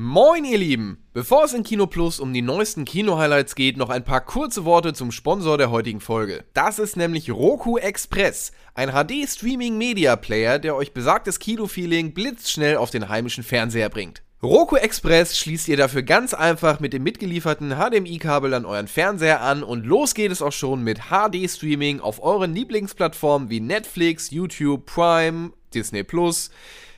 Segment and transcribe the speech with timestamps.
[0.00, 1.04] Moin ihr Lieben!
[1.12, 4.92] Bevor es in Kino Plus um die neuesten Kino-Highlights geht, noch ein paar kurze Worte
[4.92, 6.44] zum Sponsor der heutigen Folge.
[6.54, 13.42] Das ist nämlich Roku Express, ein HD-Streaming-Media-Player, der euch besagtes Kino-Feeling blitzschnell auf den heimischen
[13.42, 14.22] Fernseher bringt.
[14.40, 19.64] Roku Express schließt ihr dafür ganz einfach mit dem mitgelieferten HDMI-Kabel an euren Fernseher an
[19.64, 25.50] und los geht es auch schon mit HD-Streaming auf euren Lieblingsplattformen wie Netflix, YouTube, Prime,
[25.74, 26.52] Disney Plus.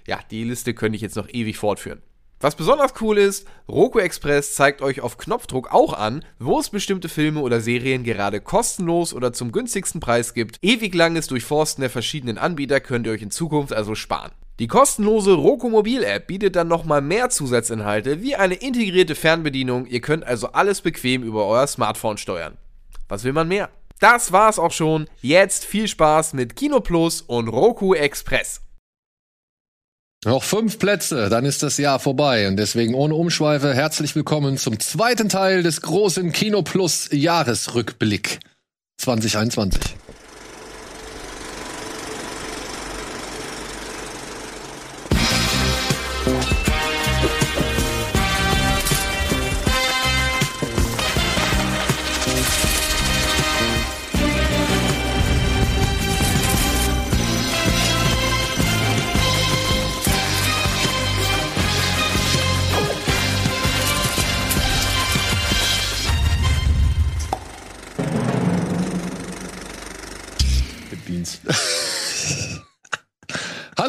[0.07, 2.03] Ja, die Liste könnte ich jetzt noch ewig fortführen.
[2.43, 7.11] Was besonders cool ist, Roku Express zeigt euch auf Knopfdruck auch an, wo es bestimmte
[7.11, 10.57] Filme oder Serien gerade kostenlos oder zum günstigsten Preis gibt.
[10.63, 14.33] Ewig langes Durchforsten der verschiedenen Anbieter könnt ihr euch in Zukunft also sparen.
[14.59, 19.85] Die kostenlose Roku Mobil App bietet dann nochmal mehr Zusatzinhalte wie eine integrierte Fernbedienung.
[19.85, 22.57] Ihr könnt also alles bequem über euer Smartphone steuern.
[23.07, 23.69] Was will man mehr?
[23.99, 25.09] Das war's auch schon.
[25.21, 28.63] Jetzt viel Spaß mit Kino Plus und Roku Express.
[30.27, 32.47] Noch fünf Plätze, dann ist das Jahr vorbei.
[32.47, 38.41] Und deswegen ohne Umschweife herzlich willkommen zum zweiten Teil des großen Kino Plus Jahresrückblick
[38.99, 39.81] 2021.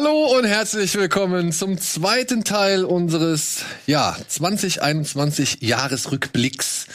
[0.04, 6.86] Hallo und herzlich willkommen zum zweiten Teil unseres ja 2021 Jahresrückblicks.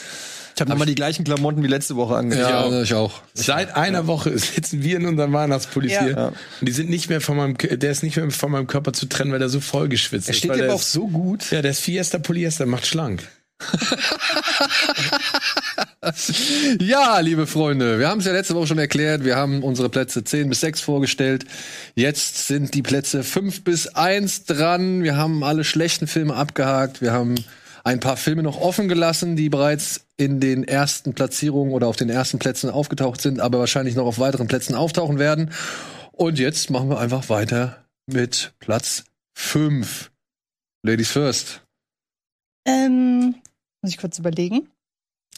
[0.54, 2.50] Ich habe nochmal die gleichen Klamotten wie letzte Woche angezogen.
[2.74, 3.22] Ja, ich auch.
[3.32, 6.02] Seit einer Woche sitzen wir in unserem Weihnachtspullis Ja.
[6.04, 6.32] hier.
[6.60, 9.06] Und die sind nicht mehr von meinem, der ist nicht mehr von meinem Körper zu
[9.06, 10.38] trennen, weil der so voll geschwitzt Er ist.
[10.38, 11.50] steht weil dir aber auch ist- so gut.
[11.50, 13.26] Ja, der ist Fiesta Polyester, macht schlank.
[16.80, 19.24] Ja, liebe Freunde, wir haben es ja letzte Woche schon erklärt.
[19.24, 21.44] Wir haben unsere Plätze 10 bis 6 vorgestellt.
[21.94, 25.02] Jetzt sind die Plätze 5 bis 1 dran.
[25.02, 27.00] Wir haben alle schlechten Filme abgehakt.
[27.00, 27.36] Wir haben
[27.84, 32.10] ein paar Filme noch offen gelassen, die bereits in den ersten Platzierungen oder auf den
[32.10, 35.50] ersten Plätzen aufgetaucht sind, aber wahrscheinlich noch auf weiteren Plätzen auftauchen werden.
[36.12, 39.04] Und jetzt machen wir einfach weiter mit Platz
[39.34, 40.10] 5.
[40.82, 41.62] Ladies first.
[42.66, 43.36] Ähm,
[43.82, 44.68] muss ich kurz überlegen?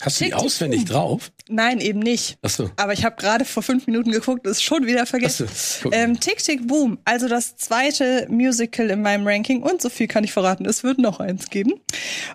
[0.01, 1.31] Hast du die auswendig drauf?
[1.49, 2.39] Nein, eben nicht.
[2.43, 2.71] Achso.
[2.77, 5.49] Aber ich habe gerade vor fünf Minuten geguckt, ist schon wieder vergessen.
[5.49, 5.83] Achso.
[5.83, 5.95] Guck.
[5.95, 10.25] Ähm, Tick Tick Boom, also das zweite Musical in meinem Ranking und so viel kann
[10.25, 11.75] ich verraten, es wird noch eins geben.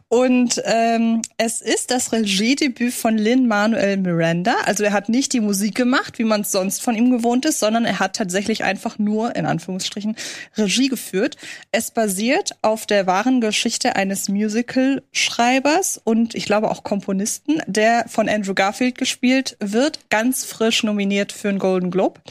[0.09, 4.55] Und ähm, es ist das Regiedebüt von Lin-Manuel Miranda.
[4.65, 7.59] Also er hat nicht die Musik gemacht, wie man es sonst von ihm gewohnt ist,
[7.59, 10.15] sondern er hat tatsächlich einfach nur, in Anführungsstrichen,
[10.57, 11.37] Regie geführt.
[11.71, 18.29] Es basiert auf der wahren Geschichte eines Musical-Schreibers und ich glaube auch Komponisten, der von
[18.29, 22.21] Andrew Garfield gespielt wird, ganz frisch nominiert für einen Golden Globe.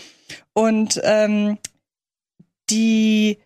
[0.53, 1.59] Und ähm,
[2.71, 3.39] die,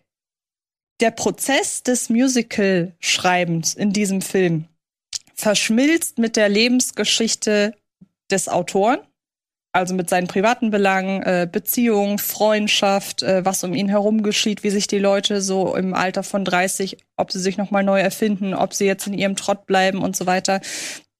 [0.99, 4.65] der Prozess des Musical-Schreibens in diesem Film
[5.35, 7.73] verschmilzt mit der Lebensgeschichte
[8.29, 8.99] des Autoren,
[9.71, 14.69] also mit seinen privaten Belangen, äh, Beziehung, Freundschaft, äh, was um ihn herum geschieht, wie
[14.69, 18.73] sich die Leute so im Alter von 30, ob sie sich nochmal neu erfinden, ob
[18.73, 20.59] sie jetzt in ihrem Trott bleiben und so weiter.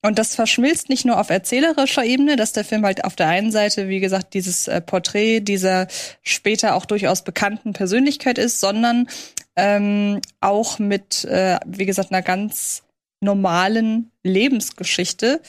[0.02, 3.52] Und das verschmilzt nicht nur auf erzählerischer Ebene, dass der Film halt auf der einen
[3.52, 5.88] Seite, wie gesagt, dieses äh, Porträt dieser
[6.24, 9.10] später auch durchaus bekannten Persönlichkeit ist, sondern
[9.58, 12.84] ähm, auch mit, äh, wie gesagt, einer ganz
[13.22, 15.42] normalen Lebensgeschichte.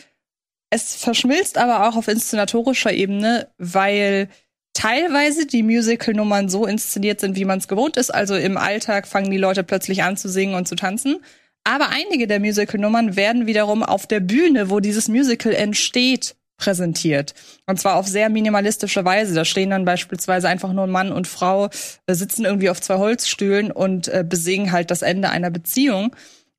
[0.71, 4.29] Es verschmilzt aber auch auf inszenatorischer Ebene, weil
[4.75, 8.13] teilweise die Musical-Nummern so inszeniert sind, wie man es gewohnt ist.
[8.13, 11.21] Also im Alltag fangen die Leute plötzlich an zu singen und zu tanzen.
[11.65, 17.35] Aber einige der Musical-Nummern werden wiederum auf der Bühne, wo dieses Musical entsteht, präsentiert.
[17.67, 19.35] Und zwar auf sehr minimalistische Weise.
[19.35, 21.71] Da stehen dann beispielsweise einfach nur Mann und Frau,
[22.07, 26.15] äh, sitzen irgendwie auf zwei Holzstühlen und äh, besingen halt das Ende einer Beziehung.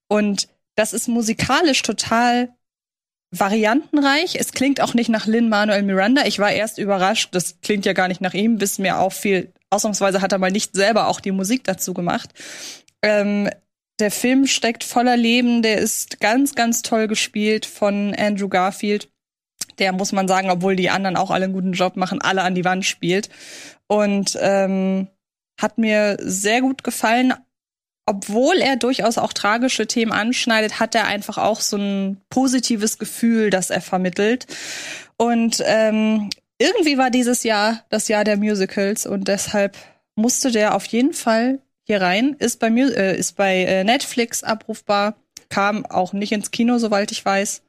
[0.07, 2.49] Und das ist musikalisch total
[3.31, 4.35] variantenreich.
[4.35, 6.25] Es klingt auch nicht nach Lin-Manuel Miranda.
[6.25, 10.21] Ich war erst überrascht, das klingt ja gar nicht nach ihm, bis mir auffiel, ausnahmsweise
[10.21, 12.31] hat er mal nicht selber auch die Musik dazu gemacht.
[13.01, 13.49] Ähm,
[14.01, 19.09] der Film steckt voller Leben, der ist ganz, ganz toll gespielt von Andrew Garfield.
[19.79, 22.55] Der muss man sagen, obwohl die anderen auch alle einen guten Job machen, alle an
[22.55, 23.29] die Wand spielt.
[23.87, 25.07] Und ähm,
[25.59, 27.33] hat mir sehr gut gefallen.
[28.07, 33.51] Obwohl er durchaus auch tragische Themen anschneidet, hat er einfach auch so ein positives Gefühl,
[33.51, 34.47] das er vermittelt.
[35.17, 39.77] Und ähm, irgendwie war dieses Jahr das Jahr der Musicals und deshalb
[40.15, 42.35] musste der auf jeden Fall hier rein.
[42.39, 45.15] Ist bei, Mu äh, ist bei äh, Netflix abrufbar.
[45.49, 47.61] kam auch nicht ins Kino, soweit ich weiß.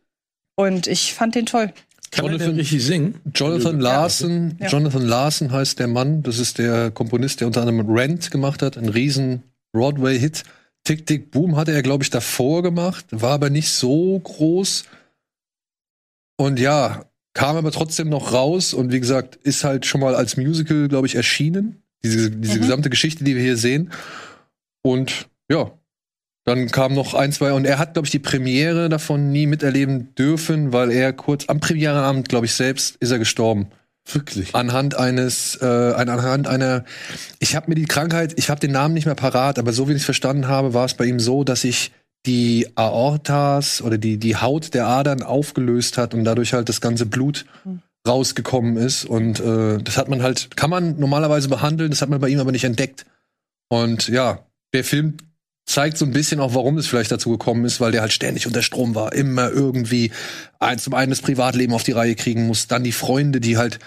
[0.54, 1.72] Und ich fand den toll.
[2.12, 3.20] Kann denn richtig singen?
[3.34, 4.68] Jonathan Larson, Ja.
[4.68, 6.22] Jonathan Larson heißt der Mann.
[6.22, 9.42] Das ist der Komponist, der unter anderem Rent gemacht hat, ein riesen
[9.72, 10.42] Broadway-Hit.
[10.84, 14.84] Tick Tick Boom hatte er, glaube ich, davor gemacht, war aber nicht so groß.
[16.36, 20.36] Und ja, kam aber trotzdem noch raus und wie gesagt, ist halt schon mal als
[20.36, 21.82] Musical, glaube ich, erschienen.
[22.04, 22.60] Diese, diese Mhm.
[22.62, 23.90] gesamte Geschichte, die wir hier sehen.
[24.82, 25.70] Und ja,
[26.44, 30.14] dann kam noch ein, zwei, und er hat, glaube ich, die Premiere davon nie miterleben
[30.16, 33.68] dürfen, weil er kurz am Premiereabend, glaube ich, selbst ist er gestorben.
[34.12, 34.52] Wirklich.
[34.52, 36.84] Anhand eines, äh, an- anhand einer,
[37.38, 39.92] ich habe mir die Krankheit, ich habe den Namen nicht mehr parat, aber so wie
[39.92, 41.92] ich es verstanden habe, war es bei ihm so, dass sich
[42.26, 47.06] die Aortas oder die, die Haut der Adern aufgelöst hat und dadurch halt das ganze
[47.06, 47.44] Blut
[48.06, 49.04] rausgekommen ist.
[49.04, 52.40] Und äh, das hat man halt, kann man normalerweise behandeln, das hat man bei ihm
[52.40, 53.06] aber nicht entdeckt.
[53.68, 55.16] Und ja, der Film
[55.64, 58.46] zeigt so ein bisschen auch, warum es vielleicht dazu gekommen ist, weil der halt ständig
[58.46, 60.10] unter Strom war, immer irgendwie
[60.58, 63.78] ein, zum einen das Privatleben auf die Reihe kriegen muss, dann die Freunde, die halt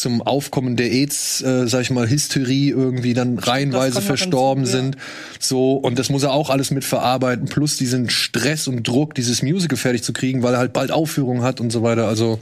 [0.00, 4.82] zum Aufkommen der AIDS, äh, sag ich mal, Hysterie irgendwie dann reihenweise verstorben hinzu, ja.
[4.82, 4.96] sind.
[5.40, 9.42] So, und das muss er auch alles mit verarbeiten, plus diesen Stress und Druck, dieses
[9.42, 12.08] Musical fertig zu kriegen, weil er halt bald Aufführung hat und so weiter.
[12.08, 12.38] Also,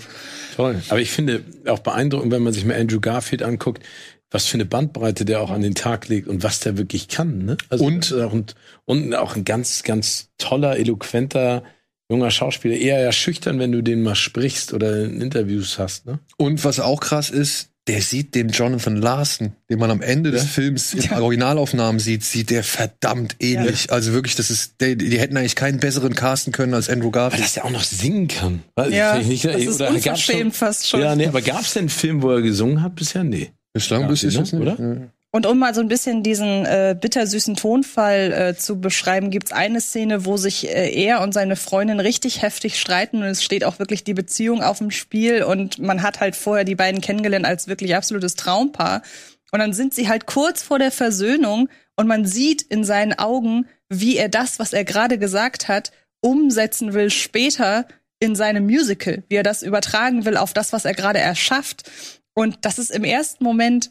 [0.57, 0.81] Toll.
[0.89, 3.83] Aber ich finde auch beeindruckend, wenn man sich mal Andrew Garfield anguckt,
[4.31, 7.45] was für eine Bandbreite der auch an den Tag legt und was der wirklich kann.
[7.45, 7.57] Ne?
[7.69, 8.47] Also Und- auch ein,
[8.85, 11.63] und auch ein ganz, ganz toller, eloquenter
[12.11, 12.77] junger Schauspieler.
[12.77, 16.07] Eher ja schüchtern, wenn du den mal sprichst oder in Interviews hast.
[16.07, 16.19] Ne?
[16.37, 20.45] und was auch krass ist, der sieht den Jonathan Larson, den man am Ende des
[20.45, 23.93] Films in Originalaufnahmen sieht, sieht der verdammt ähnlich.
[23.93, 27.13] Also wirklich, das ist, die, die hätten eigentlich keinen besseren casten können als Andrew Weil
[27.13, 27.45] Garfield.
[27.45, 28.63] das ja auch noch singen kann.
[28.75, 31.01] Weil, Ja, ich nicht, das ist oder gab's unverschämt fast schon.
[31.01, 33.23] Ja, nee, aber gab es denn einen Film, wo er gesungen hat bisher?
[33.23, 33.51] Nee.
[33.75, 34.43] Bislang Ja, bis ist ne?
[34.45, 34.63] es nicht.
[34.63, 35.11] Oder?
[35.35, 39.81] Und um mal so ein bisschen diesen äh, bittersüßen Tonfall äh, zu beschreiben, gibt's eine
[39.81, 43.81] Szene, wo sich äh, er und seine Freundin richtig heftig streiten und es steht auch
[43.81, 47.67] wirklich die Beziehung auf dem Spiel und man hat halt vorher die beiden kennengelernt als
[47.67, 49.03] wirklich absolutes Traumpaar.
[49.51, 53.67] Und dann sind sie halt kurz vor der Versöhnung und man sieht in seinen Augen,
[53.89, 55.91] wie er das, was er gerade gesagt hat,
[56.21, 57.89] umsetzen will später
[58.21, 61.91] in seinem Musical, wie er das übertragen will auf das, was er gerade erschafft.
[62.35, 63.91] Und das ist im ersten Moment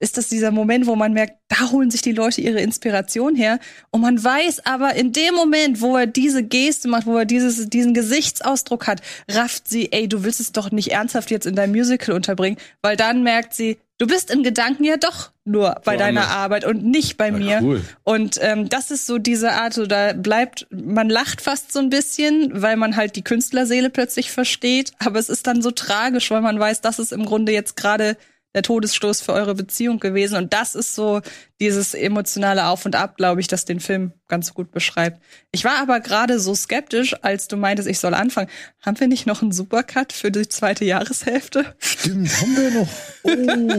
[0.00, 3.58] ist das dieser Moment, wo man merkt, da holen sich die Leute ihre Inspiration her.
[3.90, 7.68] Und man weiß aber in dem Moment, wo er diese Geste macht, wo er dieses,
[7.68, 11.70] diesen Gesichtsausdruck hat, rafft sie, ey, du willst es doch nicht ernsthaft jetzt in dein
[11.70, 16.22] Musical unterbringen, weil dann merkt sie, du bist in Gedanken ja doch nur bei deiner
[16.22, 16.36] Woanders.
[16.36, 17.60] Arbeit und nicht bei mir.
[17.62, 17.82] cool.
[18.02, 21.90] Und ähm, das ist so diese Art, so da bleibt, man lacht fast so ein
[21.90, 26.40] bisschen, weil man halt die Künstlerseele plötzlich versteht, aber es ist dann so tragisch, weil
[26.40, 28.16] man weiß, das ist im Grunde jetzt gerade
[28.54, 30.36] der Todesstoß für eure Beziehung gewesen.
[30.36, 31.20] Und das ist so
[31.60, 35.22] dieses emotionale Auf und Ab, glaube ich, das den Film ganz gut beschreibt.
[35.52, 38.48] Ich war aber gerade so skeptisch, als du meintest, ich soll anfangen.
[38.80, 41.74] Haben wir nicht noch einen Supercut für die zweite Jahreshälfte?
[41.78, 42.88] Stimmt, haben wir noch.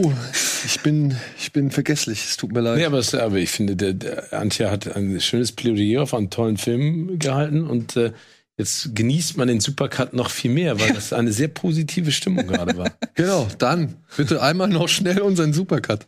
[0.04, 0.12] Oh,
[0.64, 2.24] ich bin, ich bin vergesslich.
[2.24, 2.78] Es tut mir leid.
[2.78, 6.30] Nee, aber, es, aber ich finde, der, der Antje hat ein schönes Plädoyer auf einen
[6.30, 8.12] tollen Film gehalten und äh,
[8.62, 12.76] jetzt genießt man den Supercut noch viel mehr, weil das eine sehr positive Stimmung gerade
[12.76, 12.92] war.
[13.14, 16.06] Genau, dann bitte einmal noch schnell unseren Supercut.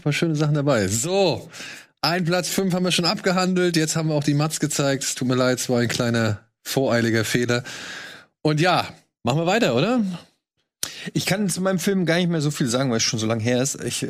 [0.00, 0.88] Ein paar schöne Sachen dabei.
[0.88, 1.50] So,
[2.00, 3.76] Ein Platz fünf haben wir schon abgehandelt.
[3.76, 5.04] Jetzt haben wir auch die Mats gezeigt.
[5.04, 7.62] Es tut mir leid, es war ein kleiner voreiliger Fehler.
[8.40, 8.88] Und ja,
[9.24, 10.00] machen wir weiter, oder?
[11.12, 13.26] Ich kann zu meinem Film gar nicht mehr so viel sagen, weil es schon so
[13.26, 13.84] lange her ist.
[13.84, 14.08] Ich äh,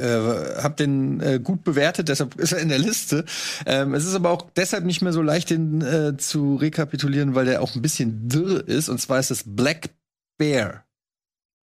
[0.62, 3.24] habe den äh, gut bewertet, deshalb ist er in der Liste.
[3.66, 7.46] Ähm, es ist aber auch deshalb nicht mehr so leicht, den äh, zu rekapitulieren, weil
[7.46, 8.88] der auch ein bisschen wirr ist.
[8.88, 9.90] Und zwar ist es Black
[10.38, 10.84] Bear.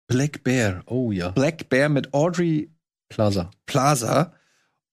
[0.07, 1.29] Black Bear, oh ja.
[1.29, 2.69] Black Bear mit Audrey
[3.09, 3.51] Plaza.
[3.65, 4.33] Plaza.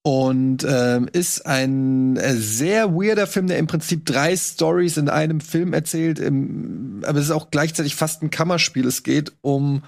[0.02, 5.40] Und ähm, ist ein äh, sehr weirder Film, der im Prinzip drei Stories in einem
[5.40, 6.18] Film erzählt.
[6.18, 8.86] Im, aber es ist auch gleichzeitig fast ein Kammerspiel.
[8.86, 9.82] Es geht um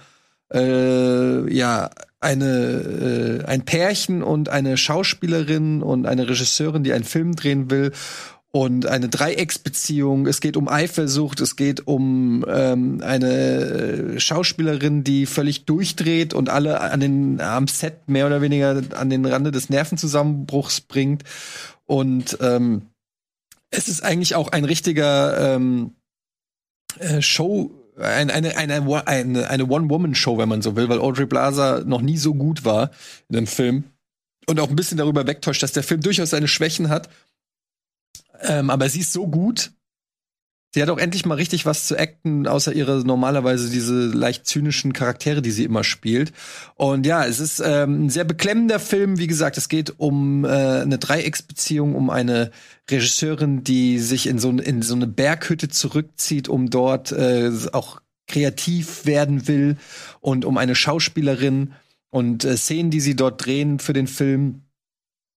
[0.55, 1.91] äh, ja
[2.21, 7.93] eine äh, ein Pärchen und eine Schauspielerin und eine Regisseurin, die einen Film drehen will
[8.57, 10.27] und eine Dreiecksbeziehung.
[10.27, 16.49] Es geht um Eifersucht, es geht um ähm, eine äh, Schauspielerin, die völlig durchdreht und
[16.49, 21.25] alle an den am Set mehr oder weniger an den Rande des Nervenzusammenbruchs bringt.
[21.85, 22.87] Und ähm,
[23.69, 25.91] es ist eigentlich auch ein richtiger ähm,
[26.99, 31.85] äh, Show eine, eine, eine, eine, eine One-Woman-Show, wenn man so will, weil Audrey Blaser
[31.85, 32.91] noch nie so gut war
[33.29, 33.85] in dem Film.
[34.49, 37.11] Und auch ein bisschen darüber wegtäuscht, dass der Film durchaus seine Schwächen hat.
[38.43, 39.73] Ähm, aber sie ist so gut.
[40.77, 44.93] Sie hat auch endlich mal richtig was zu acten, außer ihre normalerweise diese leicht zynischen
[44.93, 46.35] Charaktere, die sie immer spielt.
[46.75, 49.19] Und ja, es ist ähm, ein sehr beklemmender Film.
[49.19, 52.51] Wie gesagt, es geht um äh, eine Dreiecksbeziehung, um eine
[52.91, 59.07] Regisseurin, die sich in so, in so eine Berghütte zurückzieht, um dort äh, auch kreativ
[59.07, 59.79] werden will
[60.21, 61.73] und um eine Schauspielerin
[62.11, 64.66] und äh, Szenen, die sie dort drehen für den Film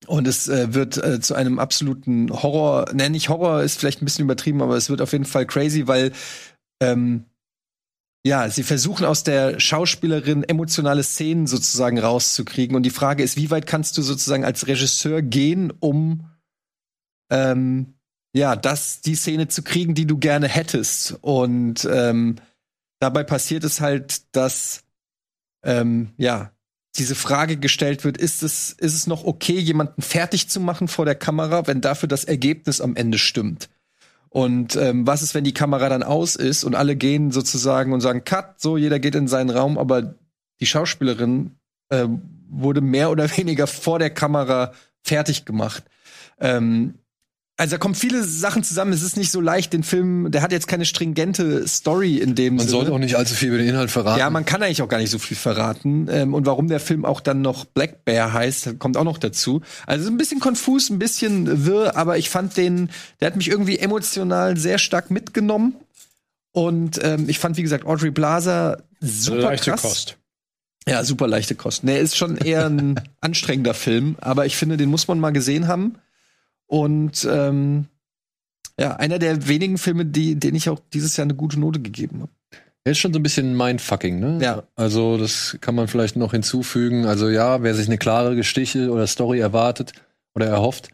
[0.07, 4.05] und es äh, wird äh, zu einem absoluten Horror, nenne ich Horror, ist vielleicht ein
[4.05, 6.13] bisschen übertrieben, aber es wird auf jeden Fall crazy, weil
[6.81, 7.25] ähm,
[8.25, 12.77] ja, sie versuchen aus der Schauspielerin emotionale Szenen sozusagen rauszukriegen.
[12.77, 16.29] Und die Frage ist, wie weit kannst du sozusagen als Regisseur gehen, um
[17.31, 17.95] ähm,
[18.35, 21.17] ja, das, die Szene zu kriegen, die du gerne hättest.
[21.23, 22.37] Und ähm,
[23.01, 24.85] dabei passiert es halt, dass
[25.65, 26.53] ähm, ja,
[26.99, 31.05] diese Frage gestellt wird, ist es, ist es noch okay, jemanden fertig zu machen vor
[31.05, 33.69] der Kamera, wenn dafür das Ergebnis am Ende stimmt?
[34.31, 38.01] Und ähm, was ist, wenn die Kamera dann aus ist und alle gehen sozusagen und
[38.01, 40.15] sagen, Cut, so, jeder geht in seinen Raum, aber
[40.61, 41.53] die Schauspielerin
[41.89, 42.07] äh,
[42.49, 45.85] wurde mehr oder weniger vor der Kamera fertig gemacht.
[46.41, 46.95] Ähm,
[47.59, 48.93] also da kommen viele Sachen zusammen.
[48.93, 52.55] Es ist nicht so leicht, den Film, der hat jetzt keine stringente Story in dem
[52.55, 52.71] Man Sinne.
[52.71, 54.21] sollte auch nicht allzu viel über den Inhalt verraten.
[54.21, 56.07] Ja, man kann eigentlich auch gar nicht so viel verraten.
[56.09, 59.61] Ähm, und warum der Film auch dann noch Black Bear heißt, kommt auch noch dazu.
[59.87, 63.79] Also ein bisschen konfus, ein bisschen wirr, aber ich fand den, der hat mich irgendwie
[63.81, 65.75] emotional sehr stark mitgenommen.
[66.53, 69.83] Und ähm, ich fand, wie gesagt, Audrey Blaser super Leichte krass.
[69.83, 70.17] Kost.
[70.89, 71.83] Ja, super leichte Kost.
[71.83, 75.67] Nee, ist schon eher ein anstrengender Film, aber ich finde, den muss man mal gesehen
[75.67, 75.97] haben.
[76.69, 77.87] Und ähm,
[78.79, 82.21] ja, einer der wenigen Filme, die, denen ich auch dieses Jahr eine gute Note gegeben
[82.21, 82.31] habe.
[82.85, 84.39] Er ist schon so ein bisschen Mindfucking, ne?
[84.41, 84.63] Ja.
[84.77, 87.05] Also, das kann man vielleicht noch hinzufügen.
[87.05, 89.93] Also, ja, wer sich eine klare Geschichte oder Story erwartet
[90.35, 90.89] oder erhofft,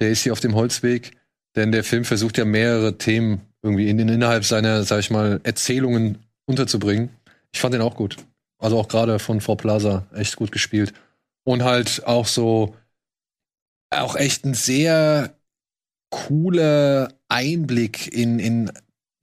[0.00, 1.12] der ist hier auf dem Holzweg.
[1.56, 6.18] Denn der Film versucht ja mehrere Themen irgendwie in, innerhalb seiner, sag ich mal, Erzählungen
[6.46, 7.10] unterzubringen.
[7.52, 8.16] Ich fand den auch gut.
[8.58, 10.92] Also auch gerade von Frau Plaza echt gut gespielt.
[11.44, 12.76] Und halt auch so,
[13.90, 15.34] auch echt ein sehr
[16.10, 18.72] cooler Einblick in, in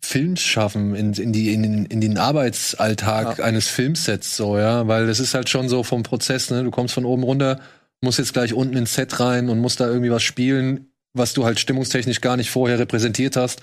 [0.02, 3.44] Filmschaffen, in, in, die, in, in den Arbeitsalltag Ja.
[3.44, 6.64] eines Filmsets, so, ja, weil das ist halt schon so vom Prozess, ne?
[6.64, 7.60] Du kommst von oben runter,
[8.02, 11.44] musst jetzt gleich unten ins Set rein und musst da irgendwie was spielen, was du
[11.46, 13.62] halt stimmungstechnisch gar nicht vorher repräsentiert hast.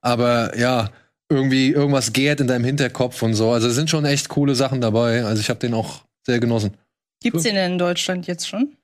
[0.00, 0.90] Aber ja,
[1.28, 3.50] irgendwie irgendwas gärt in deinem Hinterkopf und so.
[3.50, 5.24] Also es sind schon echt coole Sachen dabei.
[5.24, 6.74] Also ich habe den auch sehr genossen.
[7.22, 8.76] Gibt's den denn in Deutschland jetzt schon?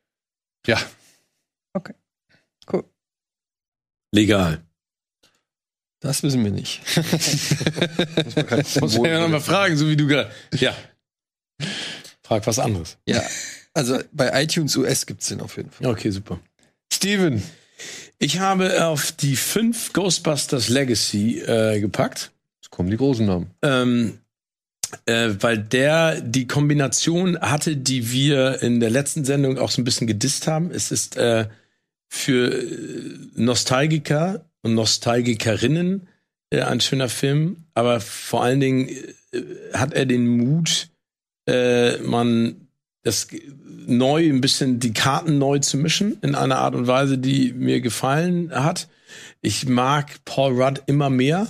[0.66, 0.78] Ja,
[2.71, 2.85] Cool.
[4.12, 4.62] Legal.
[6.00, 6.83] Das wissen wir nicht.
[8.80, 10.30] Muss man ja nochmal fragen, so wie du gerade.
[10.54, 10.75] Ja.
[12.23, 12.99] Frag was anderes.
[13.06, 13.23] ja,
[13.75, 15.87] also bei iTunes US gibt's den auf jeden Fall.
[15.87, 16.38] Okay, super.
[16.92, 17.42] Steven.
[18.18, 22.33] Ich habe auf die fünf Ghostbusters Legacy äh, gepackt.
[22.61, 23.50] Jetzt kommen die großen Namen.
[23.62, 24.18] ähm,
[25.06, 29.85] äh, weil der die Kombination hatte, die wir in der letzten Sendung auch so ein
[29.85, 30.71] bisschen gedisst haben.
[30.71, 31.49] Es ist äh,
[32.08, 36.08] für äh, Nostalgiker und Nostalgikerinnen
[36.50, 38.88] äh, ein schöner Film, aber vor allen Dingen
[39.32, 40.88] äh, hat er den Mut,
[41.48, 42.68] äh, man
[43.02, 43.28] das
[43.86, 47.80] neu ein bisschen die Karten neu zu mischen in einer Art und Weise, die mir
[47.80, 48.88] gefallen hat.
[49.42, 51.46] Ich mag Paul Rudd immer mehr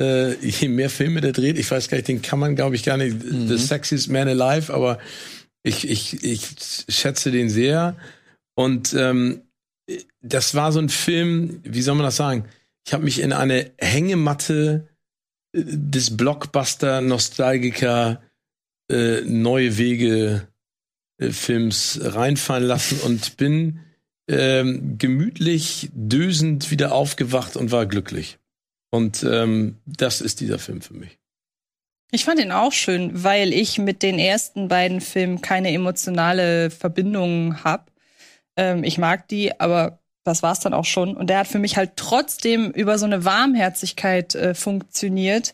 [0.00, 2.84] äh, je mehr Filme der dreht, ich weiß gar nicht, den kann man, glaube ich,
[2.84, 4.98] gar nicht, The Sexiest Man Alive, aber
[5.62, 6.48] ich, ich, ich
[6.88, 7.96] schätze den sehr.
[8.56, 9.42] Und ähm,
[10.22, 12.48] das war so ein Film, wie soll man das sagen?
[12.86, 14.88] Ich habe mich in eine Hängematte
[15.52, 18.20] äh, des Blockbuster-Nostalgiker
[18.90, 20.48] äh, Neue Wege
[21.18, 23.80] äh, Films reinfallen lassen und bin
[24.28, 28.38] ähm, gemütlich dösend wieder aufgewacht und war glücklich.
[28.90, 31.18] Und ähm, das ist dieser Film für mich.
[32.10, 37.64] Ich fand ihn auch schön, weil ich mit den ersten beiden Filmen keine emotionale Verbindung
[37.64, 37.90] habe.
[38.56, 41.16] Ähm, ich mag die, aber das war's dann auch schon.
[41.16, 45.52] Und der hat für mich halt trotzdem über so eine Warmherzigkeit äh, funktioniert,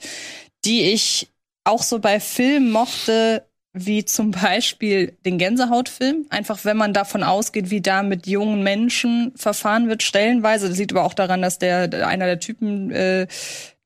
[0.64, 1.28] die ich
[1.64, 6.26] auch so bei Filmen mochte, wie zum Beispiel den Gänsehautfilm.
[6.30, 10.68] Einfach, wenn man davon ausgeht, wie da mit jungen Menschen verfahren wird, stellenweise.
[10.68, 13.26] Das liegt aber auch daran, dass der einer der Typen äh,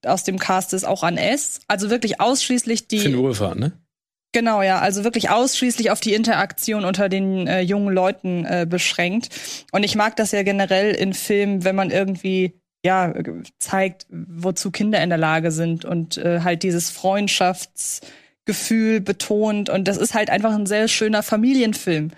[0.05, 1.61] aus dem Cast ist auch an S.
[1.67, 2.99] Also wirklich ausschließlich die.
[2.99, 3.73] Finn Wohlfahrt, ne?
[4.35, 4.81] Genau, ja.
[4.81, 9.29] Also wirklich ausschließlich auf die Interaktion unter den äh, jungen Leuten äh, beschränkt.
[9.71, 12.53] Und ich mag das ja generell in Filmen, wenn man irgendwie
[12.85, 13.15] ja
[13.61, 19.71] zeigt, wozu Kinder in der Lage sind und äh, halt dieses Freundschaftsgefühl betont.
[19.71, 22.11] Und das ist halt einfach ein sehr schöner Familienfilm.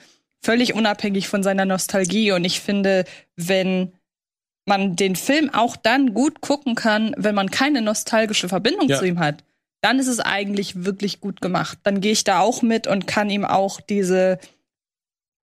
[0.43, 2.33] Völlig unabhängig von seiner Nostalgie.
[2.33, 3.05] Und ich finde,
[3.37, 3.93] wenn
[4.65, 8.99] man den Film auch dann gut gucken kann, wenn man keine nostalgische Verbindung Ja.
[8.99, 9.45] zu ihm hat,
[9.87, 11.79] dann ist es eigentlich wirklich gut gemacht.
[11.85, 14.41] Dann gehe ich da auch mit und kann ihm auch diese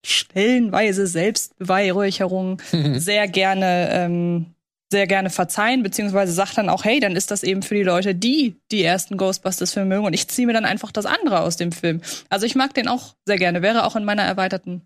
[0.04, 2.60] stellenweise Selbstbeweihräucherung
[2.94, 4.46] sehr gerne ähm,
[4.90, 8.14] sehr gerne verzeihen, beziehungsweise sagt dann auch, hey, dann ist das eben für die Leute,
[8.14, 11.72] die die ersten Ghostbusters-Filme mögen und ich ziehe mir dann einfach das andere aus dem
[11.72, 12.02] Film.
[12.28, 14.82] Also ich mag den auch sehr gerne, wäre auch in meiner erweiterten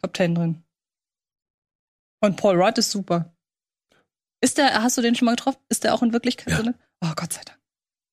[0.00, 0.62] Top Ten drin.
[2.22, 3.34] Und Paul Rudd ist super.
[4.40, 5.58] Ist der, hast du den schon mal getroffen?
[5.68, 6.62] Ist der auch in Wirklichkeit Ja.
[6.62, 6.74] drin?
[7.04, 7.59] Oh, Gott sei Dank.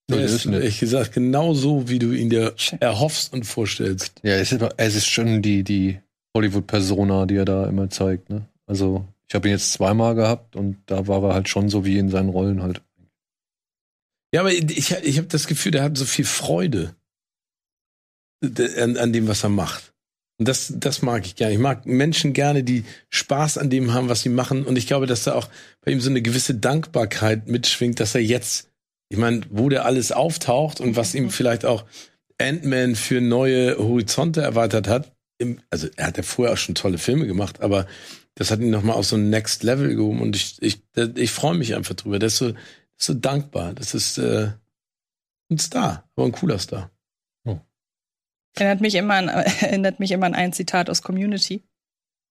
[0.10, 4.14] Der ist, ehrlich gesagt, genau so, wie du ihn dir erhoffst und vorstellst.
[4.24, 6.00] Ja, es ist, es ist schon die, die
[6.36, 8.30] Hollywood-Persona, die er da immer zeigt.
[8.30, 8.46] Ne?
[8.66, 11.98] Also, ich habe ihn jetzt zweimal gehabt und da war er halt schon so wie
[11.98, 12.82] in seinen Rollen halt.
[14.34, 16.96] Ja, aber ich, ich habe das Gefühl, der hat so viel Freude
[18.42, 19.94] an, an dem, was er macht.
[20.40, 21.54] Und das, das mag ich gerne.
[21.54, 24.66] Ich mag Menschen gerne, die Spaß an dem haben, was sie machen.
[24.66, 25.50] Und ich glaube, dass da auch
[25.82, 28.70] bei ihm so eine gewisse Dankbarkeit mitschwingt, dass er jetzt,
[29.10, 31.86] ich meine, wo der alles auftaucht und was ihm vielleicht auch
[32.38, 35.12] Ant-Man für neue Horizonte erweitert hat.
[35.38, 37.88] Im, also er hat ja vorher auch schon tolle Filme gemacht, aber
[38.36, 40.82] das hat ihn nochmal auf so ein Next Level gehoben und ich, ich,
[41.16, 42.20] ich freue mich einfach drüber.
[42.20, 42.54] Der ist so,
[42.98, 43.74] so dankbar.
[43.74, 44.52] Das ist äh,
[45.50, 46.92] ein Star, aber ein cooler Star.
[48.60, 49.28] Erinnert mich immer an,
[49.62, 51.64] erinnert mich immer an ein Zitat aus Community,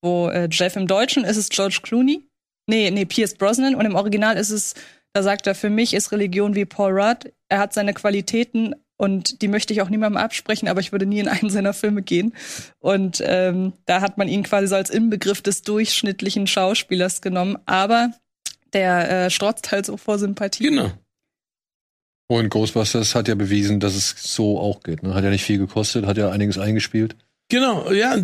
[0.02, 2.28] wo äh, Jeff im Deutschen ist es George Clooney.
[2.68, 4.74] Nee, nee, Pierce Brosnan und im Original ist es,
[5.16, 7.32] da sagt er, für mich ist Religion wie Paul Rudd.
[7.48, 11.20] Er hat seine Qualitäten und die möchte ich auch niemandem absprechen, aber ich würde nie
[11.20, 12.34] in einen seiner Filme gehen.
[12.80, 18.10] Und ähm, da hat man ihn quasi so als Inbegriff des durchschnittlichen Schauspielers genommen, aber
[18.74, 20.64] der äh, strotzt halt so vor Sympathie.
[20.64, 20.92] Genau.
[22.28, 25.02] Und Ghostbusters hat ja bewiesen, dass es so auch geht.
[25.02, 25.14] Ne?
[25.14, 27.16] Hat ja nicht viel gekostet, hat ja einiges eingespielt.
[27.48, 28.20] Genau, ja,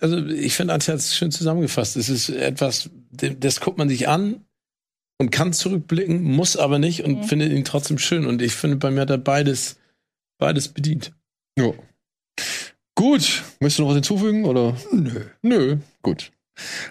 [0.00, 1.96] also ich finde, Antje hat es schön zusammengefasst.
[1.96, 4.44] Es ist etwas, das guckt man sich an
[5.18, 7.24] und kann zurückblicken, muss aber nicht und Mhm.
[7.24, 8.26] findet ihn trotzdem schön.
[8.26, 9.76] Und ich finde, bei mir hat er beides,
[10.38, 11.12] beides bedient.
[11.58, 11.72] Ja.
[12.94, 14.76] Gut, möchtest du noch was hinzufügen oder?
[14.92, 15.20] Nö.
[15.42, 16.32] Nö, gut.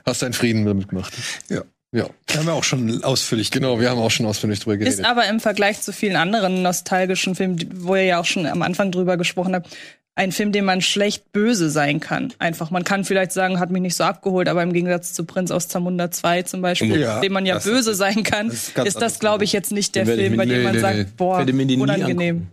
[0.06, 1.14] Hast deinen Frieden damit gemacht.
[1.50, 1.64] Ja.
[1.94, 5.00] Ja, Da haben wir auch schon ausführlich genau, wir haben auch schon ausführlich drüber geredet.
[5.00, 8.62] Ist aber im Vergleich zu vielen anderen nostalgischen Filmen, wo ihr ja auch schon am
[8.62, 9.76] Anfang drüber gesprochen habt,
[10.18, 12.34] ein Film, den man schlecht böse sein kann.
[12.40, 15.52] Einfach, man kann vielleicht sagen, hat mich nicht so abgeholt, aber im Gegensatz zu Prinz
[15.52, 18.78] aus Zamunda 2 zum Beispiel, Ja, dem man ja böse ist- sein kann, das ist
[18.88, 20.80] ist, das, glaube ich, jetzt nicht der Film, bei dem man nee, nee.
[21.04, 22.48] sagt, boah, unangenehm.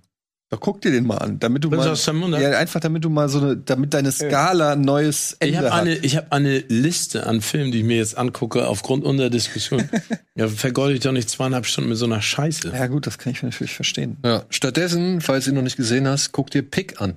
[0.50, 2.38] Doch guck dir den mal an, damit du Prinz mal aus Zamunda?
[2.38, 5.70] ja einfach damit du mal so eine damit deine Skala ein neues Ende Ich habe
[5.72, 5.81] hat.
[5.81, 9.88] eine, ich hab eine Liste an Filmen, die ich mir jetzt angucke, aufgrund unserer Diskussion.
[10.37, 12.68] ja, vergeude ich doch nicht zweieinhalb Stunden mit so einer Scheiße.
[12.74, 14.18] ja gut, das kann ich natürlich verstehen.
[14.22, 14.44] ja.
[14.50, 17.14] Stattdessen, falls du ihn noch nicht gesehen hast, guck dir Pick an.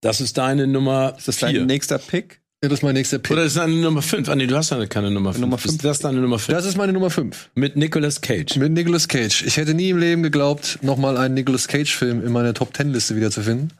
[0.00, 1.52] Das ist deine Nummer Ist das vier.
[1.52, 2.40] dein nächster Pick?
[2.62, 3.32] Ja, das ist mein nächster Pick.
[3.32, 4.28] Oder ist deine Nummer 5?
[4.28, 5.40] Ah, nee, du hast ja keine Nummer 5.
[5.40, 5.82] Nummer Ist fünf.
[5.82, 6.56] das deine Nummer 5?
[6.56, 7.50] Das ist meine Nummer 5.
[7.54, 8.56] Mit Nicolas Cage.
[8.56, 9.42] Mit Nicolas Cage.
[9.46, 13.72] Ich hätte nie im Leben geglaubt, nochmal einen Nicolas Cage-Film in meiner Top Ten-Liste wiederzufinden.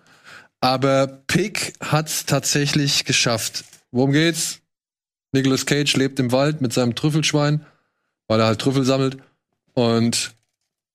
[0.61, 3.65] Aber Pick hat's tatsächlich geschafft.
[3.93, 4.61] Worum geht's?
[5.33, 7.65] Nicolas Cage lebt im Wald mit seinem Trüffelschwein,
[8.29, 9.19] weil er halt Trüffel sammelt
[9.75, 10.33] und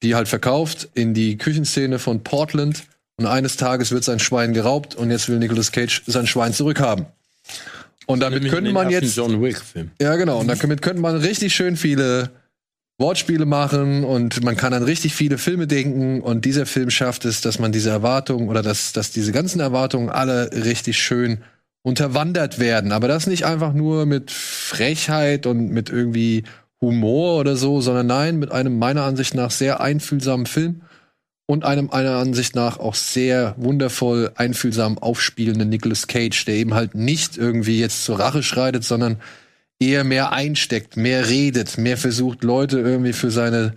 [0.04, 2.84] die halt verkauft in die Küchenszene von Portland.
[3.18, 7.06] Und eines Tages wird sein Schwein geraubt und jetzt will Nicolas Cage sein Schwein zurückhaben.
[8.08, 9.92] Und damit könnte man jetzt John Wick-Film.
[10.02, 10.40] ja, genau.
[10.40, 12.30] Und damit könnte man richtig schön viele
[12.98, 16.22] Wortspiele machen und man kann an richtig viele Filme denken.
[16.22, 20.10] Und dieser Film schafft es, dass man diese Erwartungen oder dass, dass diese ganzen Erwartungen
[20.10, 21.40] alle richtig schön
[21.84, 22.92] unterwandert werden.
[22.92, 26.44] Aber das nicht einfach nur mit Frechheit und mit irgendwie
[26.82, 30.82] Humor oder so, sondern nein, mit einem meiner Ansicht nach sehr einfühlsamen Film
[31.48, 36.96] und einem einer Ansicht nach auch sehr wundervoll einfühlsam aufspielenden Nicolas Cage, der eben halt
[36.96, 39.22] nicht irgendwie jetzt zur Rache schreitet, sondern
[39.80, 43.74] eher mehr einsteckt, mehr redet, mehr versucht, Leute irgendwie für seine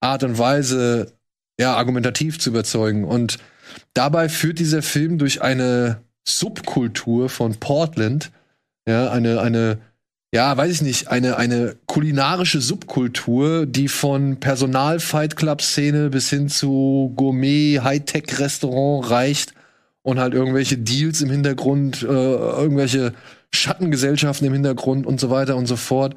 [0.00, 1.12] Art und Weise
[1.58, 3.04] ja argumentativ zu überzeugen.
[3.04, 3.38] Und
[3.92, 8.32] dabei führt dieser Film durch eine Subkultur von Portland,
[8.88, 9.78] ja, eine, eine,
[10.34, 19.08] ja, weiß ich nicht, eine, eine kulinarische Subkultur, die von Personal-Fight-Club-Szene bis hin zu Gourmet-Hightech-Restaurant
[19.10, 19.54] reicht
[20.02, 23.12] und halt irgendwelche Deals im Hintergrund, äh, irgendwelche
[23.52, 26.16] Schattengesellschaften im Hintergrund und so weiter und so fort.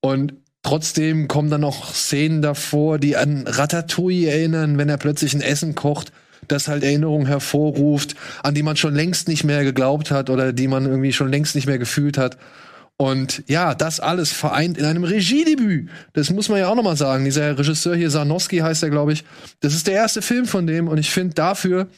[0.00, 5.42] Und trotzdem kommen dann noch Szenen davor, die an Ratatouille erinnern, wenn er plötzlich ein
[5.42, 6.12] Essen kocht,
[6.48, 10.66] das halt Erinnerungen hervorruft, an die man schon längst nicht mehr geglaubt hat oder die
[10.66, 12.38] man irgendwie schon längst nicht mehr gefühlt hat.
[13.00, 15.88] Und ja, das alles vereint in einem Regiedebüt.
[16.12, 17.24] Das muss man ja auch noch mal sagen.
[17.24, 19.24] Dieser Regisseur hier, Sarnowski heißt er, glaube ich.
[19.60, 20.86] Das ist der erste Film von dem.
[20.86, 21.88] Und ich finde, dafür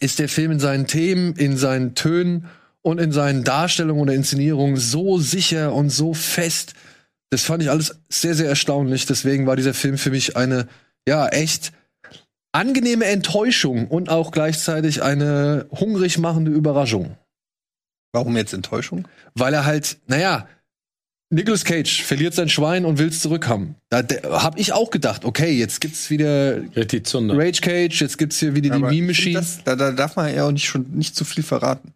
[0.00, 2.46] ist der Film in seinen Themen, in seinen Tönen
[2.82, 6.74] und in seinen Darstellungen oder Inszenierungen so sicher und so fest.
[7.30, 9.06] Das fand ich alles sehr, sehr erstaunlich.
[9.06, 10.66] Deswegen war dieser Film für mich eine,
[11.06, 11.70] ja, echt
[12.50, 17.16] angenehme Enttäuschung und auch gleichzeitig eine hungrig machende Überraschung.
[18.12, 19.06] Warum jetzt Enttäuschung?
[19.34, 20.48] Weil er halt, naja,
[21.30, 23.74] Nicolas Cage verliert sein Schwein und will es zurückhaben.
[23.90, 26.62] Da, da habe ich auch gedacht, okay, jetzt gibt's wieder.
[27.36, 29.38] Rage Cage, jetzt gibt's hier wieder die Aber Meme Machine.
[29.38, 31.92] Das, da, da darf man ja auch nicht schon nicht zu viel verraten.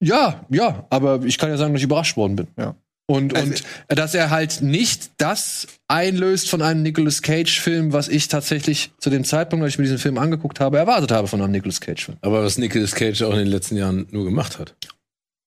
[0.00, 2.46] Ja, ja, aber ich kann ja sagen, dass ich überrascht worden bin.
[2.56, 2.76] Ja.
[3.08, 8.26] Und, Also- und dass er halt nicht das einlöst von einem Nicolas Cage-Film, was ich
[8.26, 11.52] tatsächlich zu dem Zeitpunkt, als ich mir diesen Film angeguckt habe, erwartet habe von einem
[11.52, 12.18] Nicolas Cage-Film.
[12.20, 14.74] Aber was Nicolas Cage auch in den letzten Jahren nur gemacht hat.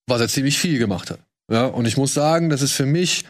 [0.07, 1.19] Was er ziemlich viel gemacht hat.
[1.51, 3.25] Ja, und ich muss sagen, das ist für mich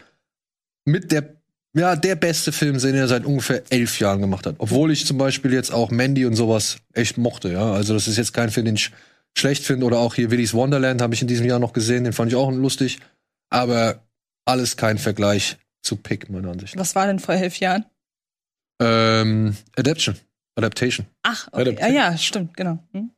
[0.84, 1.34] mit der,
[1.74, 4.56] ja, der beste Film, den er seit ungefähr elf Jahren gemacht hat.
[4.58, 7.72] Obwohl ich zum Beispiel jetzt auch Mandy und sowas echt mochte, ja.
[7.72, 8.92] Also das ist jetzt kein Film, den ich
[9.36, 9.86] schlecht finde.
[9.86, 12.36] Oder auch hier Willy's Wonderland habe ich in diesem Jahr noch gesehen, den fand ich
[12.36, 13.00] auch lustig.
[13.48, 14.00] Aber
[14.50, 16.74] alles kein Vergleich zu Pick, meiner Ansicht.
[16.74, 16.80] nach.
[16.82, 17.84] Was war denn vor elf Jahren?
[18.80, 20.16] Ähm, Adaption.
[20.56, 21.06] Adaptation.
[21.22, 21.60] Ach, okay.
[21.62, 21.90] Adaptation.
[21.96, 22.78] Ah, ja, stimmt, genau.
[22.92, 23.10] Hm?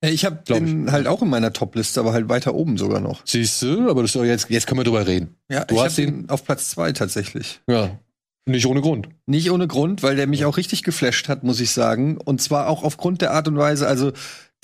[0.00, 3.22] Äh, Ich habe den halt auch in meiner Top-Liste, aber halt weiter oben sogar noch.
[3.24, 5.36] Siehst du, aber das jetzt, jetzt können wir drüber reden.
[5.48, 7.60] Ja, Du ich hast ihn auf Platz zwei tatsächlich.
[7.68, 7.98] Ja.
[8.46, 9.08] Nicht ohne Grund.
[9.26, 12.16] Nicht ohne Grund, weil der mich auch richtig geflasht hat, muss ich sagen.
[12.18, 14.12] Und zwar auch aufgrund der Art und Weise, also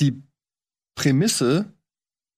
[0.00, 0.22] die
[0.96, 1.66] Prämisse.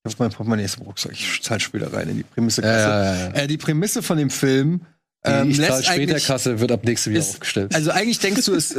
[0.07, 2.63] Ich hab mein Portemonnaie ist im Rucksack, ich zahl später rein in die Prämisse.
[2.63, 3.29] Ja.
[3.31, 4.81] Äh, die Prämisse von dem Film
[5.27, 7.75] ähm, Die ich zahl lässt später Kasse wird ab nächstem Jahr ist- aufgestellt.
[7.75, 8.73] Also eigentlich denkst du, es,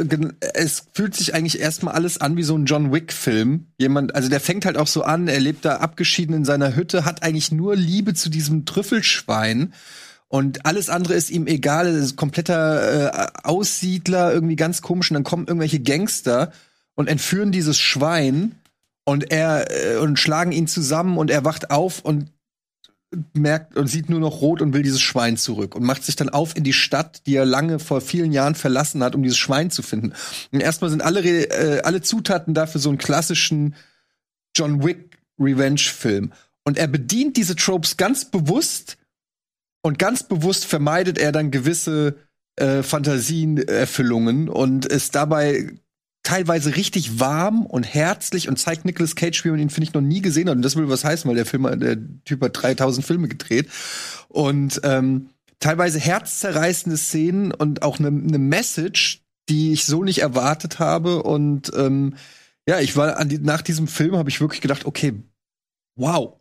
[0.54, 3.66] es fühlt sich eigentlich erstmal alles an wie so ein John Wick-Film.
[3.78, 7.04] Jemand, also der fängt halt auch so an, er lebt da abgeschieden in seiner Hütte,
[7.04, 9.74] hat eigentlich nur Liebe zu diesem Trüffelschwein.
[10.28, 15.10] Und alles andere ist ihm egal, er ist kompletter äh, Aussiedler, irgendwie ganz komisch.
[15.10, 16.52] Und dann kommen irgendwelche Gangster
[16.94, 18.54] und entführen dieses Schwein
[19.08, 22.30] und er äh, und schlagen ihn zusammen und er wacht auf und
[23.32, 26.28] merkt und sieht nur noch rot und will dieses Schwein zurück und macht sich dann
[26.28, 29.70] auf in die Stadt, die er lange vor vielen Jahren verlassen hat, um dieses Schwein
[29.70, 30.12] zu finden.
[30.52, 33.76] Und erstmal sind alle äh, alle Zutaten dafür so einen klassischen
[34.54, 38.98] John Wick Revenge Film und er bedient diese Tropes ganz bewusst
[39.80, 42.16] und ganz bewusst vermeidet er dann gewisse
[42.56, 45.78] äh, Fantasienerfüllungen und ist dabei
[46.22, 50.02] teilweise richtig warm und herzlich und zeigt Nicolas Cage, wie man ihn, finde ich, noch
[50.02, 50.56] nie gesehen hat.
[50.56, 53.68] Und das will was heißen, weil der Film, der Typ hat 3000 Filme gedreht.
[54.28, 60.78] Und ähm, teilweise herzzerreißende Szenen und auch eine ne Message, die ich so nicht erwartet
[60.78, 61.22] habe.
[61.22, 62.14] Und ähm,
[62.68, 65.14] ja, ich war an die, nach diesem Film habe ich wirklich gedacht, okay,
[65.96, 66.37] wow.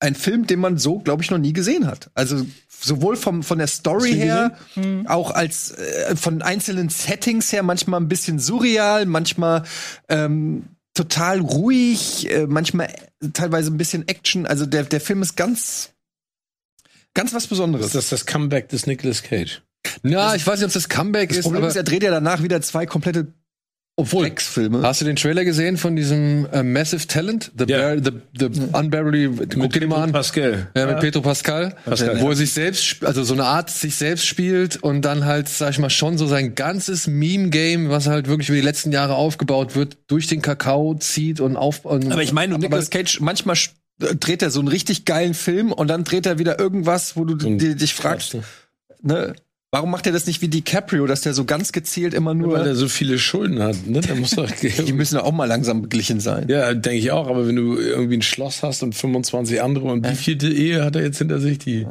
[0.00, 2.10] Ein Film, den man so, glaube ich, noch nie gesehen hat.
[2.14, 5.06] Also sowohl vom, von der Story her, Hm.
[5.06, 9.64] auch als äh, von einzelnen Settings her, manchmal ein bisschen surreal, manchmal
[10.08, 12.92] ähm, total ruhig, äh, manchmal
[13.34, 14.46] teilweise ein bisschen Action.
[14.46, 15.90] Also der, der Film ist ganz,
[17.14, 17.92] ganz was Besonderes.
[17.92, 19.62] Das ist das Comeback des Nicolas Cage.
[20.02, 22.10] Ja, ich weiß nicht, ob das Comeback das ist, Problem aber ist, er dreht ja
[22.10, 23.32] danach wieder zwei komplette
[24.00, 24.24] obwohl.
[24.26, 24.82] Drecksfilme.
[24.82, 27.52] Hast du den Trailer gesehen von diesem äh, Massive Talent?
[27.56, 27.94] The, Ja.
[27.94, 30.12] Bear, the, the Unbearably, guck dir den mal an.
[30.12, 30.68] Pascal.
[30.76, 32.30] Ja, mit Pedro Pascal, Pascal, wo ja.
[32.30, 35.78] er sich selbst, also so eine Art sich selbst spielt und dann halt, sag ich
[35.78, 39.96] mal, schon so sein ganzes Meme-Game, was halt wirklich über die letzten Jahre aufgebaut wird,
[40.08, 41.84] durch den Kakao zieht und auf.
[41.84, 43.56] Und, Aber ich meine, Nicolas Cage, manchmal
[43.98, 47.34] dreht er so einen richtig geilen Film und dann dreht er wieder irgendwas, wo du
[47.34, 48.36] di- dich fragst,
[49.02, 49.34] ne?
[49.72, 52.58] Warum macht er das nicht wie DiCaprio, dass der so ganz gezielt immer Weil nur.
[52.58, 54.00] er so viele Schulden hat, ne?
[54.00, 54.50] Da muss doch
[54.86, 56.48] Die müssen ja auch mal langsam beglichen sein.
[56.48, 60.08] Ja, denke ich auch, aber wenn du irgendwie ein Schloss hast und 25 andere und
[60.08, 61.58] wie vielte Ehe hat er jetzt hinter sich?
[61.58, 61.86] Die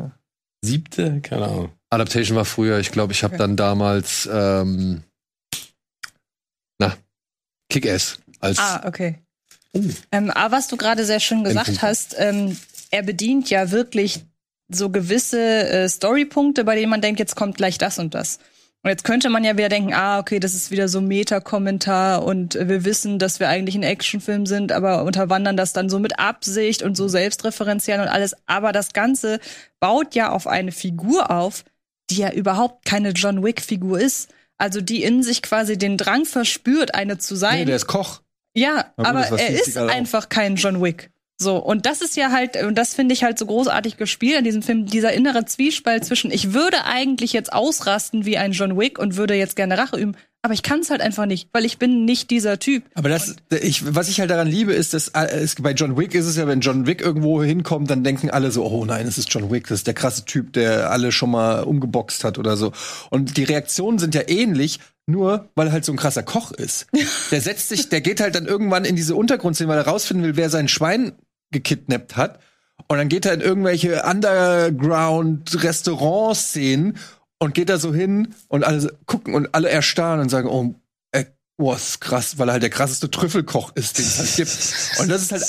[0.61, 1.21] siebte?
[1.21, 1.69] Keine Ahnung.
[1.89, 5.03] Adaptation war früher, ich glaube, ich habe dann damals ähm,
[6.79, 6.97] na,
[7.71, 9.19] Kick-Ass als Ah, okay.
[10.11, 11.81] Ähm, aber was du gerade sehr schön gesagt Endpunkt.
[11.83, 12.57] hast, ähm,
[12.91, 14.25] er bedient ja wirklich
[14.69, 18.39] so gewisse äh, Storypunkte, bei denen man denkt, jetzt kommt gleich das und das.
[18.81, 22.55] Und jetzt könnte man ja wieder denken, ah, okay, das ist wieder so Meta-Kommentar und
[22.55, 26.81] wir wissen, dass wir eigentlich ein Actionfilm sind, aber unterwandern das dann so mit Absicht
[26.81, 28.35] und so selbstreferenziell und alles.
[28.45, 29.39] Aber das Ganze
[29.81, 31.65] baut ja auf eine Figur auf,
[32.09, 34.29] die ja überhaupt keine John Wick-Figur ist.
[34.57, 37.59] Also die in sich quasi den Drang verspürt, eine zu sein.
[37.59, 38.21] Nee, der ist Koch.
[38.53, 41.11] Ja, gut, aber er ist einfach kein John Wick.
[41.41, 44.43] So, und das ist ja halt, und das finde ich halt so großartig gespielt in
[44.43, 48.99] diesem Film, dieser innere Zwiespalt zwischen, ich würde eigentlich jetzt ausrasten wie ein John Wick
[48.99, 51.79] und würde jetzt gerne Rache üben, aber ich kann es halt einfach nicht, weil ich
[51.79, 52.83] bin nicht dieser Typ.
[52.93, 56.13] Aber das, ich, was ich halt daran liebe, ist, dass äh, es, bei John Wick
[56.13, 59.17] ist es ja, wenn John Wick irgendwo hinkommt, dann denken alle so, oh nein, es
[59.17, 62.55] ist John Wick, das ist der krasse Typ, der alle schon mal umgeboxt hat oder
[62.55, 62.71] so.
[63.09, 66.87] Und die Reaktionen sind ja ähnlich, nur weil er halt so ein krasser Koch ist.
[67.31, 70.35] Der setzt sich, der geht halt dann irgendwann in diese Untergrundszene, weil er rausfinden will,
[70.35, 71.13] wer sein Schwein
[71.51, 72.39] gekidnappt hat.
[72.87, 76.97] Und dann geht er in irgendwelche Underground-Restaurant-Szenen
[77.39, 80.73] und geht da so hin und alle gucken und alle erstarren und sagen, oh,
[81.11, 81.25] äh,
[81.57, 84.51] boah, das ist krass, weil er halt der krasseste Trüffelkoch ist, den es halt gibt.
[84.99, 85.43] Und das ist halt,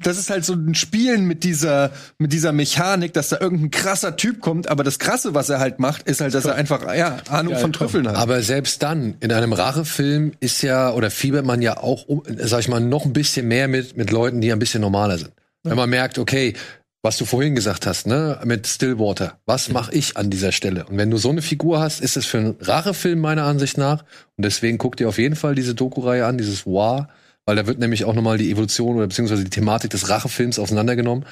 [0.00, 4.16] das ist halt so ein Spielen mit dieser, mit dieser Mechanik, dass da irgendein krasser
[4.16, 7.16] Typ kommt, aber das Krasse, was er halt macht, ist halt, dass er einfach, ja,
[7.28, 8.16] Ahnung von Trüffeln hat.
[8.16, 12.60] Aber selbst dann, in einem Rachefilm ist ja, oder fiebert man ja auch, um, sag
[12.60, 15.32] ich mal, noch ein bisschen mehr mit, mit Leuten, die ein bisschen normaler sind.
[15.64, 16.54] Wenn man merkt, okay,
[17.02, 20.84] was du vorhin gesagt hast, ne, mit Stillwater, was mache ich an dieser Stelle?
[20.86, 24.02] Und wenn du so eine Figur hast, ist es für einen Rachefilm meiner Ansicht nach.
[24.36, 27.08] Und deswegen guck dir auf jeden Fall diese Doku-Reihe an, dieses War,
[27.48, 31.24] weil da wird nämlich auch nochmal die Evolution oder beziehungsweise die Thematik des Rachefilms auseinandergenommen.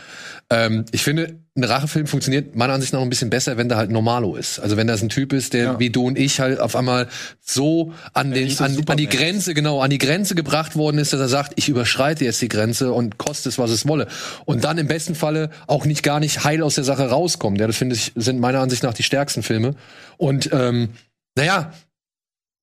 [0.49, 3.91] Ähm, ich finde, ein Rachefilm funktioniert meiner Ansicht nach ein bisschen besser, wenn der halt
[3.91, 4.59] Normalo ist.
[4.59, 5.79] Also wenn das ein Typ ist, der Ja.
[5.79, 7.09] wie du und ich halt auf einmal
[7.43, 11.13] so an den so an, an die Grenze genau an die Grenze gebracht worden ist,
[11.13, 14.07] dass er sagt, ich überschreite jetzt die Grenze und koste es was es wolle
[14.47, 17.61] und dann im besten Falle auch nicht gar nicht heil aus der Sache rauskommt.
[17.61, 19.75] Ja, das finde ich sind meiner Ansicht nach die stärksten Filme
[20.17, 20.89] und ähm,
[21.37, 21.73] naja,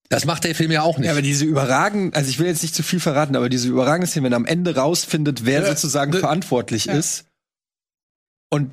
[0.09, 1.05] das macht der Film ja auch nicht.
[1.07, 4.07] Ja, aber diese überragend, also ich will jetzt nicht zu viel verraten, aber diese überragende
[4.07, 7.25] Szene, wenn er am Ende rausfindet, wer Ja, sozusagen ne- verantwortlich ist.
[8.51, 8.71] Und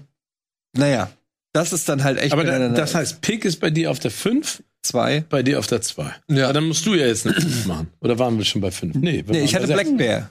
[0.77, 1.11] naja,
[1.53, 4.11] das ist dann halt echt Aber da, das heißt, Pick ist bei dir auf der
[4.11, 5.25] 5, zwei.
[5.29, 6.15] bei dir auf der 2.
[6.29, 6.53] Ja.
[6.53, 7.89] dann musst du ja jetzt eine 5 machen.
[8.01, 8.95] Oder waren wir schon bei 5?
[8.97, 9.97] Nee, wir Nee, ich hatte Black.
[9.97, 10.31] Bear.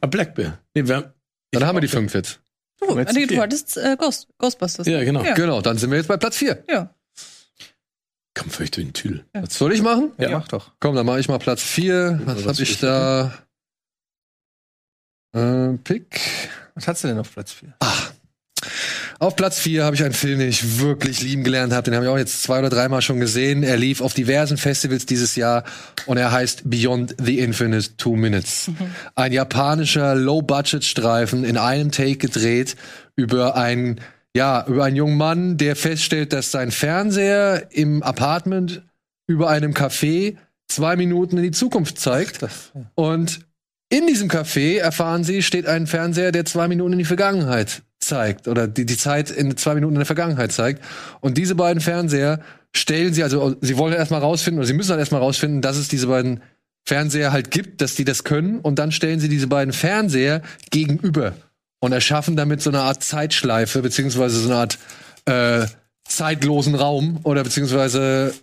[0.00, 0.58] Ah, Black Bear.
[0.74, 1.06] Nee, wir haben,
[1.52, 2.40] dann haben wir die auch- fünf jetzt.
[2.80, 3.36] Du, jetzt nee, vier.
[3.36, 4.86] du hattest äh, Ghost, Ghostbusters.
[4.86, 5.22] Ja, genau.
[5.24, 5.34] Ja.
[5.34, 6.62] Genau, dann sind wir jetzt bei Platz vier.
[6.68, 6.94] ja.
[8.40, 9.24] Komm völlig durch den Tüdel.
[9.34, 10.12] Was soll ich machen?
[10.16, 10.38] Ja, Ja.
[10.38, 10.70] mach doch.
[10.80, 12.18] Komm, dann mache ich mal Platz vier.
[12.24, 13.34] Was was habe ich da?
[15.34, 16.18] Äh, Pick.
[16.74, 17.74] Was hast du denn auf Platz vier?
[19.18, 21.82] Auf Platz 4 habe ich einen Film, den ich wirklich lieben gelernt habe.
[21.82, 23.62] Den habe ich auch jetzt zwei oder dreimal schon gesehen.
[23.62, 25.64] Er lief auf diversen Festivals dieses Jahr
[26.06, 28.70] und er heißt Beyond the Infinite Two Minutes.
[29.16, 32.76] Ein japanischer Low-Budget-Streifen in einem Take gedreht
[33.14, 34.00] über einen,
[34.36, 38.82] ja, über einen jungen Mann, der feststellt, dass sein Fernseher im Apartment
[39.26, 40.36] über einem Café
[40.68, 42.46] zwei Minuten in die Zukunft zeigt.
[42.94, 43.40] Und
[43.88, 48.48] in diesem Café, erfahren Sie, steht ein Fernseher, der zwei Minuten in die Vergangenheit zeigt
[48.48, 50.82] oder die, die Zeit in zwei Minuten in der Vergangenheit zeigt.
[51.20, 52.40] Und diese beiden Fernseher
[52.72, 55.88] stellen Sie, also Sie wollen erstmal rausfinden oder Sie müssen halt erstmal rausfinden, dass es
[55.88, 56.40] diese beiden
[56.86, 58.60] Fernseher halt gibt, dass die das können.
[58.60, 61.34] Und dann stellen Sie diese beiden Fernseher gegenüber
[61.80, 64.78] und erschaffen damit so eine Art Zeitschleife beziehungsweise so eine Art
[65.24, 65.66] äh,
[66.04, 68.34] zeitlosen Raum oder beziehungsweise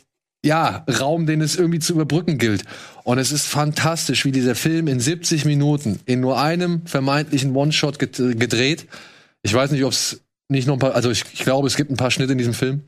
[0.46, 2.64] ja, Raum, den es irgendwie zu überbrücken gilt.
[3.04, 7.98] Und es ist fantastisch, wie dieser Film in 70 Minuten in nur einem vermeintlichen One-Shot
[8.00, 8.88] ged- gedreht.
[9.42, 11.92] Ich weiß nicht, ob es nicht noch ein paar, also ich, ich glaube, es gibt
[11.92, 12.84] ein paar Schnitte in diesem Film.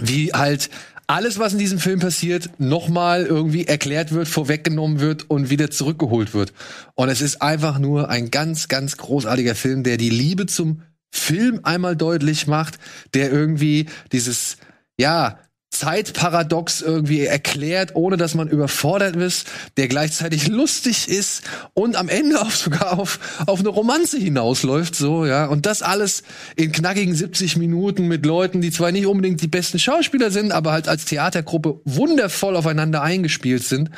[0.00, 0.70] Wie halt
[1.12, 6.32] alles, was in diesem Film passiert, nochmal irgendwie erklärt wird, vorweggenommen wird und wieder zurückgeholt
[6.32, 6.54] wird.
[6.94, 11.60] Und es ist einfach nur ein ganz, ganz großartiger Film, der die Liebe zum Film
[11.64, 12.78] einmal deutlich macht,
[13.12, 14.56] der irgendwie dieses,
[14.98, 15.38] ja,
[15.72, 22.40] Zeitparadox irgendwie erklärt, ohne dass man überfordert ist, der gleichzeitig lustig ist und am Ende
[22.40, 25.46] auch sogar auf, auf eine Romanze hinausläuft, so, ja.
[25.46, 26.22] Und das alles
[26.56, 30.72] in knackigen 70 Minuten mit Leuten, die zwar nicht unbedingt die besten Schauspieler sind, aber
[30.72, 33.90] halt als Theatergruppe wundervoll aufeinander eingespielt sind.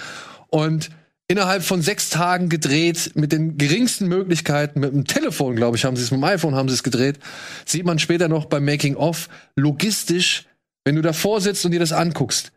[0.49, 0.91] Und
[1.27, 5.97] innerhalb von sechs Tagen gedreht, mit den geringsten Möglichkeiten, mit dem Telefon, glaube ich, haben
[5.97, 7.19] sie es, mit dem iPhone haben sie es gedreht,
[7.67, 10.45] sieht man später noch beim Making of, logistisch
[10.85, 12.53] wenn du davor sitzt und dir das anguckst,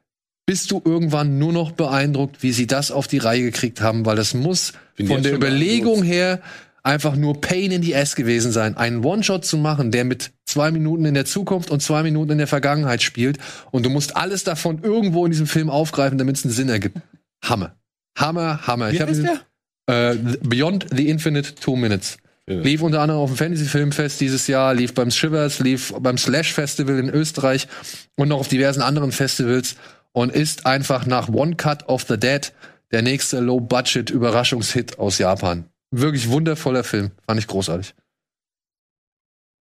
[0.46, 4.16] bist du irgendwann nur noch beeindruckt, wie sie das auf die Reihe gekriegt haben, weil
[4.16, 6.42] das muss Bin von der Überlegung her
[6.84, 10.72] einfach nur Pain in the Ass gewesen sein, einen One-Shot zu machen, der mit zwei
[10.72, 13.40] Minuten in der Zukunft und zwei Minuten in der Vergangenheit spielt
[13.72, 16.98] und du musst alles davon irgendwo in diesem Film aufgreifen, damit es einen Sinn ergibt.
[17.44, 17.76] Hammer.
[18.18, 18.92] Hammer, Hammer.
[18.94, 19.40] Wie hab heißt diesen-
[19.88, 22.18] äh, Beyond the Infinite Two Minutes.
[22.50, 22.62] Ja.
[22.62, 26.54] Lief unter anderem auf dem Fantasy Filmfest dieses Jahr, lief beim Shivers, lief beim Slash
[26.54, 27.68] Festival in Österreich
[28.16, 29.76] und noch auf diversen anderen Festivals
[30.14, 32.54] und ist einfach nach One Cut of the Dead
[32.92, 35.66] der nächste Low-Budget Überraschungshit aus Japan.
[35.92, 37.12] Wirklich wundervoller Film.
[37.26, 37.94] Fand ich großartig.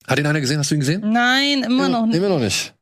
[0.06, 0.58] Hat ihn einer gesehen?
[0.58, 1.02] Hast du ihn gesehen?
[1.12, 2.16] Nein, immer noch nicht.
[2.16, 2.74] Immer noch nicht.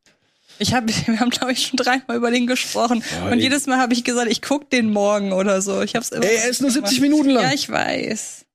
[0.59, 3.02] Ich hab, wir haben, glaube ich, schon dreimal über den gesprochen.
[3.18, 5.82] Ja, und jedes Mal habe ich gesagt, ich guck den morgen oder so.
[5.82, 7.11] Ich hab's immer Ey, er ist nur nicht 70 gemacht.
[7.11, 7.44] Minuten lang.
[7.44, 8.45] Ja, ich weiß.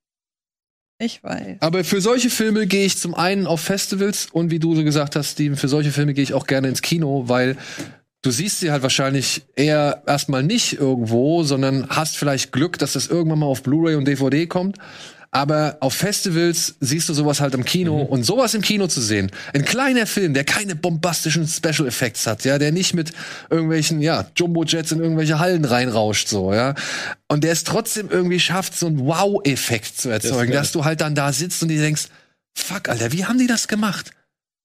[1.02, 1.56] Ich weiß.
[1.58, 5.16] Aber für solche Filme gehe ich zum einen auf Festivals und wie du so gesagt
[5.16, 7.56] hast, Steven, für solche Filme gehe ich auch gerne ins Kino, weil
[8.22, 13.08] du siehst sie halt wahrscheinlich eher erstmal nicht irgendwo, sondern hast vielleicht Glück, dass das
[13.08, 14.78] irgendwann mal auf Blu-ray und DVD kommt.
[15.34, 19.30] Aber auf Festivals siehst du sowas halt im Kino und sowas im Kino zu sehen.
[19.54, 23.12] Ein kleiner Film, der keine bombastischen Special Effects hat, ja, der nicht mit
[23.48, 26.74] irgendwelchen, ja, Jumbo-Jets in irgendwelche Hallen reinrauscht, so, ja.
[27.28, 30.60] Und der es trotzdem irgendwie schafft, so einen Wow-Effekt zu erzeugen, geil.
[30.60, 32.08] dass du halt dann da sitzt und dir denkst,
[32.54, 34.10] fuck, Alter, wie haben die das gemacht?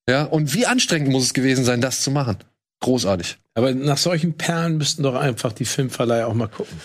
[0.09, 2.37] Ja, und wie anstrengend muss es gewesen sein, das zu machen?
[2.81, 3.37] Großartig.
[3.53, 6.77] Aber nach solchen Perlen müssten doch einfach die Filmverleiher auch mal gucken.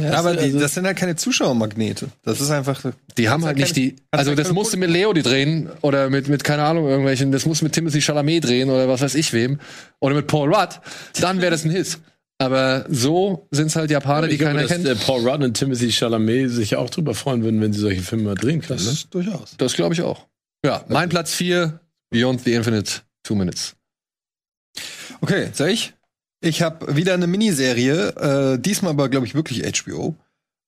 [0.00, 2.08] Ja, aber die, also- das sind halt keine Zuschauermagnete.
[2.22, 2.80] Das ist einfach.
[3.18, 6.28] Die haben halt nicht keine- die, also das musste mit Leo die drehen oder mit,
[6.28, 9.58] mit keine Ahnung, irgendwelchen, das musste mit Timothy Chalamet drehen oder was weiß ich wem
[9.98, 10.80] oder mit Paul Rudd,
[11.20, 11.98] dann wäre das ein Hit.
[12.38, 14.86] Aber so sind's halt Japaner, die ich glaube, keiner dass kennt.
[14.86, 18.24] äh, Paul Rudd und Timothy Chalamet sich auch drüber freuen würden, wenn sie solche Filme
[18.24, 18.82] mal drehen können.
[18.82, 18.94] Ne?
[19.10, 19.56] durchaus.
[19.58, 20.26] Das glaube ich auch.
[20.64, 23.74] Ja, mein Platz 4, Beyond the Infinite Two Minutes.
[25.20, 25.92] Okay, soll ich?
[26.40, 30.14] Ich habe wieder eine Miniserie, äh, diesmal aber, glaube ich, wirklich HBO.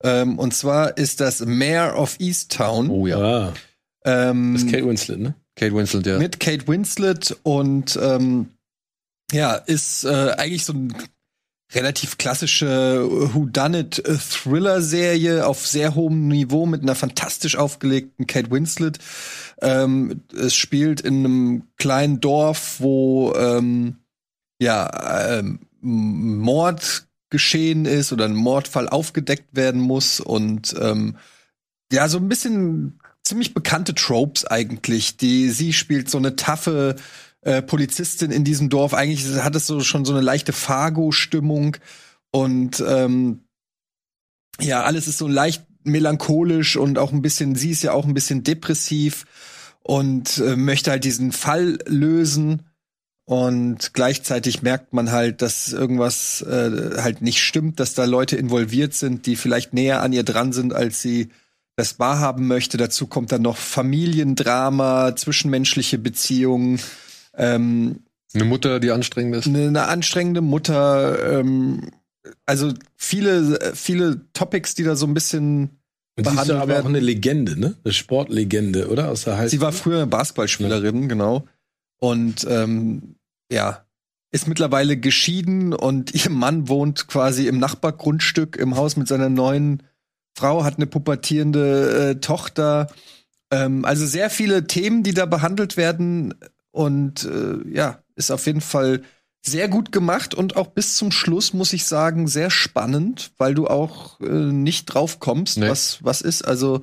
[0.02, 2.90] Ähm, und zwar ist das Mayor of Easttown.
[2.90, 3.18] Oh ja.
[3.18, 3.52] Ah,
[4.04, 5.34] Ähm, das ist Kate Winslet, ne?
[5.56, 6.18] Kate Winslet, ja.
[6.18, 8.48] mit Kate Winslet und ähm,
[9.32, 10.94] ja, ist äh, eigentlich so ein
[11.74, 18.98] relativ klassische Whodunit-Thriller-Serie auf sehr hohem Niveau mit einer fantastisch aufgelegten Kate Winslet.
[19.62, 23.96] Ähm, es spielt in einem kleinen Dorf, wo ähm,
[24.62, 31.16] ja ähm, Mord geschehen ist oder ein Mordfall aufgedeckt werden muss und ähm,
[31.90, 35.16] ja, so ein bisschen ziemlich bekannte Tropes eigentlich.
[35.16, 36.96] Die sie spielt so eine taffe
[37.42, 38.94] äh, Polizistin in diesem Dorf.
[38.94, 41.76] Eigentlich hat es so schon so eine leichte Fargo-Stimmung
[42.30, 43.40] und ähm,
[44.60, 47.54] ja, alles ist so leicht melancholisch und auch ein bisschen.
[47.56, 49.26] Sie ist ja auch ein bisschen depressiv
[49.82, 52.62] und äh, möchte halt diesen Fall lösen.
[53.24, 58.94] Und gleichzeitig merkt man halt, dass irgendwas äh, halt nicht stimmt, dass da Leute involviert
[58.94, 61.28] sind, die vielleicht näher an ihr dran sind, als sie
[61.76, 62.76] das wahrhaben möchte.
[62.76, 66.80] Dazu kommt dann noch Familiendrama, zwischenmenschliche Beziehungen,
[67.36, 68.00] ähm,
[68.34, 69.46] Eine Mutter, die anstrengend ist.
[69.46, 71.90] eine, eine anstrengende Mutter, ähm,
[72.44, 75.70] also viele, viele Topics, die da so ein bisschen.
[76.16, 76.88] Und sie ist behandelt ja aber auch werden.
[76.88, 77.74] eine Legende, ne?
[77.84, 79.10] Eine Sportlegende, oder?
[79.10, 81.46] Aus der Sie war früher Basketballspielerin, genau.
[82.02, 83.14] Und ähm,
[83.48, 83.84] ja,
[84.32, 89.84] ist mittlerweile geschieden und ihr Mann wohnt quasi im Nachbargrundstück im Haus mit seiner neuen
[90.36, 92.88] Frau, hat eine pubertierende äh, Tochter.
[93.52, 96.34] Ähm, also sehr viele Themen, die da behandelt werden.
[96.72, 99.02] Und äh, ja, ist auf jeden Fall
[99.46, 103.68] sehr gut gemacht und auch bis zum Schluss, muss ich sagen, sehr spannend, weil du
[103.68, 105.68] auch äh, nicht drauf kommst, Nee.
[105.68, 106.42] was, was ist.
[106.42, 106.82] Also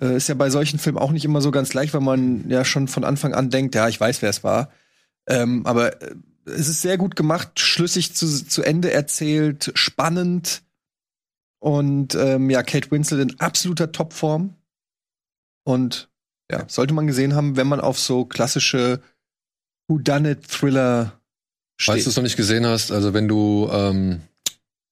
[0.00, 2.64] äh, ist ja bei solchen Filmen auch nicht immer so ganz leicht, weil man ja
[2.64, 4.70] schon von Anfang an denkt, ja, ich weiß, wer es war.
[5.26, 6.14] Ähm, aber äh,
[6.46, 10.62] es ist sehr gut gemacht, schlüssig zu, zu Ende erzählt, spannend.
[11.58, 14.54] Und ähm, ja, Kate Winslet in absoluter Topform.
[15.64, 16.10] Und
[16.50, 19.00] ja, sollte man gesehen haben, wenn man auf so klassische
[19.88, 21.18] Whodunit-Thriller
[21.78, 21.92] steht.
[21.92, 24.20] Falls du es noch nicht gesehen hast, also wenn du, ähm,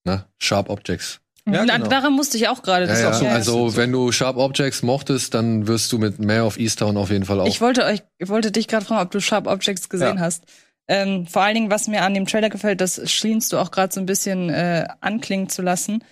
[0.04, 1.21] na, Sharp Objects.
[1.48, 1.88] Ja, Na, genau.
[1.88, 2.86] Daran musste ich auch gerade.
[2.86, 6.46] Ja, ja, auch so- also wenn du Sharp Objects mochtest, dann wirst du mit Mayor
[6.46, 7.46] of Easttown auf jeden Fall auch.
[7.46, 10.20] Ich wollte euch, ich wollte dich gerade fragen, ob du Sharp Objects gesehen Ja.
[10.20, 10.44] hast.
[10.88, 13.92] Ähm, vor allen Dingen, was mir an dem Trailer gefällt, das schienst du auch gerade
[13.92, 16.04] so ein bisschen äh, anklingen zu lassen,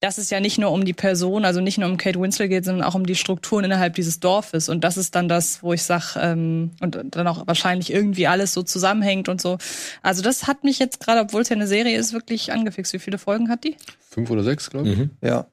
[0.00, 2.64] dass es ja nicht nur um die Person, also nicht nur um Kate Winslet geht,
[2.64, 4.68] sondern auch um die Strukturen innerhalb dieses Dorfes.
[4.68, 8.52] Und das ist dann das, wo ich sag, ähm, und dann auch wahrscheinlich irgendwie alles
[8.52, 9.58] so zusammenhängt und so.
[10.02, 12.92] Also das hat mich jetzt gerade, obwohl es ja eine Serie ist, wirklich angefixt.
[12.92, 13.76] Wie viele Folgen hat die?
[14.16, 14.96] Fünf oder sechs, glaube ich.
[14.96, 15.10] Mhm.
[15.20, 15.46] ja.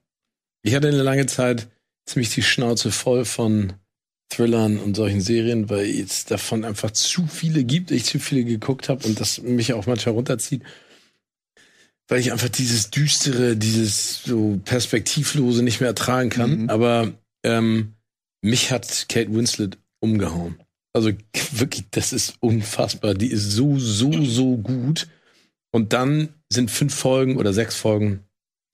[0.62, 1.68] Ich hatte eine lange Zeit
[2.06, 3.74] ziemlich die Schnauze voll von
[4.30, 8.88] Thrillern und solchen Serien, weil es davon einfach zu viele gibt, ich zu viele geguckt
[8.88, 10.64] habe und das mich auch manchmal runterzieht.
[12.08, 16.62] Weil ich einfach dieses düstere, dieses so perspektivlose nicht mehr ertragen kann.
[16.62, 16.70] Mhm.
[16.70, 17.12] Aber
[17.44, 17.96] ähm,
[18.42, 20.56] mich hat Kate Winslet umgehauen.
[20.94, 21.12] Also
[21.52, 23.14] wirklich, das ist unfassbar.
[23.14, 25.10] Die ist so, so, so gut.
[25.74, 28.22] Und dann sind fünf Folgen oder sechs Folgen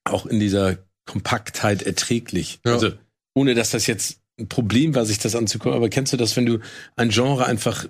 [0.09, 2.59] auch in dieser Kompaktheit erträglich.
[2.65, 2.73] Ja.
[2.73, 2.91] Also
[3.33, 5.75] ohne dass das jetzt ein Problem war, sich das anzugucken.
[5.75, 6.59] Aber kennst du das, wenn du
[6.95, 7.85] ein Genre einfach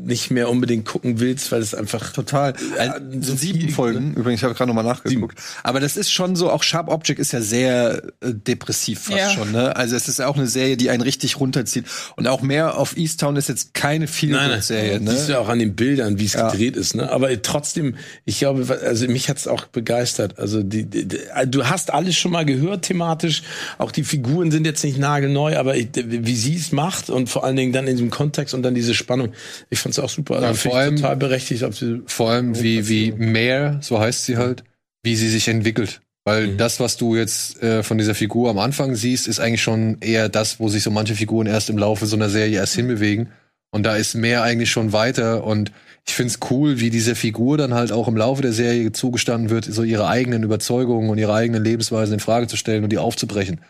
[0.00, 2.54] nicht mehr unbedingt gucken willst, weil es einfach Total.
[2.78, 4.14] Also, so sieben viel- Folgen.
[4.14, 5.38] Übrigens, ich habe gerade noch mal nachgeguckt.
[5.64, 9.30] Aber das ist schon so, auch Sharp Object ist ja sehr äh, depressiv fast Ja.
[9.30, 9.52] schon.
[9.52, 9.74] Ne?
[9.76, 11.84] Also es ist auch eine Serie, die einen richtig runterzieht.
[12.16, 14.08] Und auch mehr auf Easttown ist jetzt keine Nein, nein.
[14.08, 15.00] Feel-Good-Serie.
[15.00, 15.10] Ne?
[15.10, 16.48] Siehst du ja auch an den Bildern, wie es Ja.
[16.50, 17.10] gedreht ist, ne?
[17.10, 20.38] Aber trotzdem, ich glaube, also mich hat's auch begeistert.
[20.38, 23.42] Also die, die, die, du hast alles schon mal gehört thematisch.
[23.78, 27.44] Auch die Figuren sind jetzt nicht nagelneu, aber ich, wie sie es macht und vor
[27.44, 29.32] allen Dingen dann in diesem Kontext und dann diese Spannung.
[29.70, 30.40] Ich fand's auch super.
[30.40, 34.24] Ja, Also vor allem- total berechtigt, ob sie Vor allem wie, wie Mare, so heißt
[34.26, 34.64] sie halt,
[35.02, 36.00] wie sie sich entwickelt.
[36.24, 36.56] Weil Mhm.
[36.58, 40.28] das, was du jetzt äh, von dieser Figur am Anfang siehst, ist eigentlich schon eher
[40.28, 43.28] das, wo sich so manche Figuren erst im Laufe so einer Serie erst hinbewegen.
[43.70, 45.44] Und da ist mehr eigentlich schon weiter.
[45.44, 45.72] Und
[46.06, 49.64] ich find's cool, wie diese Figur dann halt auch im Laufe der Serie zugestanden wird,
[49.66, 53.60] so ihre eigenen Überzeugungen und ihre eigenen Lebensweisen in Frage zu stellen und die aufzubrechen.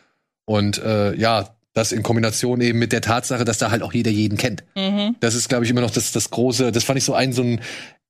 [0.44, 4.10] Und äh, ja, das in Kombination eben mit der Tatsache, dass da halt auch jeder
[4.10, 4.64] jeden kennt.
[4.76, 5.16] Mhm.
[5.20, 7.42] Das ist, glaube ich, immer noch das, das große, das fand ich so einen, so
[7.42, 7.60] einen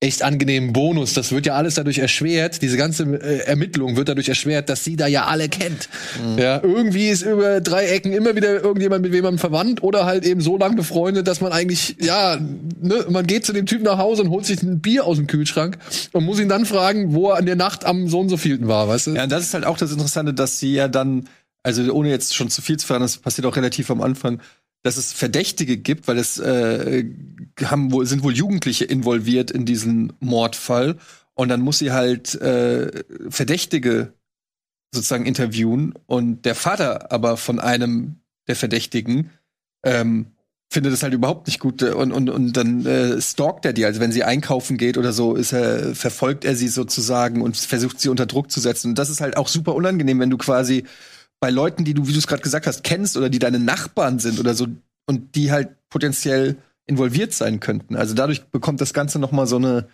[0.00, 1.14] echt angenehmen Bonus.
[1.14, 4.94] Das wird ja alles dadurch erschwert, diese ganze äh, Ermittlung wird dadurch erschwert, dass sie
[4.94, 5.88] da ja alle kennt.
[6.36, 10.40] Ja, irgendwie ist über drei Ecken immer wieder irgendjemand mit wem verwandt oder halt eben
[10.40, 12.38] so lang befreundet, dass man eigentlich, ja,
[12.80, 15.26] ne, man geht zu dem Typen nach Hause und holt sich ein Bier aus dem
[15.26, 15.78] Kühlschrank
[16.12, 18.68] und muss ihn dann fragen, wo er an der Nacht am so und so vielten
[18.68, 19.10] war, weißt du?
[19.14, 21.28] Ja, und das ist halt auch das Interessante, dass sie ja dann,
[21.68, 24.40] also ohne jetzt schon zu viel zu verraten, das passiert auch relativ am Anfang,
[24.82, 27.04] dass es Verdächtige gibt, weil es äh,
[27.62, 30.96] haben wohl, sind wohl Jugendliche involviert in diesen Mordfall.
[31.34, 34.14] Und dann muss sie halt äh, Verdächtige
[34.92, 35.92] sozusagen interviewen.
[36.06, 39.30] Und der Vater aber von einem der Verdächtigen
[39.84, 40.28] ähm,
[40.70, 43.84] findet es halt überhaupt nicht gut und, und, und dann äh, stalkt er die.
[43.84, 48.00] Also wenn sie einkaufen geht oder so, ist er, verfolgt er sie sozusagen und versucht
[48.00, 48.90] sie unter Druck zu setzen.
[48.90, 50.84] Und das ist halt auch super unangenehm, wenn du quasi
[51.40, 54.18] bei Leuten, die du, wie du es gerade gesagt hast, kennst oder die deine Nachbarn
[54.18, 54.66] sind oder so
[55.06, 57.96] und die halt potenziell involviert sein könnten.
[57.96, 59.88] Also dadurch bekommt das Ganze noch mal so eine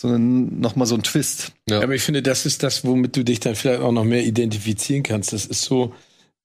[0.00, 1.52] so einen, noch mal so einen Twist.
[1.68, 1.80] Ja.
[1.80, 5.02] Aber ich finde, das ist das, womit du dich dann vielleicht auch noch mehr identifizieren
[5.02, 5.32] kannst.
[5.32, 5.94] Das ist so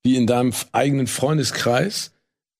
[0.04, 2.12] wie in deinem eigenen Freundeskreis,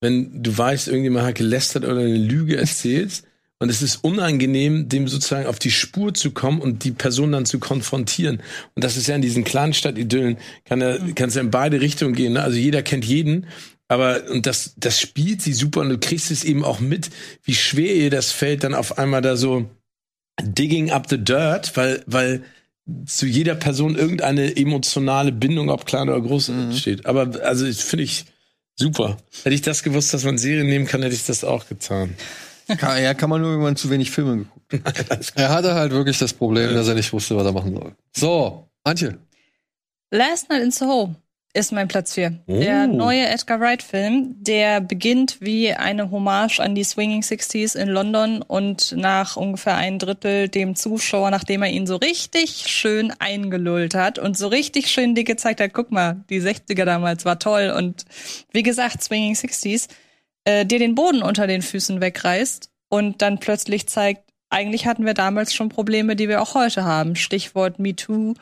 [0.02, 3.24] wenn du weißt, irgendjemand hat gelästert oder eine Lüge erzählt.
[3.60, 7.46] Und es ist unangenehm, dem sozusagen auf die Spur zu kommen und die Person dann
[7.46, 8.42] zu konfrontieren.
[8.76, 12.34] Und das ist ja in diesen Kleinstadt-Idyllen, kann ja, kann's ja in beide Richtungen gehen.
[12.34, 12.44] Ne?
[12.44, 13.48] Also jeder kennt jeden.
[13.88, 17.10] Aber, und das, das spielt sie super und du kriegst es eben auch mit,
[17.44, 19.68] wie schwer ihr das fällt, dann auf einmal da so
[20.42, 22.44] digging up the dirt, weil, weil
[23.06, 27.06] zu jeder Person irgendeine emotionale Bindung, ob klein oder groß, steht.
[27.06, 28.26] Aber also finde ich
[28.76, 29.18] super.
[29.44, 32.16] Hätte ich das gewusst, dass man Serien nehmen kann, hätte ich das auch getan.
[32.68, 36.18] Kann, ja, kann man nur, wenn man zu wenig Filme geguckt Er hatte halt wirklich
[36.18, 37.96] das Problem, dass er nicht wusste, was er machen soll.
[38.16, 39.18] So, Antje.
[40.12, 41.16] Last Night in Soho
[41.54, 42.40] ist mein Platz 4.
[42.46, 42.60] Oh.
[42.60, 48.42] Der neue Edgar Wright-Film, der beginnt wie eine Hommage an die Swinging Sixties in London
[48.42, 54.20] und nach ungefähr ein Drittel dem Zuschauer, nachdem er ihn so richtig schön eingelullt hat
[54.20, 58.06] und so richtig schön dir gezeigt hat, guck mal, die 60er damals war toll und
[58.52, 59.88] wie gesagt, Swinging Sixties,
[60.48, 65.14] äh, dir den Boden unter den Füßen wegreißt und dann plötzlich zeigt, eigentlich hatten wir
[65.14, 67.16] damals schon Probleme, die wir auch heute haben.
[67.16, 68.34] Stichwort MeToo,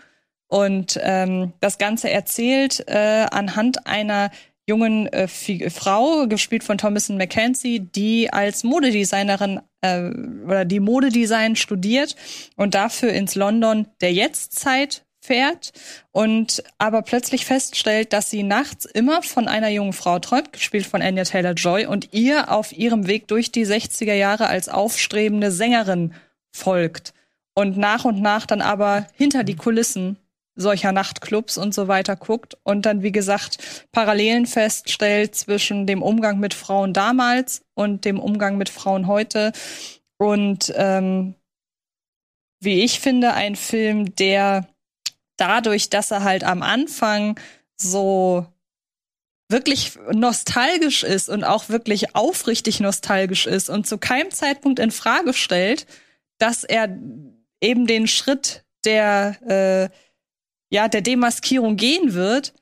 [0.48, 4.32] und ähm, das Ganze erzählt äh, anhand einer
[4.68, 10.10] jungen äh, Frau, gespielt von Thomason McKenzie, die als Modedesignerin äh,
[10.46, 12.16] oder die Modedesign studiert
[12.56, 15.72] und dafür ins London der Jetztzeit fährt
[16.12, 21.02] und aber plötzlich feststellt, dass sie nachts immer von einer jungen Frau träumt, gespielt von
[21.02, 26.14] Anya Taylor-Joy, und ihr auf ihrem Weg durch die 60er Jahre als aufstrebende Sängerin
[26.56, 27.14] folgt
[27.56, 30.18] und nach und nach dann aber hinter die Kulissen
[30.56, 36.40] solcher Nachtclubs und so weiter guckt und dann, wie gesagt, Parallelen feststellt zwischen dem Umgang
[36.40, 39.52] mit Frauen damals und dem Umgang mit Frauen heute.
[40.18, 41.36] Und ähm,
[42.62, 44.68] wie ich finde, ein Film, der
[45.38, 47.40] dadurch, dass er halt am Anfang
[47.78, 48.46] so
[49.50, 55.34] wirklich nostalgisch ist und auch wirklich aufrichtig nostalgisch ist und zu keinem Zeitpunkt in Frage
[55.34, 55.86] stellt,
[56.40, 56.90] dass er
[57.62, 59.90] eben den Schritt der äh,
[60.74, 62.54] ja der Demaskierung gehen wird,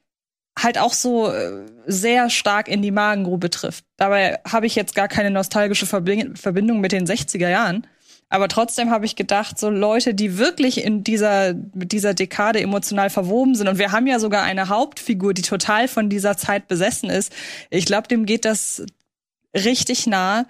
[0.58, 3.86] halt auch so äh, sehr stark in die Magengrube trifft.
[3.98, 7.88] Dabei habe ich jetzt gar keine nostalgische Verbi- Verbindung mit den 60er Jahren.
[8.34, 13.12] Aber trotzdem habe ich gedacht, so Leute, die wirklich in dieser, mit dieser Dekade emotional
[13.12, 17.12] verwoben sind, und wir haben ja sogar eine Hauptfigur, die total von dieser Zeit besessen
[17.12, 17.32] ist.
[17.70, 18.88] Ich glaube, dem geht das
[19.56, 20.48] richtig nah.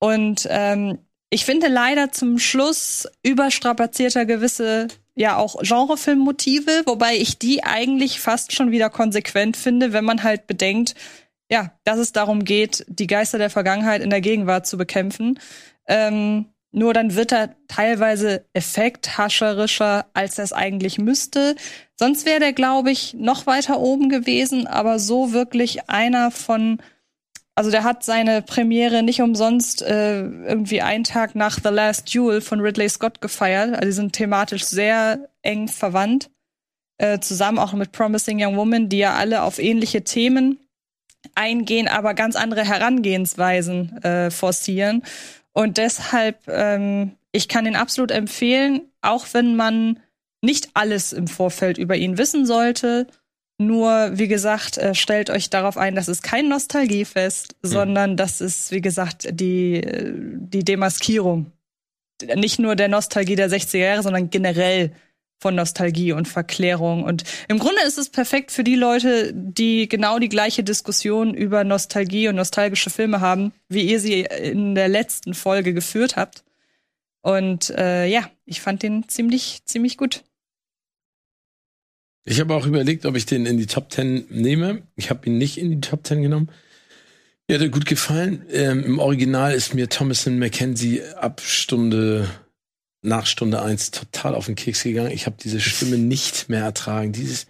[0.00, 0.98] Und ähm,
[1.30, 8.56] ich finde leider zum Schluss überstrapazierter gewisse ja auch Genrefilmmotive, wobei ich die eigentlich fast
[8.56, 10.96] schon wieder konsequent finde, wenn man halt bedenkt,
[11.48, 15.38] ja, dass es darum geht, die Geister der Vergangenheit in der Gegenwart zu bekämpfen.
[15.86, 21.56] Ähm, nur dann wird er teilweise effekthascherischer, als er es eigentlich müsste.
[21.96, 26.80] Sonst wäre der, glaube ich, noch weiter oben gewesen, aber so wirklich einer von
[27.56, 32.40] also der hat seine Premiere nicht umsonst äh, irgendwie einen Tag nach The Last Duel
[32.40, 33.74] von Ridley Scott gefeiert.
[33.74, 36.30] Also die sind thematisch sehr eng verwandt.
[36.96, 40.58] Äh, zusammen auch mit Promising Young Woman, die ja alle auf ähnliche Themen
[41.34, 45.02] eingehen, aber ganz andere Herangehensweisen äh, forcieren.
[45.52, 50.00] Und deshalb, ähm, ich kann ihn absolut empfehlen, auch wenn man
[50.42, 53.06] nicht alles im Vorfeld über ihn wissen sollte.
[53.58, 57.68] Nur, wie gesagt, äh, stellt euch darauf ein, das ist kein Nostalgiefest, mhm.
[57.68, 61.52] sondern das ist, wie gesagt, die, die Demaskierung.
[62.36, 64.92] Nicht nur der Nostalgie der 60er Jahre, sondern generell
[65.40, 67.02] von Nostalgie und Verklärung.
[67.02, 71.64] Und im Grunde ist es perfekt für die Leute, die genau die gleiche Diskussion über
[71.64, 76.44] Nostalgie und nostalgische Filme haben, wie ihr sie in der letzten Folge geführt habt.
[77.22, 80.22] Und äh, ja, ich fand den ziemlich, ziemlich gut.
[82.24, 84.82] Ich habe auch überlegt, ob ich den in die Top 10 nehme.
[84.94, 86.50] Ich habe ihn nicht in die Top 10 genommen.
[87.48, 88.44] Mir hat er gut gefallen.
[88.52, 92.28] Ähm, Im Original ist mir Thomason McKenzie ab Stunde
[93.02, 95.10] nach Stunde 1 total auf den Keks gegangen.
[95.10, 97.12] Ich habe diese Stimme nicht mehr ertragen.
[97.12, 97.46] Dieses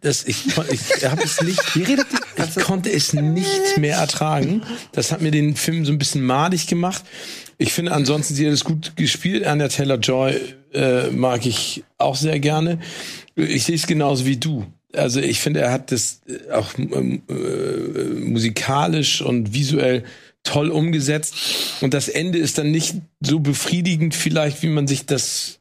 [0.00, 4.62] das, ich, ich habe es nicht, ich konnte es nicht mehr ertragen.
[4.92, 7.04] Das hat mir den Film so ein bisschen madig gemacht.
[7.56, 9.44] Ich finde ansonsten, sie hat es gut gespielt.
[9.44, 10.40] Anya Taylor-Joy
[10.72, 12.80] äh, mag ich auch sehr gerne.
[13.36, 14.66] Ich sehe es genauso wie du.
[14.92, 20.04] Also ich finde, er hat das äh, auch ähm, äh, musikalisch und visuell
[20.44, 21.34] toll umgesetzt.
[21.80, 25.58] Und das Ende ist dann nicht so befriedigend vielleicht, wie man sich das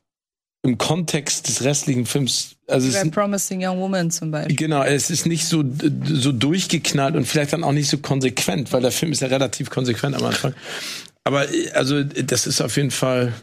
[0.65, 4.55] im Kontext des restlichen Films, also Bei Promising Young Woman zum Beispiel.
[4.55, 5.63] Genau, es ist nicht so
[6.05, 9.69] so durchgeknallt und vielleicht dann auch nicht so konsequent, weil der Film ist ja relativ
[9.69, 10.53] konsequent am Anfang.
[11.25, 13.33] Aber also das ist auf jeden Fall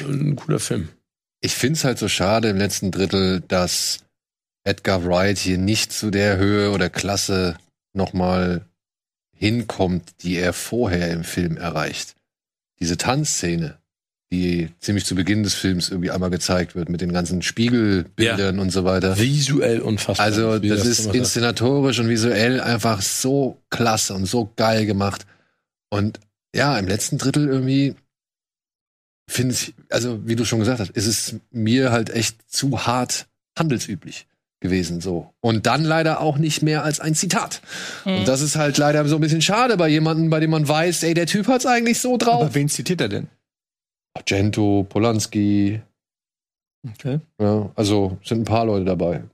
[0.00, 0.88] ein cooler Film.
[1.40, 3.98] Ich finde es halt so schade im letzten Drittel, dass
[4.64, 7.56] Edgar Wright hier nicht zu der Höhe oder Klasse
[7.92, 8.66] nochmal
[9.36, 12.14] hinkommt, die er vorher im Film erreicht.
[12.80, 13.78] Diese Tanzszene,
[14.32, 18.62] die ziemlich zu Beginn des Films irgendwie einmal gezeigt wird, mit den ganzen Spiegelbildern ja.
[18.62, 19.18] und so weiter.
[19.18, 20.26] Visuell unfassbar.
[20.26, 25.26] Also, das, das ist inszenatorisch und visuell einfach so klasse und so geil gemacht.
[25.90, 26.20] Und
[26.54, 27.94] ja, im letzten Drittel irgendwie
[29.28, 33.26] finde ich, also wie du schon gesagt hast, ist es mir halt echt zu hart
[33.56, 34.26] handelsüblich
[34.64, 35.30] gewesen so.
[35.40, 37.60] Und dann leider auch nicht mehr als ein Zitat.
[38.06, 38.16] Mhm.
[38.16, 41.02] Und das ist halt leider so ein bisschen schade bei jemandem, bei dem man weiß,
[41.02, 42.42] ey, der Typ hat's eigentlich so drauf.
[42.42, 43.28] Aber wen zitiert er denn?
[44.14, 45.82] Argento, Polanski.
[46.92, 47.20] Okay.
[47.38, 49.24] Ja, also sind ein paar Leute dabei.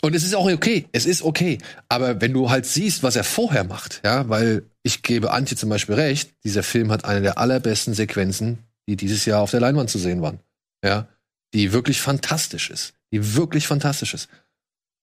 [0.00, 1.58] Und es ist auch okay, es ist okay.
[1.88, 5.70] Aber wenn du halt siehst, was er vorher macht, ja, weil ich gebe Antje zum
[5.70, 9.90] Beispiel recht, dieser Film hat eine der allerbesten Sequenzen, die dieses Jahr auf der Leinwand
[9.90, 10.38] zu sehen waren.
[10.84, 11.08] Ja,
[11.52, 12.95] die wirklich fantastisch ist.
[13.12, 14.28] Die wirklich fantastisch ist.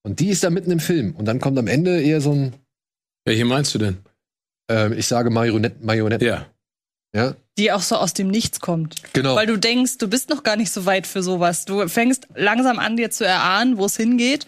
[0.04, 1.16] Und die ist da mitten im Film.
[1.16, 2.54] Und dann kommt am Ende eher so ein.
[3.26, 3.98] Welche meinst du denn?
[4.70, 6.26] Ähm, ich sage Marionette, Marionette.
[6.26, 6.46] Ja.
[7.16, 7.36] Ja.
[7.58, 8.96] Die auch so aus dem Nichts kommt.
[9.14, 9.36] Genau.
[9.36, 11.66] Weil du denkst, du bist noch gar nicht so weit für sowas.
[11.66, 14.48] Du fängst langsam an, dir zu erahnen, wo es hingeht.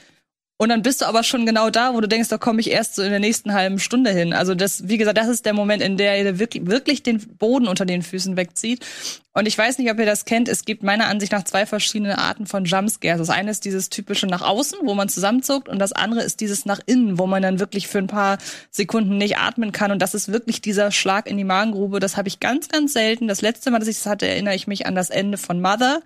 [0.58, 2.96] Und dann bist du aber schon genau da, wo du denkst, da komme ich erst
[2.96, 4.32] so in der nächsten halben Stunde hin.
[4.32, 7.68] Also das, wie gesagt, das ist der Moment, in der er wirklich, wirklich den Boden
[7.68, 8.86] unter den Füßen wegzieht.
[9.34, 10.48] Und ich weiß nicht, ob ihr das kennt.
[10.48, 13.20] Es gibt meiner Ansicht nach zwei verschiedene Arten von Jumpscares.
[13.20, 16.66] Das eine ist dieses typische nach außen, wo man zusammenzuckt, und das andere ist dieses
[16.66, 18.38] nach innen, wo man dann wirklich für ein paar
[18.72, 19.92] Sekunden nicht atmen kann.
[19.92, 22.00] Und das ist wirklich dieser Schlag in die Magengrube.
[22.00, 23.28] Das habe ich ganz, ganz selten.
[23.28, 26.00] Das letzte Mal, dass ich das hatte, erinnere ich mich an das Ende von Mother.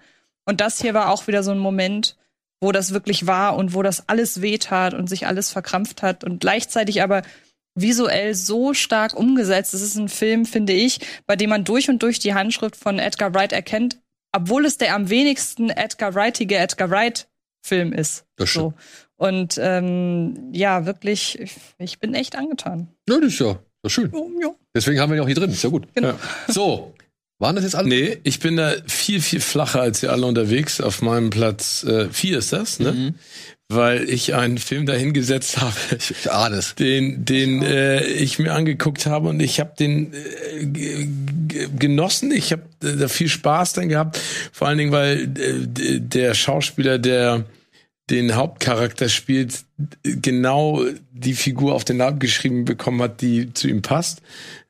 [0.45, 2.15] Und das hier war auch wieder so ein Moment,
[2.61, 6.39] wo das wirklich war und wo das alles wehtat und sich alles verkrampft hat und
[6.39, 7.21] gleichzeitig aber
[7.75, 9.73] visuell so stark umgesetzt.
[9.73, 12.99] Es ist ein Film, finde ich, bei dem man durch und durch die Handschrift von
[12.99, 13.99] Edgar Wright erkennt,
[14.35, 17.27] obwohl es der am wenigsten Edgar Wrightige Edgar Wright
[17.61, 18.25] Film ist.
[18.37, 18.73] Das so.
[19.17, 22.87] Und ähm, ja, wirklich, ich, ich, bin echt angetan.
[23.09, 24.11] Ja, das ist ja, das ist schön.
[24.13, 24.55] Ja, ja.
[24.73, 25.51] Deswegen haben wir ihn auch hier drin.
[25.51, 25.87] Ist ja gut.
[25.93, 26.09] Genau.
[26.09, 26.19] Ja.
[26.47, 26.93] So,
[27.39, 27.87] waren das jetzt alle?
[27.89, 30.81] Nee, ich bin da viel, viel flacher als ihr alle unterwegs.
[30.81, 32.91] Auf meinem Platz äh, vier ist das, ne?
[32.91, 33.15] Mhm.
[33.69, 36.75] weil ich einen Film dahingesetzt habe, Ich ahne es.
[36.75, 41.07] den, den äh, ich mir angeguckt habe und ich habe den äh,
[41.77, 42.31] genossen.
[42.31, 44.19] Ich habe äh, da viel Spaß dran gehabt.
[44.51, 47.45] Vor allen Dingen, weil äh, der Schauspieler, der
[48.09, 49.63] den Hauptcharakter spielt,
[50.03, 54.21] genau die Figur auf den Leib geschrieben bekommen hat, die zu ihm passt.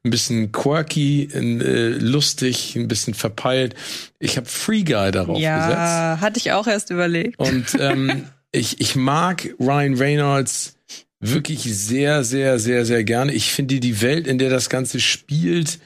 [0.04, 3.76] Ein bisschen quirky, ein, äh, lustig, ein bisschen verpeilt.
[4.20, 5.44] Ich habe Free Guy darauf gesetzt.
[5.44, 7.40] Ja, hatte ich auch erst überlegt.
[7.40, 10.76] Und ähm, ich, ich mag Ryan Reynolds
[11.20, 13.34] wirklich sehr, sehr, sehr, sehr gerne.
[13.34, 15.80] Ich finde die Welt, in der das Ganze spielt,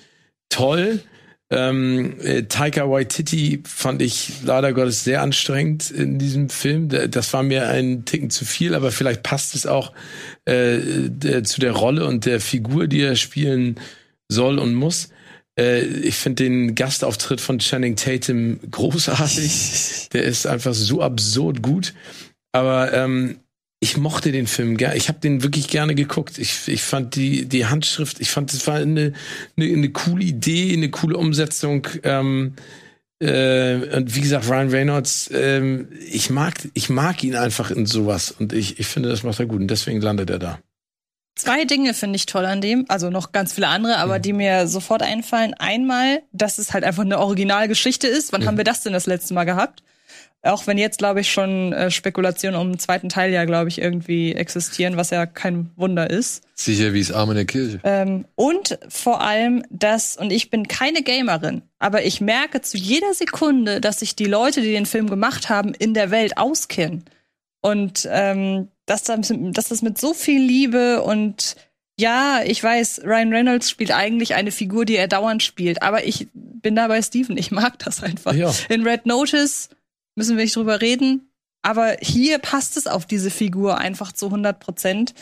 [0.50, 1.00] toll.
[1.56, 6.90] Ähm, äh, Taika Waititi fand ich leider Gottes sehr anstrengend in diesem Film.
[6.90, 9.94] Da- Das war mir ein Ticken zu viel, aber vielleicht passt es auch
[10.46, 10.80] äh,
[11.10, 13.80] der, zu der Rolle und der Figur, die er spielen
[14.30, 15.10] soll und muss.
[15.60, 20.10] Äh, ich finde den Gastauftritt von Channing Tatum großartig.
[20.14, 21.94] Der ist einfach so absurd gut.
[22.52, 23.38] Aber ähm,
[23.84, 24.96] ich mochte den Film gerne.
[24.96, 26.38] Ich habe den wirklich gerne geguckt.
[26.40, 29.12] Ich, ich fand die, die Handschrift, ich fand, es war eine,
[29.58, 31.86] eine, eine coole Idee, eine coole Umsetzung.
[32.04, 32.54] Ähm,
[33.20, 38.32] äh, und wie gesagt, Ryan Reynolds, ähm, ich mag, ich mag ihn einfach in sowas.
[38.32, 39.60] Und ich, ich finde, das macht er gut.
[39.60, 40.60] Und deswegen landet er da.
[41.36, 44.68] Zwei Dinge finde ich toll an dem, also noch ganz viele andere, aber die mir
[44.68, 45.54] sofort einfallen.
[45.56, 48.32] Einmal, dass es halt einfach eine Originalgeschichte ist.
[48.32, 49.84] Wann haben wir das denn das letzte Mal gehabt?
[50.46, 53.80] Auch wenn jetzt, glaube ich, schon äh, Spekulationen um den zweiten Teil ja, glaube ich,
[53.80, 56.44] irgendwie existieren, was ja kein Wunder ist.
[56.54, 57.80] Sicher wie es Arm in der Kirche.
[57.86, 63.14] Ähm, und vor allem das, und ich bin keine Gamerin, aber ich merke zu jeder
[63.14, 67.06] Sekunde, dass sich die Leute, die den Film gemacht haben, in der Welt auskennen.
[67.62, 71.56] Und ähm, dass, das, dass das mit so viel Liebe und
[71.98, 76.28] ja, ich weiß, Ryan Reynolds spielt eigentlich eine Figur, die er dauernd spielt, aber ich
[76.34, 78.34] bin da bei Steven, ich mag das einfach.
[78.34, 78.52] Ja.
[78.68, 79.70] In Red Notice
[80.16, 81.30] müssen wir nicht drüber reden,
[81.64, 85.14] aber hier passt es auf diese Figur einfach zu 100 Prozent.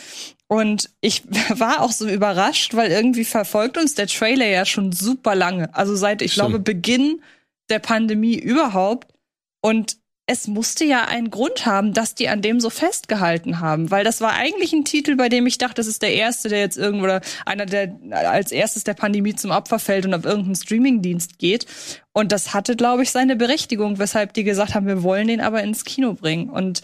[0.48, 1.22] Und ich
[1.58, 5.74] war auch so überrascht, weil irgendwie verfolgt uns der Trailer ja schon super lange.
[5.74, 6.48] Also seit, ich Stimmt.
[6.48, 7.22] glaube, Beginn
[7.70, 9.14] der Pandemie überhaupt.
[9.60, 14.04] Und es musste ja einen Grund haben, dass die an dem so festgehalten haben, weil
[14.04, 16.78] das war eigentlich ein Titel, bei dem ich dachte, das ist der erste, der jetzt
[16.78, 21.38] irgendwo oder einer, der als erstes der Pandemie zum Opfer fällt und auf irgendeinen Streamingdienst
[21.38, 21.66] geht.
[22.12, 25.62] Und das hatte, glaube ich, seine Berechtigung, weshalb die gesagt haben, wir wollen den aber
[25.62, 26.50] ins Kino bringen.
[26.50, 26.82] Und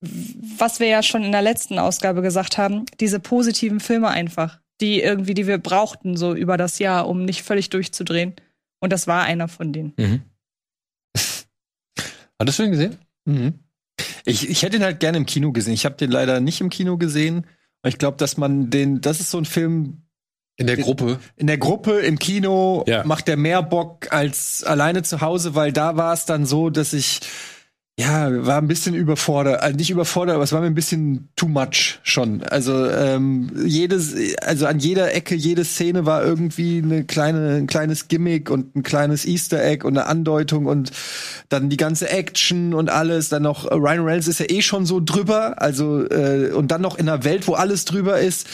[0.00, 5.00] was wir ja schon in der letzten Ausgabe gesagt haben, diese positiven Filme einfach, die
[5.00, 8.34] irgendwie, die wir brauchten so über das Jahr, um nicht völlig durchzudrehen.
[8.80, 9.94] Und das war einer von denen.
[12.38, 12.96] Hattest du ihn gesehen?
[13.24, 13.54] Mhm.
[14.24, 15.74] Ich, ich hätte ihn halt gerne im Kino gesehen.
[15.74, 17.46] Ich habe den leider nicht im Kino gesehen.
[17.86, 20.02] Ich glaube, dass man den, das ist so ein Film,
[20.56, 21.18] In der Gruppe.
[21.36, 23.04] in der Gruppe im Kino Ja.
[23.04, 26.92] macht der mehr Bock als alleine zu Hause, weil da war es dann so, dass
[26.92, 27.20] ich
[27.98, 31.48] ja war ein bisschen überfordert, also nicht überfordert, aber es war mir ein bisschen too
[31.48, 32.42] much schon.
[32.44, 38.06] Also ähm, jedes, also an jeder Ecke, jede Szene war irgendwie eine kleine, ein kleines
[38.06, 40.92] Gimmick und ein kleines Easter Egg und eine Andeutung und
[41.48, 43.30] dann die ganze Action und alles.
[43.30, 46.80] Dann noch äh, Ryan Reynolds ist ja eh schon so drüber, also äh, und dann
[46.80, 48.46] noch in einer Welt, wo alles drüber ist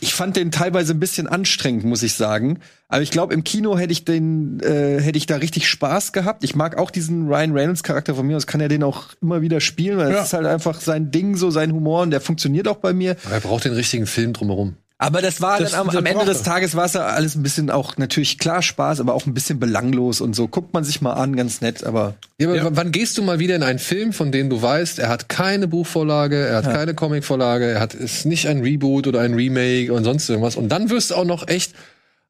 [0.00, 2.58] ich fand den teilweise ein bisschen anstrengend, muss ich sagen.
[2.88, 6.42] Aber ich glaube, im Kino hätte ich den, äh, hätte ich da richtig Spaß gehabt.
[6.44, 8.34] Ich mag auch diesen Ryan Reynolds Charakter von mir.
[8.34, 10.16] Das kann er den auch immer wieder spielen, weil Ja.
[10.16, 13.16] das ist halt einfach sein Ding, so sein Humor und der funktioniert auch bei mir.
[13.24, 14.74] Aber er braucht den richtigen Film drumherum.
[15.02, 16.42] Aber das war Das- dann am, am Ende des.
[16.42, 19.58] Tages war es ja alles ein bisschen auch natürlich klar Spaß, aber auch ein bisschen
[19.58, 20.46] belanglos und so.
[20.46, 22.68] Guckt man sich mal an, ganz nett, aber Ja, aber Ja.
[22.72, 25.68] wann gehst du mal wieder in einen Film, von dem du weißt, er hat keine
[25.68, 30.04] Buchvorlage, er hat keine Comicvorlage, er hat ist nicht ein Reboot oder ein Remake und
[30.04, 30.56] sonst irgendwas.
[30.56, 31.72] Und dann wirst du auch noch echt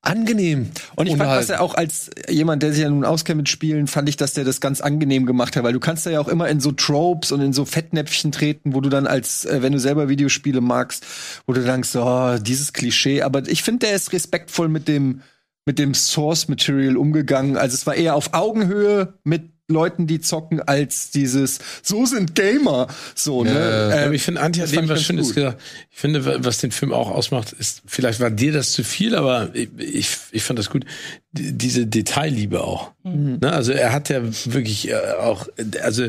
[0.03, 0.71] angenehm.
[0.97, 3.87] Und ich fand, was er auch als jemand, der sich ja nun auskennt mit Spielen,
[3.87, 6.29] fand ich, dass der das ganz angenehm gemacht hat, weil du kannst da ja auch
[6.29, 9.73] immer in so Tropes und in so Fettnäpfchen treten, wo du dann als, äh, wenn
[9.73, 11.07] du selber Videospiele magst,
[11.47, 13.23] wo du denkst, oh, dieses Klischee.
[13.23, 15.21] Aber ich finde, der ist respektvoll mit dem,
[15.67, 17.59] mit dem Source Material umgegangen.
[17.59, 22.89] Also es war eher auf Augenhöhe mit Leuten, die zocken, als dieses, so sind Gamer.
[23.15, 23.53] So, ne?
[23.95, 25.37] Ja, Aber ich finde, Antje das hat eben was Schönes gut.
[25.37, 25.63] gesagt.
[25.91, 29.15] Ich finde, wa- was den Film auch ausmacht, ist, vielleicht war dir das zu viel,
[29.15, 30.85] aber ich, ich, ich fand das gut.
[31.33, 32.91] Die, diese Detailliebe auch.
[33.05, 33.39] Ne?
[33.53, 35.47] Also er hat ja wirklich äh, auch,
[35.83, 36.09] also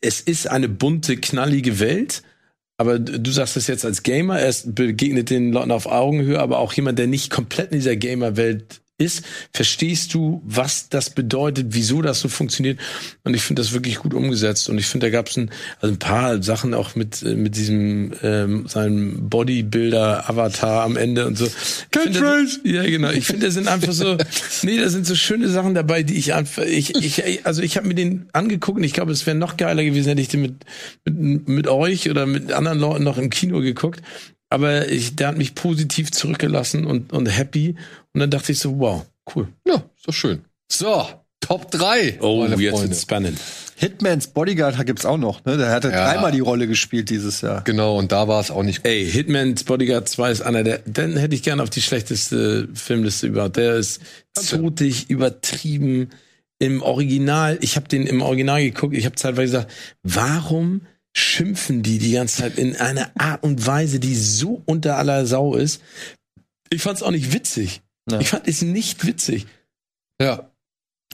[0.00, 2.22] es ist eine bunte, knallige Welt.
[2.76, 6.72] Aber du sagst es jetzt als Gamer, er begegnet den Leuten auf Augenhöhe, aber auch
[6.72, 12.20] jemand, der nicht komplett in dieser Gamer-Welt ist, verstehst du, was das bedeutet, wieso das
[12.20, 12.78] so funktioniert.
[13.24, 14.68] Und ich finde das wirklich gut umgesetzt.
[14.68, 17.56] Und ich finde, da gab es ein, also ein paar Sachen auch mit, äh, mit
[17.56, 21.48] diesem ähm, seinem Bodybuilder-Avatar am Ende und so.
[21.90, 22.60] Catchphrase!
[22.64, 23.10] Ja, genau.
[23.10, 24.16] Ich finde, da sind einfach so,
[24.62, 27.88] nee, da sind so schöne Sachen dabei, die ich einfach, ich, ich, also ich habe
[27.88, 30.54] mir den angeguckt und ich glaube, es wäre noch geiler gewesen, hätte ich den mit,
[31.04, 34.02] mit, mit euch oder mit anderen Leuten noch im Kino geguckt
[34.50, 37.76] aber ich, der hat mich positiv zurückgelassen und, und happy.
[38.12, 39.48] Und dann dachte ich so, wow, cool.
[39.66, 40.44] Ja, ist doch schön.
[40.70, 41.06] So,
[41.40, 42.18] Top 3.
[42.20, 42.58] Oh, jetzt Freunde.
[42.58, 43.40] wird's spannend.
[43.76, 45.56] Hitmans Bodyguard gibt's auch noch, ne?
[45.56, 46.04] Der hatte ja.
[46.04, 47.64] dreimal die Rolle gespielt dieses Jahr.
[47.64, 48.90] Genau, und da war es auch nicht gut.
[48.90, 53.26] Ey, Hitman's Bodyguard 2 ist einer der, den hätte ich gerne auf die schlechteste Filmliste
[53.26, 53.56] überhaupt.
[53.56, 54.00] Der ist
[54.34, 56.10] zotig, übertrieben.
[56.58, 60.82] Im Original, ich habe den im Original geguckt, ich habe zeitweise gesagt, warum
[61.16, 65.54] schimpfen die die ganze Zeit in einer Art und Weise, die so unter aller Sau
[65.54, 65.80] ist.
[66.68, 67.80] Ich fand es auch nicht witzig.
[68.10, 68.20] Ja.
[68.20, 69.46] Ich fand es nicht witzig.
[70.20, 70.50] Ja.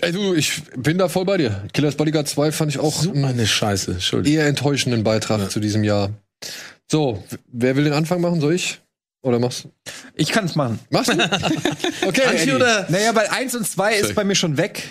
[0.00, 1.64] Ey, du, ich bin da voll bei dir.
[1.72, 3.92] Killers Bodyguard 2 fand ich auch so eine Scheiße.
[3.92, 4.38] Entschuldigung.
[4.38, 5.48] Eher enttäuschenden Beitrag ja.
[5.48, 6.10] zu diesem Jahr.
[6.90, 8.40] So, wer will den Anfang machen?
[8.40, 8.80] Soll ich?
[9.22, 9.72] Oder machst du?
[10.14, 10.78] Ich kann es machen.
[10.90, 11.14] Machst du?
[12.06, 12.22] okay.
[12.26, 12.86] Anti oder?
[12.90, 14.82] Naja, weil 1 und 2 ist bei mir schon weg.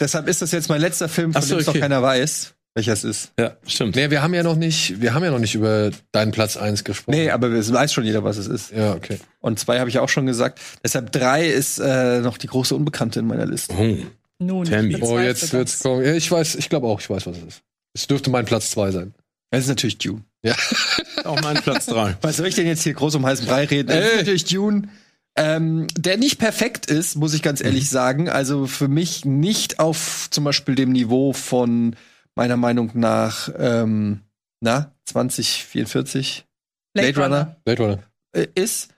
[0.00, 1.78] Deshalb ist das jetzt mein letzter Film, von so, dem es okay.
[1.78, 3.32] noch keiner weiß welcher es ist.
[3.38, 3.94] Ja, stimmt.
[3.96, 6.84] Nee, wir haben ja noch nicht, wir haben ja noch nicht über deinen Platz 1
[6.84, 7.16] gesprochen.
[7.16, 8.72] Nee, aber es weiß schon jeder, was es ist.
[8.72, 9.18] Ja, okay.
[9.40, 10.60] Und zwei habe ich auch schon gesagt.
[10.82, 13.74] Deshalb drei ist äh, noch die große Unbekannte in meiner Liste.
[13.78, 13.96] Oh.
[14.40, 14.68] Nun,
[15.00, 16.04] oh, jetzt wird's kommen.
[16.04, 17.62] Ja, ich weiß, ich glaube auch, ich weiß, was es ist.
[17.94, 19.14] Es dürfte mein Platz 2 sein.
[19.50, 20.24] Es ist natürlich Dune.
[20.42, 20.56] Ja.
[21.24, 22.18] auch mein Platz 3.
[22.20, 23.90] Was soll ich denn jetzt hier groß um heißen Brei reden?
[23.90, 24.88] Es ist natürlich Dune.
[25.36, 27.88] Ähm, der nicht perfekt ist, muss ich ganz ehrlich mhm.
[27.88, 28.28] sagen.
[28.28, 31.94] Also für mich nicht auf zum Beispiel dem Niveau von
[32.34, 34.20] meiner Meinung nach, ähm,
[34.60, 36.46] na, 2044
[36.94, 37.98] Blade, Blade Runner, Blade Runner.
[38.32, 38.90] Äh, ist.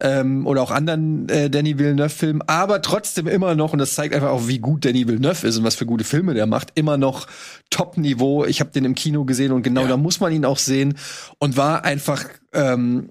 [0.00, 4.30] Ähm, oder auch anderen äh, Danny Villeneuve-Filmen, aber trotzdem immer noch, und das zeigt einfach
[4.30, 7.28] auch, wie gut Danny Villeneuve ist und was für gute Filme der macht, immer noch
[7.70, 8.44] Top-Niveau.
[8.44, 9.88] Ich habe den im Kino gesehen und genau ja.
[9.88, 10.98] da muss man ihn auch sehen
[11.38, 13.10] und war einfach ähm,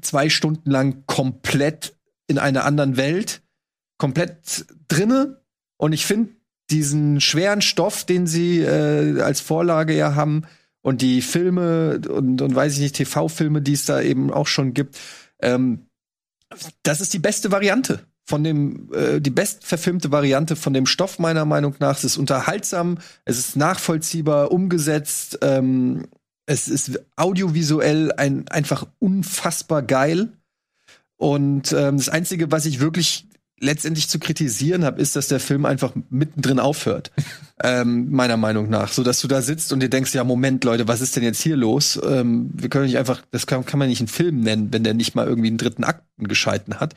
[0.00, 1.96] zwei Stunden lang komplett
[2.28, 3.42] in einer anderen Welt,
[3.98, 5.42] komplett drinne.
[5.76, 6.30] Und ich finde,
[6.72, 10.42] diesen schweren Stoff, den sie äh, als Vorlage ja haben
[10.80, 14.74] und die Filme und, und weiß ich nicht, TV-Filme, die es da eben auch schon
[14.74, 14.98] gibt,
[15.40, 15.86] ähm,
[16.82, 21.18] das ist die beste Variante von dem, äh, die best verfilmte Variante von dem Stoff
[21.18, 21.96] meiner Meinung nach.
[21.96, 26.06] Es ist unterhaltsam, es ist nachvollziehbar umgesetzt, ähm,
[26.46, 30.32] es ist audiovisuell ein, einfach unfassbar geil.
[31.16, 33.28] Und ähm, das Einzige, was ich wirklich
[33.62, 37.12] letztendlich zu kritisieren habe, ist, dass der Film einfach mittendrin aufhört.
[37.62, 38.92] ähm, meiner Meinung nach.
[38.92, 41.40] So dass du da sitzt und dir denkst, ja, Moment, Leute, was ist denn jetzt
[41.40, 41.98] hier los?
[42.04, 44.94] Ähm, wir können nicht einfach, das kann, kann man nicht einen Film nennen, wenn der
[44.94, 46.94] nicht mal irgendwie einen dritten Akten gescheiten hat.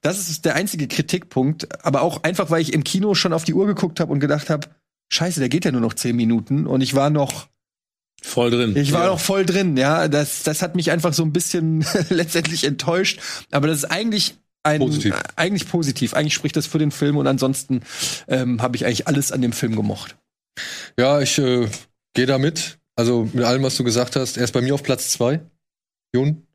[0.00, 1.84] Das ist der einzige Kritikpunkt.
[1.84, 4.48] Aber auch einfach, weil ich im Kino schon auf die Uhr geguckt habe und gedacht
[4.48, 4.68] habe,
[5.10, 7.48] scheiße, der geht ja nur noch zehn Minuten und ich war noch
[8.20, 8.74] Voll drin.
[8.76, 9.10] Ich war ja.
[9.10, 10.08] noch voll drin, ja.
[10.08, 13.20] Das, das hat mich einfach so ein bisschen letztendlich enttäuscht.
[13.52, 15.14] Aber das ist eigentlich ein, positiv.
[15.36, 16.14] eigentlich positiv.
[16.14, 17.80] Eigentlich spricht das für den Film und ansonsten
[18.26, 20.16] ähm, habe ich eigentlich alles an dem Film gemocht.
[20.98, 21.68] Ja, ich äh,
[22.14, 22.78] gehe da mit.
[22.96, 24.36] Also mit allem, was du gesagt hast.
[24.36, 25.40] Er ist bei mir auf Platz zwei,
[26.12, 26.46] Jun.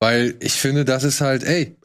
[0.00, 1.76] Weil ich finde, das ist halt, ey.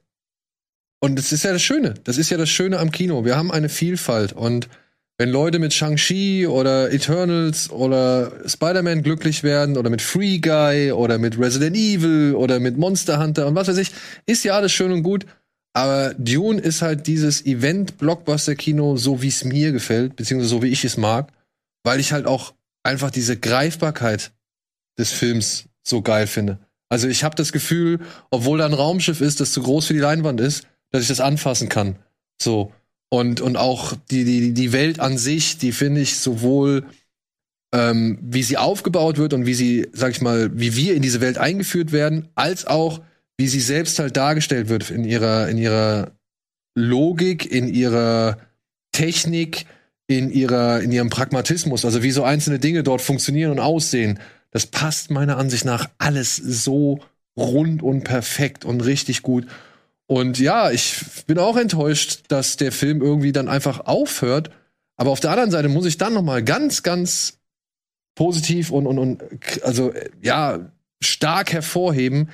[1.01, 1.95] Und das ist ja das Schöne.
[2.05, 3.25] Das ist ja das Schöne am Kino.
[3.25, 4.31] Wir haben eine Vielfalt.
[4.31, 4.69] Und
[5.17, 11.17] wenn Leute mit Shang-Chi oder Eternals oder Spider-Man glücklich werden oder mit Free Guy oder
[11.17, 13.91] mit Resident Evil oder mit Monster Hunter und was weiß ich,
[14.25, 15.25] ist ja alles schön und gut.
[15.75, 20.85] Aber Dune ist halt dieses Event-Blockbuster-Kino, so wie es mir gefällt, beziehungsweise so wie ich
[20.85, 21.33] es mag,
[21.83, 22.53] weil ich halt auch
[22.83, 24.31] einfach diese Greifbarkeit
[24.97, 26.59] des Films so geil finde.
[26.87, 27.99] Also ich habe das Gefühl,
[28.31, 31.19] obwohl da ein Raumschiff ist, das zu groß für die Leinwand ist, dass ich das
[31.19, 31.97] anfassen kann.
[32.41, 32.71] So.
[33.09, 36.85] Und, und auch die, die, die Welt an sich, die finde ich sowohl,
[37.73, 41.19] ähm, wie sie aufgebaut wird und wie sie, sag ich mal, wie wir in diese
[41.19, 43.01] Welt eingeführt werden, als auch
[43.37, 46.11] wie sie selbst halt dargestellt wird in ihrer, in ihrer
[46.75, 48.37] Logik, in ihrer
[48.91, 49.65] Technik,
[50.07, 54.19] in ihrer, in ihrem Pragmatismus, also wie so einzelne Dinge dort funktionieren und aussehen,
[54.51, 57.01] das passt meiner Ansicht nach alles so
[57.37, 59.47] rund und perfekt und richtig gut.
[60.07, 64.51] Und ja, ich bin auch enttäuscht, dass der Film irgendwie dann einfach aufhört.
[64.97, 67.39] Aber auf der anderen Seite muss ich dann noch mal ganz, ganz
[68.15, 69.23] positiv und, und, und
[69.63, 70.71] also ja
[71.01, 72.29] stark hervorheben,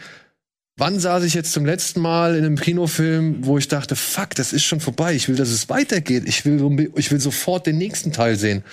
[0.78, 4.54] Wann saß ich jetzt zum letzten Mal in einem Kinofilm, wo ich dachte, fuck, das
[4.54, 5.14] ist schon vorbei.
[5.14, 6.24] Ich will, dass es weitergeht.
[6.26, 8.64] Ich will, ich will sofort den nächsten Teil sehen.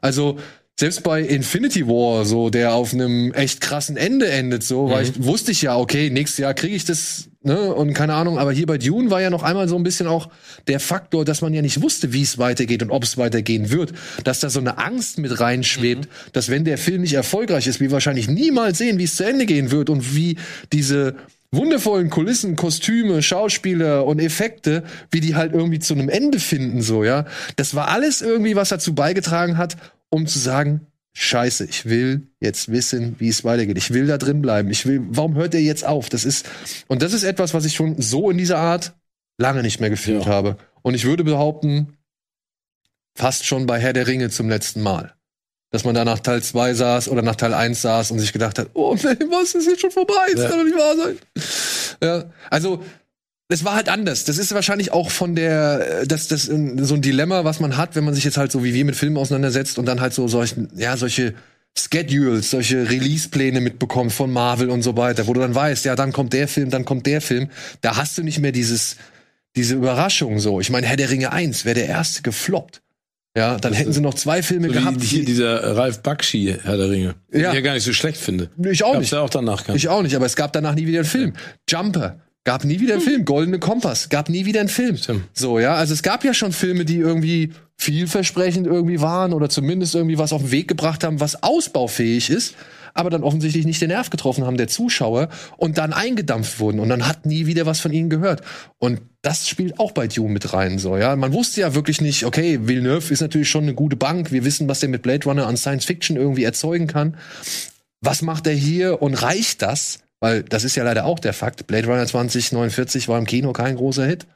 [0.00, 0.38] Also,
[0.78, 4.90] selbst bei Infinity War, so, der auf einem echt krassen Ende endet, so, mhm.
[4.92, 8.38] weil ich wusste ich ja, okay, nächstes Jahr kriege ich das ne, und keine Ahnung,
[8.38, 10.28] aber hier bei Dune war ja noch einmal so ein bisschen auch
[10.68, 13.92] der Faktor, dass man ja nicht wusste, wie es weitergeht und ob es weitergehen wird,
[14.22, 16.30] dass da so eine Angst mit reinschwebt, Mhm.
[16.32, 19.46] dass wenn der Film nicht erfolgreich ist, wir wahrscheinlich niemals sehen, wie es zu Ende
[19.46, 20.36] gehen wird und wie
[20.72, 21.16] diese
[21.50, 27.04] wundervollen Kulissen, Kostüme, Schauspieler und Effekte, wie die halt irgendwie zu einem Ende finden, so,
[27.04, 27.24] ja.
[27.56, 29.76] Das war alles irgendwie, was dazu beigetragen hat,
[30.10, 33.76] um zu sagen, Scheiße, ich will jetzt wissen, wie es weitergeht.
[33.76, 34.70] Ich will da drin bleiben.
[34.70, 36.08] Ich will, warum hört er jetzt auf?
[36.08, 36.48] Das ist,
[36.86, 38.94] und das ist etwas, was ich schon so in dieser Art
[39.36, 40.30] lange nicht mehr gefühlt Ja.
[40.30, 40.58] habe.
[40.82, 41.96] Und ich würde behaupten,
[43.16, 45.14] fast schon bei Herr der Ringe zum letzten Mal.
[45.70, 48.58] Dass man da nach Teil 2 saß oder nach Teil 1 saß und sich gedacht
[48.58, 50.14] hat, oh nee, was ist jetzt schon vorbei?
[50.32, 50.48] Das Ja.
[50.48, 51.18] kann doch nicht wahr sein.
[52.02, 52.82] Ja, also
[53.48, 54.24] es war halt anders.
[54.24, 57.96] Das ist wahrscheinlich auch von der, das, das äh, so ein Dilemma, was man hat,
[57.96, 60.26] wenn man sich jetzt halt so wie wir mit Filmen auseinandersetzt und dann halt so
[60.28, 61.34] solchen, ja, solche
[61.76, 66.12] Schedules, solche Release-Pläne mitbekommt von Marvel und so weiter, wo du dann weißt, ja, dann
[66.12, 67.48] kommt der Film, dann kommt der Film.
[67.82, 68.96] Da hast du nicht mehr dieses,
[69.54, 70.60] diese Überraschung so.
[70.60, 72.80] Ich meine, Herr der Ringe 1 wäre der erste gefloppt.
[73.38, 75.00] Ja, dann hätten sie noch zwei Filme So gehabt.
[75.00, 77.14] wie hier die- dieser Ralf Bakshi, Herr der Ringe.
[77.32, 77.48] Den Ja.
[77.50, 78.50] ich ja gar nicht so schlecht finde.
[78.70, 79.12] ich auch Gab's nicht.
[79.12, 79.76] ja auch danach keinen.
[79.76, 81.32] Ich auch nicht, aber es gab danach nie wieder einen Film.
[81.68, 83.24] Jumper gab nie wieder einen Film.
[83.24, 84.96] Goldene Kompass gab nie wieder einen Film.
[84.96, 85.24] Stimmt.
[85.34, 89.94] So, ja, also es gab ja schon Filme, die irgendwie vielversprechend irgendwie waren oder zumindest
[89.94, 92.54] irgendwie was auf den Weg gebracht haben, was ausbaufähig ist,
[92.98, 96.88] aber dann offensichtlich nicht den Nerv getroffen haben der Zuschauer und dann eingedampft wurden und
[96.88, 98.42] dann hat nie wieder was von ihnen gehört.
[98.78, 101.16] Und das spielt auch bei Dune mit rein, so, ja.
[101.16, 104.32] Man wusste ja wirklich nicht, okay, Villeneuve ist natürlich schon eine gute Bank.
[104.32, 107.16] Wir wissen, was der mit Blade Runner an Science Fiction irgendwie erzeugen kann
[108.00, 110.00] was macht er hier und reicht das?
[110.20, 111.66] Weil das ist ja leider auch der Fakt.
[111.66, 114.26] Blade Runner 2049 war im Kino kein großer Hit.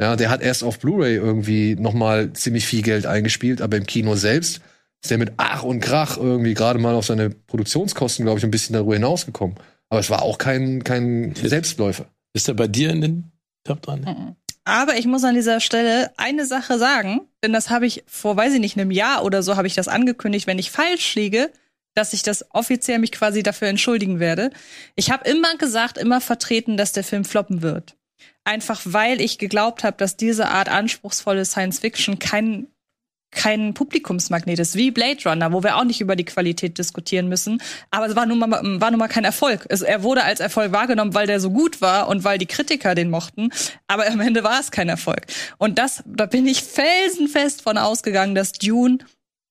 [0.00, 3.86] Ja, der hat erst auf Blu-ray irgendwie noch mal ziemlich viel Geld eingespielt, aber im
[3.86, 4.60] Kino selbst
[5.04, 8.50] ist der mit Ach und Krach irgendwie gerade mal auf seine Produktionskosten, glaube ich, ein
[8.50, 9.56] bisschen darüber hinausgekommen.
[9.90, 12.06] Aber es war auch kein, kein Selbstläufer.
[12.32, 13.32] Ist er bei dir in den
[13.64, 14.34] Top dran?
[14.64, 18.54] Aber ich muss an dieser Stelle eine Sache sagen, denn das habe ich vor, weiß
[18.54, 21.50] ich nicht, einem Jahr oder so habe ich das angekündigt, wenn ich falsch liege,
[21.94, 24.50] dass ich das offiziell mich quasi dafür entschuldigen werde.
[24.96, 27.94] Ich habe immer gesagt, immer vertreten, dass der Film floppen wird.
[28.44, 32.68] Einfach weil ich geglaubt habe, dass diese Art anspruchsvolle Science Fiction kein
[33.34, 37.60] kein Publikumsmagnet ist, wie Blade Runner, wo wir auch nicht über die Qualität diskutieren müssen.
[37.90, 39.66] Aber es war nun mal, war nun mal kein Erfolg.
[39.68, 42.94] Es, er wurde als Erfolg wahrgenommen, weil der so gut war und weil die Kritiker
[42.94, 43.50] den mochten.
[43.86, 45.26] Aber am Ende war es kein Erfolg.
[45.58, 48.98] Und das, da bin ich felsenfest von ausgegangen, dass Dune,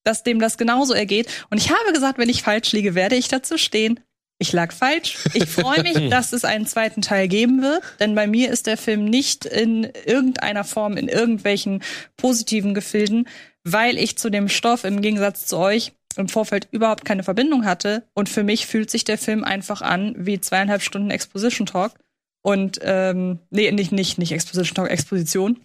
[0.04, 1.28] dass dem das genauso ergeht.
[1.50, 4.00] Und ich habe gesagt, wenn ich falsch liege, werde ich dazu stehen.
[4.40, 5.20] Ich lag falsch.
[5.34, 8.78] Ich freue mich, dass es einen zweiten Teil geben wird, denn bei mir ist der
[8.78, 11.82] Film nicht in irgendeiner Form in irgendwelchen
[12.18, 13.28] positiven Gefilden,
[13.64, 18.04] weil ich zu dem Stoff im Gegensatz zu euch im Vorfeld überhaupt keine Verbindung hatte.
[18.14, 21.94] Und für mich fühlt sich der Film einfach an wie zweieinhalb Stunden Exposition Talk.
[22.42, 25.62] Und ähm, nee, nicht, nicht, nicht Exposition Talk, Exposition.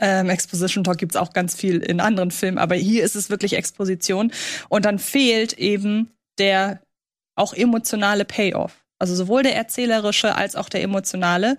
[0.00, 3.54] Ähm, Exposition Talk gibt's auch ganz viel in anderen Filmen, aber hier ist es wirklich
[3.54, 4.32] Exposition.
[4.68, 6.80] Und dann fehlt eben der
[7.34, 8.84] auch emotionale Payoff.
[8.98, 11.56] Also sowohl der erzählerische als auch der emotionale.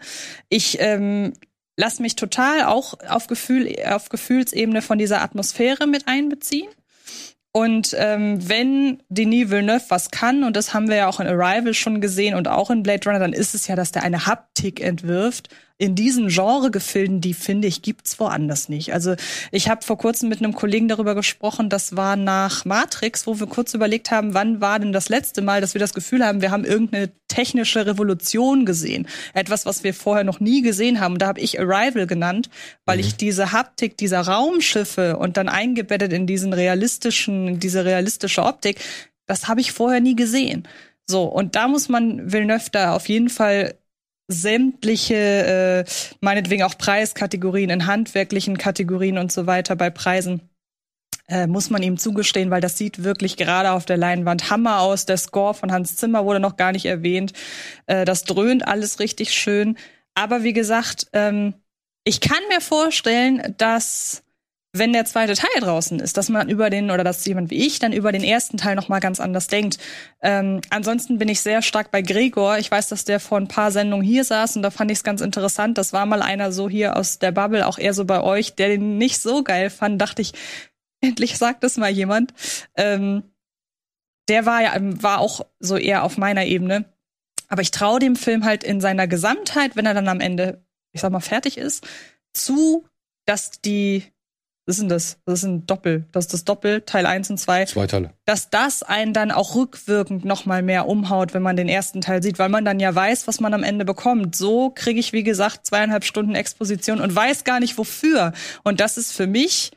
[0.49, 1.34] Ich ähm,
[1.80, 6.67] lass mich total auch auf, Gefühl, auf Gefühlsebene von dieser Atmosphäre mit einbeziehen.
[7.53, 11.73] Und ähm, wenn Denis Villeneuve was kann, und das haben wir ja auch in Arrival
[11.73, 14.82] schon gesehen und auch in Blade Runner, dann ist es ja, dass der eine Haptik
[14.82, 15.47] entwirft
[15.80, 18.93] in diesen Genregefilden, die finde ich, gibt's woanders nicht.
[18.93, 19.15] Also
[19.49, 23.47] ich habe vor kurzem mit einem Kollegen darüber gesprochen, das war nach Matrix, wo wir
[23.47, 26.51] kurz überlegt haben, wann war denn das letzte Mal, dass wir das Gefühl haben, wir
[26.51, 29.07] haben irgendeine technische Revolution gesehen.
[29.34, 31.13] Etwas, was wir vorher noch nie gesehen haben.
[31.13, 32.49] Und da habe ich Arrival genannt,
[32.86, 38.82] weil ich diese Haptik dieser Raumschiffe und dann eingebettet in diesen realistischen, diese realistische Optik,
[39.27, 40.67] das habe ich vorher nie gesehen.
[41.09, 43.75] So, und da muss man Villeneuve da auf jeden Fall
[44.30, 50.49] sämtliche, äh, meinetwegen auch Preiskategorien in handwerklichen Kategorien und so weiter bei Preisen
[51.27, 55.05] äh, muss man ihm zugestehen, weil das sieht wirklich gerade auf der Leinwand Hammer aus.
[55.05, 57.34] Der Score von Hans Zimmer wurde noch gar nicht erwähnt.
[57.86, 59.77] Äh, das dröhnt alles richtig schön.
[60.15, 61.53] Aber wie gesagt, ähm,
[62.03, 64.23] ich kann mir vorstellen, dass
[64.72, 67.80] wenn der zweite Teil draußen ist, dass man über den oder dass jemand wie ich
[67.80, 69.80] dann über den ersten Teil noch mal ganz anders denkt.
[70.22, 72.59] Ähm, ansonsten bin ich sehr stark bei Gregor.
[72.59, 75.03] Ich weiß, dass der vor ein paar Sendungen hier saß und da fand ich es
[75.03, 75.80] ganz interessant.
[75.80, 78.67] Das war mal einer so hier aus der Bubble, auch eher so bei euch, der
[78.67, 79.99] den nicht so geil fand.
[79.99, 80.34] Dachte ich,
[81.01, 82.34] endlich sagt es mal jemand.
[82.76, 83.24] Ähm,
[84.28, 86.86] der war ja war auch so eher auf meiner Ebene.
[87.47, 91.01] Aber ich traue dem Film halt in seiner Gesamtheit, wenn er dann am Ende, ich
[91.01, 91.88] sag mal, fertig ist,
[92.34, 92.86] zu,
[93.26, 94.03] dass die
[94.70, 95.17] Was ist denn das?
[95.26, 96.05] Das ist ein Doppel.
[96.11, 97.65] Das ist das Doppel, Teil 1 und 2.
[97.65, 98.13] Zwei Teile.
[98.26, 102.22] Dass das einen dann auch rückwirkend noch mal mehr umhaut, wenn man den ersten Teil
[102.22, 104.36] sieht, weil man dann ja weiß, was man am Ende bekommt.
[104.36, 108.32] So kriege ich, wie gesagt, zweieinhalb Stunden Exposition und weiß gar nicht wofür.
[108.63, 109.72] Und das ist für mich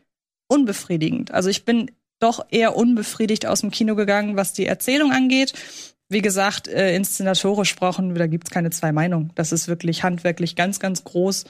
[0.46, 1.30] unbefriedigend.
[1.30, 5.54] Also ich bin doch eher unbefriedigt aus dem Kino gegangen, was die Erzählung angeht.
[6.10, 9.32] Wie gesagt, äh, inszenatorisch brauchen, da gibt's keine zwei Meinungen.
[9.36, 11.46] Das ist wirklich handwerklich ganz, ganz groß.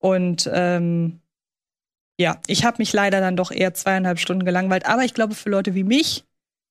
[0.00, 1.20] Und ähm,
[2.20, 4.84] ja, ich habe mich leider dann doch eher zweieinhalb Stunden gelangweilt.
[4.84, 6.24] Aber ich glaube, für Leute wie mich,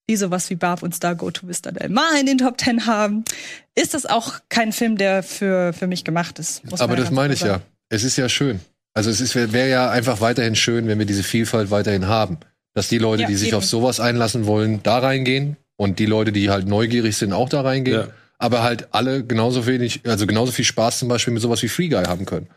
[0.08, 2.86] die sowas wie Barb und Star Go to Vista Del Mar in den Top Ten
[2.86, 3.26] haben,
[3.74, 6.64] ist das auch kein Film, der für, für mich gemacht ist.
[6.70, 7.48] muss Aber das meine ich ja.
[7.48, 7.64] sagen.
[7.90, 8.60] Es ist ja schön.
[8.94, 12.38] Also es wäre wär ja einfach weiterhin schön, wenn wir diese Vielfalt weiterhin haben.
[12.76, 13.58] Dass die Leute, Ja, die sich eben.
[13.58, 17.62] auf sowas einlassen wollen, da reingehen und die Leute, die halt neugierig sind, auch da
[17.62, 18.02] reingehen.
[18.02, 18.08] Ja.
[18.38, 21.88] Aber halt alle genauso wenig, also genauso viel Spaß zum Beispiel mit sowas wie Free
[21.90, 22.48] Guy haben können.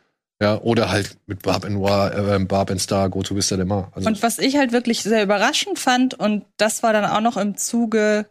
[0.43, 3.65] Ja, oder halt mit Barb and Noir, äh, Barb and Star, Go to Vista de.
[3.71, 7.37] Also, Und was ich halt wirklich sehr überraschend fand, und das war dann auch noch
[7.37, 8.27] im Zuge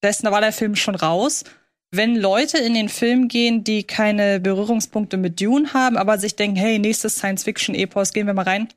[0.00, 1.42] dessen, da war der Film schon raus,
[1.90, 6.54] wenn Leute in den Film gehen, die keine Berührungspunkte mit Dune haben, aber sich denken,
[6.54, 8.68] hey, nächstes Science-Fiction-Epos, gehen wir mal rein,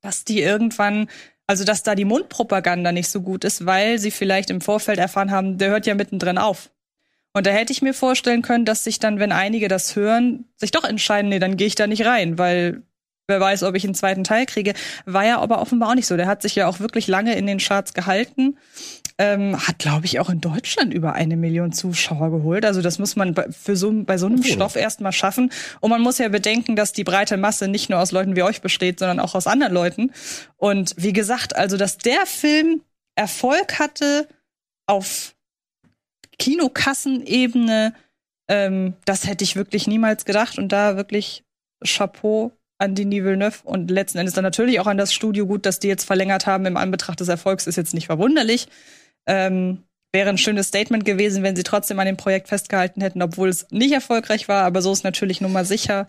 [0.00, 1.08] dass die irgendwann,
[1.46, 5.30] also dass da die Mundpropaganda nicht so gut ist, weil sie vielleicht im Vorfeld erfahren
[5.30, 6.70] haben, der hört ja mittendrin auf.
[7.32, 10.72] Und da hätte ich mir vorstellen können, dass sich dann, wenn einige das hören, sich
[10.72, 12.82] doch entscheiden, nee, dann gehe ich da nicht rein, weil
[13.30, 14.74] wer weiß, ob ich einen zweiten Teil kriege.
[15.06, 16.16] War ja aber offenbar auch nicht so.
[16.16, 18.58] Der hat sich ja auch wirklich lange in den Charts gehalten.
[19.16, 22.64] Ähm, hat, glaube ich, auch in Deutschland über eine Million Zuschauer geholt.
[22.64, 25.52] Also das muss man für so, bei so einem Stoff erstmal schaffen.
[25.80, 28.60] Und man muss ja bedenken, dass die breite Masse nicht nur aus Leuten wie euch
[28.60, 30.12] besteht, sondern auch aus anderen Leuten.
[30.56, 32.82] Und wie gesagt, also dass der Film
[33.14, 34.26] Erfolg hatte
[34.86, 35.34] auf
[36.40, 37.94] Kinokassenebene,
[38.48, 40.58] ähm, das hätte ich wirklich niemals gedacht.
[40.58, 41.44] Und da wirklich
[41.84, 45.46] Chapeau an die Villeneuve und letzten Endes dann natürlich auch an das Studio.
[45.46, 48.68] Gut, dass die jetzt verlängert haben im Anbetracht des Erfolgs, ist jetzt nicht verwunderlich.
[49.26, 53.48] Ähm, wäre ein schönes Statement gewesen, wenn sie trotzdem an dem Projekt festgehalten hätten, obwohl
[53.48, 54.64] es nicht erfolgreich war.
[54.64, 56.08] Aber so ist natürlich nun mal sicher.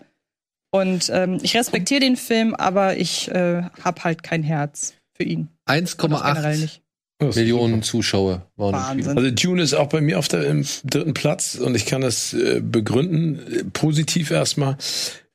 [0.74, 5.48] Und ähm, ich respektiere den Film, aber ich äh, habe halt kein Herz für ihn.
[5.68, 6.81] Und auch generell 1,8
[7.28, 7.36] nicht.
[7.36, 9.16] Millionen Zuschauer waren Wahnsinn.
[9.16, 12.32] Also Dune ist auch bei mir auf der im dritten Platz und ich kann das
[12.34, 14.76] äh, begründen, äh, positiv erstmal.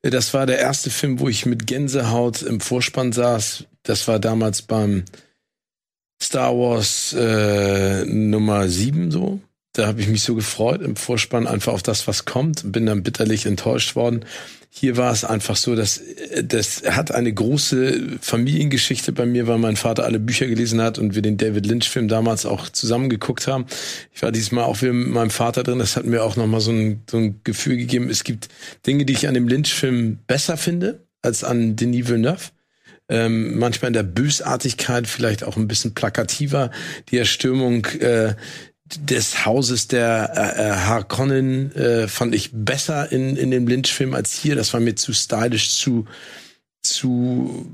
[0.01, 3.65] Äh, Das war der erste Film, wo ich mit Gänsehaut im Vorspann saß.
[3.83, 5.03] Das war damals beim
[6.21, 9.39] Star Wars äh, Nummer 7 so.
[9.73, 12.71] Da habe ich mich so gefreut im Vorspann einfach auf das, was kommt.
[12.71, 14.25] Bin dann bitterlich enttäuscht worden.
[14.69, 19.57] Hier war es einfach so, dass äh, das hat eine große Familiengeschichte bei mir, weil
[19.57, 23.47] mein Vater alle Bücher gelesen hat und wir den David Lynch-Film damals auch zusammen geguckt
[23.47, 23.65] haben.
[24.13, 25.79] Ich war diesmal auch wieder mit meinem Vater drin.
[25.79, 28.09] Das hat mir auch nochmal so ein, so ein Gefühl gegeben.
[28.09, 28.49] Es gibt
[28.85, 32.51] Dinge, die ich an dem Lynch-Film besser finde als an Denis Villeneuve
[33.09, 36.71] ähm, manchmal in der Bösartigkeit, vielleicht auch ein bisschen plakativer,
[37.09, 38.35] die Erstürmung äh,
[38.95, 44.33] des Hauses der äh, äh, Harkonnen äh, fand ich besser in, in dem Lynch-Film als
[44.33, 44.55] hier.
[44.55, 46.05] Das war mir zu stylisch, zu,
[46.81, 47.69] zu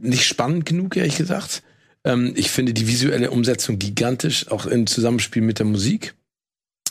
[0.00, 1.62] nicht spannend genug, ehrlich gesagt.
[2.04, 6.14] Ähm, ich finde die visuelle Umsetzung gigantisch, auch im Zusammenspiel mit der Musik.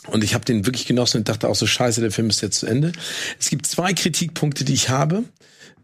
[0.06, 2.60] Und ich habe den wirklich genossen und dachte auch so, scheiße, der Film ist jetzt
[2.60, 2.92] zu Ende.
[3.38, 5.24] Es gibt zwei Kritikpunkte, die ich habe.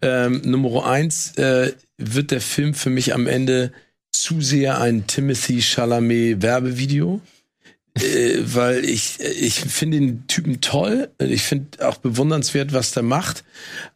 [0.03, 3.73] Ähm, Nummer eins, äh, wird der Film für mich am Ende
[4.13, 7.21] zu sehr ein Timothy Chalamet Werbevideo.
[7.97, 11.09] Äh, weil ich, ich finde den Typen toll.
[11.19, 13.45] Ich finde auch bewundernswert, was der macht.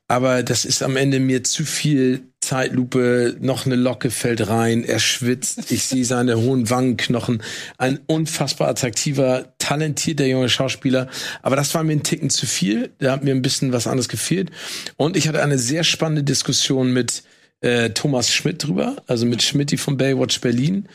[0.08, 4.98] Aber das ist am Ende mir zu viel Zeitlupe, noch eine Locke fällt rein, er
[4.98, 7.42] schwitzt, ich sehe seine hohen Wangenknochen.
[7.78, 11.08] Ein unfassbar attraktiver, talentierter junger Schauspieler.
[11.42, 12.90] Aber das war mir ein Ticken zu viel.
[12.98, 14.50] Da hat mir ein bisschen was anderes gefehlt.
[14.96, 17.22] Und ich hatte eine sehr spannende Diskussion mit
[17.60, 20.88] äh, Thomas Schmidt drüber, also mit Schmidt von Baywatch Berlin,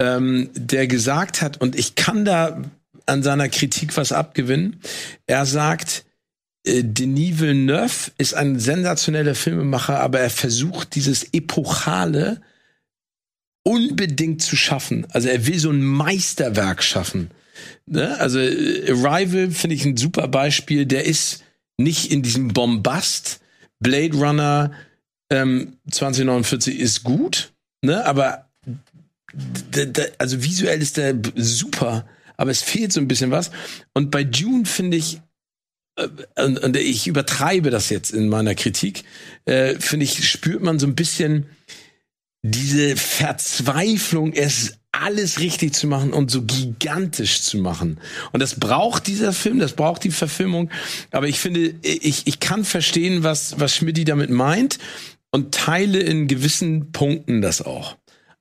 [0.00, 2.62] ähm, der gesagt hat, und ich kann da
[3.06, 4.80] an seiner Kritik was abgewinnen.
[5.26, 6.04] Er sagt,
[6.64, 12.40] äh, Denis Villeneuve ist ein sensationeller Filmemacher, aber er versucht dieses Epochale
[13.62, 15.06] unbedingt zu schaffen.
[15.10, 17.30] Also er will so ein Meisterwerk schaffen.
[17.86, 18.18] Ne?
[18.18, 20.86] Also äh, Arrival finde ich ein super Beispiel.
[20.86, 21.42] Der ist
[21.78, 23.40] nicht in diesem Bombast.
[23.80, 24.72] Blade Runner
[25.30, 28.04] ähm, 2049 ist gut, ne?
[28.06, 28.45] aber
[30.18, 32.06] also visuell ist der super,
[32.36, 33.50] aber es fehlt so ein bisschen was.
[33.94, 35.20] Und bei Dune finde ich,
[35.96, 36.08] äh,
[36.42, 39.04] und, und ich übertreibe das jetzt in meiner Kritik,
[39.44, 41.46] äh, finde ich, spürt man so ein bisschen
[42.42, 47.98] diese Verzweiflung, es alles richtig zu machen und so gigantisch zu machen.
[48.32, 50.70] Und das braucht dieser Film, das braucht die Verfilmung.
[51.10, 54.78] Aber ich finde, ich, ich kann verstehen, was, was Schmidti damit meint.
[55.32, 57.96] und teile in gewissen Punkten das auch.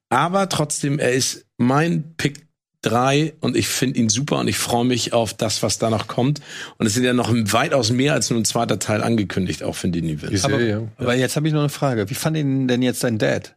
[0.09, 2.45] Aber trotzdem, er ist mein Pick
[2.85, 6.07] 3 und ich finde ihn super und ich freue mich auf das, was da noch
[6.07, 6.41] kommt.
[6.77, 9.91] Und es sind ja noch weitaus mehr als nur ein zweiter Teil angekündigt, auch für
[9.91, 10.27] Villeneuve.
[10.27, 10.91] Die Aber, Serie.
[10.97, 12.09] aber jetzt habe ich noch eine Frage.
[12.09, 13.55] Wie fand ihn denn jetzt dein Dad?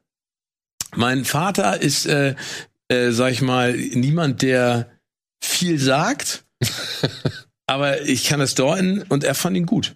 [0.96, 2.34] Mein Vater ist, äh,
[2.88, 4.90] äh, sag ich mal, niemand, der
[5.42, 6.44] viel sagt,
[7.66, 9.94] aber ich kann es deuten und er fand ihn gut.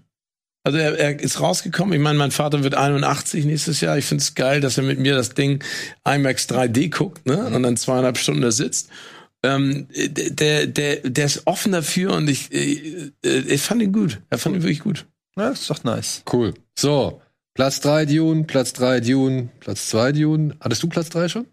[0.64, 1.94] Also er, er ist rausgekommen.
[1.94, 3.98] Ich meine, mein Vater wird 81 nächstes Jahr.
[3.98, 5.62] Ich finde es geil, dass er mit mir das Ding
[6.06, 7.46] IMAX 3D guckt, ne?
[7.46, 8.88] Und dann zweieinhalb Stunden da sitzt.
[9.42, 14.20] Ähm, der, der, der ist offen dafür und ich, äh, äh, ich fand ihn gut.
[14.30, 15.06] Er fand ihn wirklich gut.
[15.36, 16.22] Ja, ist doch nice.
[16.32, 16.54] Cool.
[16.78, 17.20] So,
[17.54, 20.56] Platz 3 Dune, Platz 3 Dune, Platz 2 Dune.
[20.60, 21.46] Hattest du Platz 3 schon?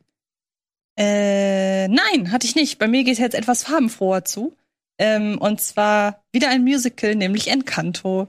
[1.00, 2.78] Äh, nein, hatte ich nicht.
[2.78, 4.56] Bei mir geht es jetzt etwas farbenfroher zu.
[5.00, 8.28] Ähm, und zwar wieder ein Musical, nämlich Encanto.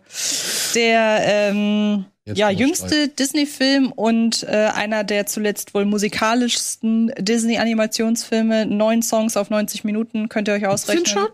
[0.74, 8.66] Der ähm, ja, jüngste Disney-Film und äh, einer der zuletzt wohl musikalischsten Disney-Animationsfilme.
[8.66, 11.06] Neun Songs auf 90 Minuten, könnt ihr euch ausrechnen.
[11.06, 11.26] schon?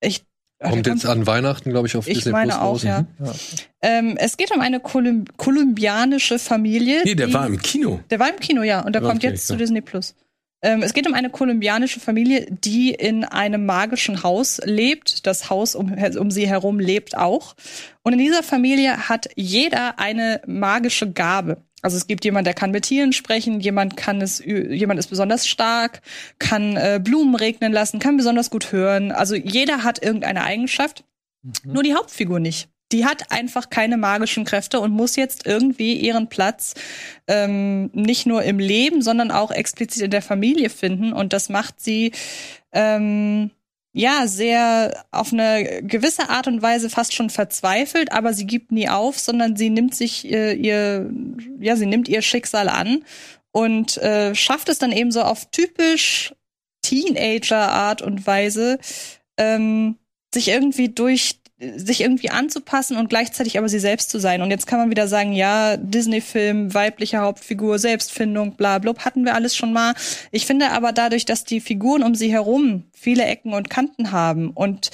[0.00, 0.24] Ich,
[0.60, 2.82] ah, Kommt der jetzt an Weihnachten, glaube ich, auf Ich Disney meine Plus auch, raus.
[2.84, 3.00] ja.
[3.18, 3.30] Mhm.
[3.82, 7.02] Ähm, es geht um eine Kolum kolumbianische Familie.
[7.04, 8.00] Nee, der die- war im Kino.
[8.10, 9.56] Der war im Kino, ja, und der kommt Okay, jetzt zu.
[9.56, 10.14] Disney Plus.
[10.64, 15.26] Ähm, es geht um eine kolumbianische Familie, die in einem magischen Haus lebt.
[15.26, 17.54] Das Haus um, um sie herum lebt auch.
[18.02, 21.58] Und in dieser Familie hat jeder eine magische Gabe.
[21.82, 25.46] Also es gibt jemand, der kann mit Tieren sprechen, jemand kann es, jemand ist besonders
[25.46, 26.00] stark,
[26.38, 29.12] kann äh, Blumen regnen lassen, kann besonders gut hören.
[29.12, 31.04] Also jeder hat irgendeine Eigenschaft,
[31.62, 32.70] nur die Hauptfigur nicht.
[32.94, 36.74] Die hat einfach keine magischen Kräfte und muss jetzt irgendwie ihren Platz
[37.26, 41.12] ähm, nicht nur im Leben, sondern auch explizit in der Familie finden.
[41.12, 42.12] Und das macht sie
[42.70, 43.50] ähm,
[43.92, 48.88] ja sehr auf eine gewisse Art und Weise fast schon verzweifelt, aber sie gibt nie
[48.88, 51.10] auf, sondern sie nimmt sich äh, ihr,
[51.58, 53.04] ja, sie nimmt ihr Schicksal an
[53.50, 56.32] und äh, schafft es dann eben so auf typisch
[56.82, 58.78] Teenager-Art und Weise,
[59.36, 59.96] ähm,
[60.32, 61.40] sich irgendwie durch
[61.76, 64.42] sich irgendwie anzupassen und gleichzeitig aber sie selbst zu sein.
[64.42, 69.34] Und jetzt kann man wieder sagen, ja, Disney-Film, weibliche Hauptfigur, Selbstfindung, bla bla, hatten wir
[69.34, 69.94] alles schon mal.
[70.30, 74.50] Ich finde aber dadurch, dass die Figuren um sie herum viele Ecken und Kanten haben
[74.50, 74.90] und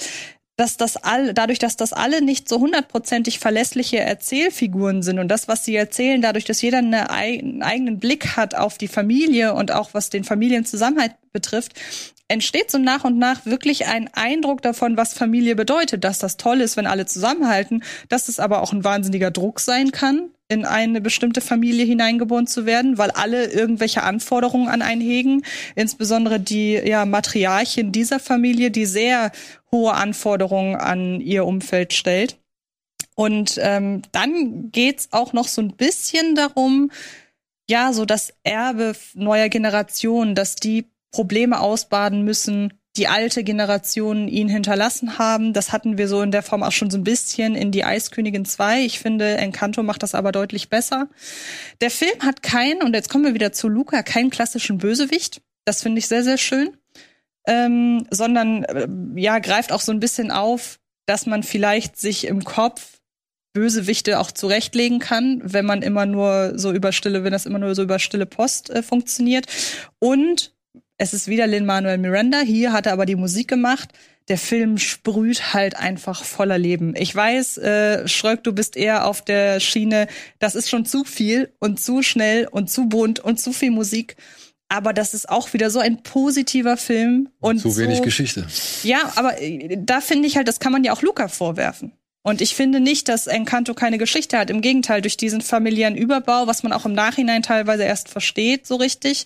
[0.57, 5.47] dass das all, dadurch, dass das alle nicht so hundertprozentig verlässliche Erzählfiguren sind und das,
[5.47, 9.53] was sie erzählen, dadurch, dass jeder eine, ei- einen eigenen Blick hat auf die Familie
[9.53, 11.73] und auch was den Familienzusammenhalt betrifft,
[12.27, 16.61] entsteht so nach und nach wirklich ein Eindruck davon, was Familie bedeutet, dass das toll
[16.61, 20.99] ist, wenn alle zusammenhalten, dass es aber auch ein wahnsinniger Druck sein kann, in eine
[20.99, 25.43] bestimmte Familie hineingeboren zu werden, weil alle irgendwelche Anforderungen an einen hegen,
[25.75, 29.31] insbesondere die ja, Matriarchin dieser Familie, die sehr
[29.71, 32.37] hohe Anforderungen an ihr Umfeld stellt.
[33.15, 36.91] Und ähm, dann geht's auch noch so ein bisschen darum,
[37.69, 44.49] ja, so das Erbe neuer Generationen, dass die Probleme ausbaden müssen, die alte Generationen ihnen
[44.49, 45.53] hinterlassen haben.
[45.53, 48.43] Das hatten wir so in der Form auch schon so ein bisschen in die Eiskönigin
[48.43, 48.83] 2.
[48.83, 51.07] Ich finde, Encanto macht das aber deutlich besser.
[51.79, 55.41] Der Film hat keinen, und jetzt kommen wir wieder zu Luca, keinen klassischen Bösewicht.
[55.63, 56.77] Das finde ich sehr, sehr schön.
[57.47, 62.43] Ähm, sondern äh, ja, greift auch so ein bisschen auf, dass man vielleicht sich im
[62.43, 62.99] Kopf
[63.53, 67.75] Bösewichte auch zurechtlegen kann, wenn man immer nur so über stille, wenn das immer nur
[67.75, 69.47] so über stille Post äh, funktioniert.
[69.99, 70.53] Und
[71.01, 72.41] es ist wieder Lin-Manuel Miranda.
[72.41, 73.89] Hier hat er aber die Musik gemacht.
[74.27, 76.93] Der Film sprüht halt einfach voller Leben.
[76.95, 80.05] Ich weiß, äh, Schröck, du bist eher auf der Schiene,
[80.37, 84.15] das ist schon zu viel und zu schnell und zu bunt und zu viel Musik.
[84.69, 88.45] Aber das ist auch wieder so ein positiver Film und Zu wenig so, Geschichte.
[88.83, 91.93] ja, aber äh, da finde ich halt, das kann man ja auch Luca vorwerfen.
[92.21, 94.51] Und ich finde nicht, dass Encanto keine Geschichte hat.
[94.51, 98.75] Im Gegenteil, durch diesen familiären Überbau, was man auch im Nachhinein teilweise erst versteht, so
[98.75, 99.25] richtig,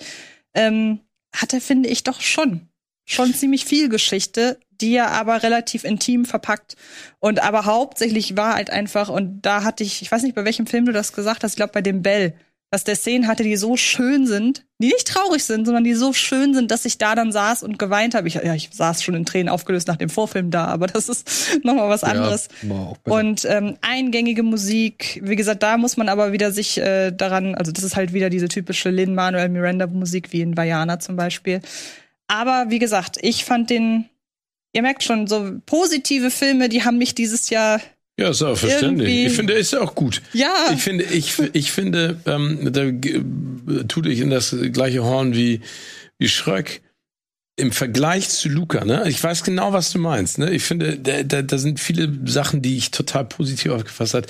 [0.54, 1.02] ähm,
[1.36, 2.70] hat er, finde ich, doch schon.
[3.06, 6.76] Schon ziemlich viel Geschichte, die er aber relativ intim verpackt.
[7.20, 10.68] Und aber hauptsächlich war halt einfach, und da hatte ich, ich weiß nicht, bei welchem
[10.68, 12.36] Film du das gesagt hast, ich glaube bei dem Bell,
[12.76, 16.12] dass der Szenen hatte, die so schön sind, die nicht traurig sind, sondern die so
[16.12, 18.28] schön sind, dass ich da dann saß und geweint habe.
[18.28, 21.58] Ich, ja, ich saß schon in Tränen aufgelöst nach dem Vorfilm da, aber das ist
[21.64, 22.50] nochmal was anderes.
[22.64, 22.92] Ja.
[23.06, 27.72] Und ähm, eingängige Musik, wie gesagt, da muss man aber wieder sich äh, daran, also
[27.72, 31.62] das ist halt wieder diese typische Lin-Manuel Miranda-Musik, wie in Vajana zum Beispiel.
[32.28, 34.10] Aber wie gesagt, ich fand den,
[34.74, 37.80] ihr merkt schon, so positive Filme, die haben mich dieses Jahr,
[38.20, 39.10] Ja, ist auch verständlich.
[39.10, 40.22] Irgendwie- Ich finde, ist auch gut.
[40.34, 45.62] ja, Ich finde, ich, ich finde, ähm, da tut ich in das gleiche Horn wie,
[46.18, 46.82] wie Schröck.
[47.58, 49.04] Im Vergleich zu Luca, ne?
[49.08, 50.52] Ich weiß genau, was du meinst, ne?
[50.52, 54.28] Ich finde, da, da, da sind viele Sachen, die ich total positiv aufgefasst hat.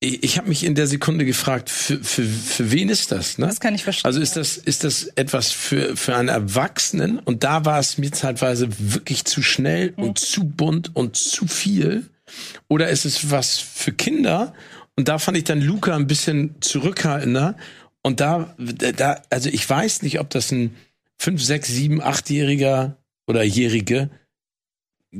[0.00, 3.38] ich, ich habe mich in der Sekunde gefragt, für, für, für wen ist das?
[3.38, 3.46] Ne?
[3.46, 4.06] Das kann ich verstehen.
[4.06, 7.18] Also ist das, ist das etwas für, für einen Erwachsenen?
[7.18, 12.04] Und da war es mir zeitweise wirklich zu schnell und zu bunt und zu viel.
[12.68, 14.54] Oder ist es was für Kinder?
[14.96, 17.56] Und da fand ich dann Luca ein bisschen zurückhaltender.
[18.02, 20.76] Und da, da, also ich weiß nicht, ob das ein
[21.18, 22.94] 5, 6, 7, 8-Jähriger
[23.26, 24.10] oder Jährige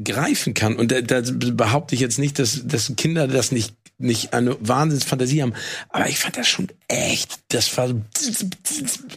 [0.04, 0.76] greifen kann.
[0.76, 5.42] Und da, da behaupte ich jetzt nicht, dass, dass Kinder das nicht nicht eine Wahnsinnsfantasie
[5.42, 5.54] haben.
[5.88, 7.88] Aber ich fand das schon echt, das war.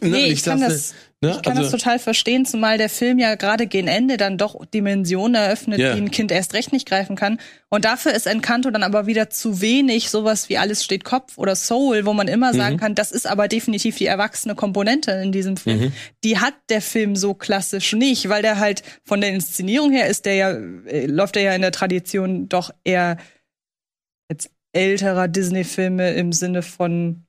[0.02, 3.20] Nee, ich, kann dachte, das, ne, ich kann also- das total verstehen, zumal der Film
[3.20, 5.94] ja gerade gegen Ende dann doch Dimensionen eröffnet, Ja.
[5.94, 7.40] die ein Kind erst recht nicht greifen kann.
[7.70, 11.56] Und dafür ist Encanto dann aber wieder zu wenig sowas wie Alles steht Kopf oder
[11.56, 15.58] Soul, wo man immer sagen kann, das ist aber definitiv die erwachsene Komponente in diesem
[15.58, 15.91] Film.
[16.24, 20.26] Die hat der Film so klassisch nicht, weil der halt von der Inszenierung her ist
[20.26, 23.18] der ja, äh, läuft er ja in der Tradition doch eher
[24.32, 27.24] jetzt älterer Disney-Filme im Sinne von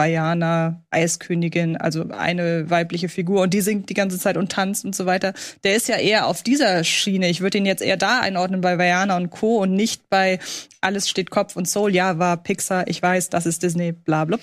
[0.00, 4.96] Vajana, Eiskönigin, also eine weibliche Figur und die singt die ganze Zeit und tanzt und
[4.96, 5.34] so weiter.
[5.62, 7.28] Der ist ja eher auf dieser Schiene.
[7.28, 9.58] Ich würde ihn jetzt eher da einordnen bei Vajana und Co.
[9.58, 10.38] und nicht bei
[10.80, 11.94] Alles steht Kopf und Soul.
[11.94, 14.38] Ja, war Pixar, ich weiß, das ist Disney, bla bla.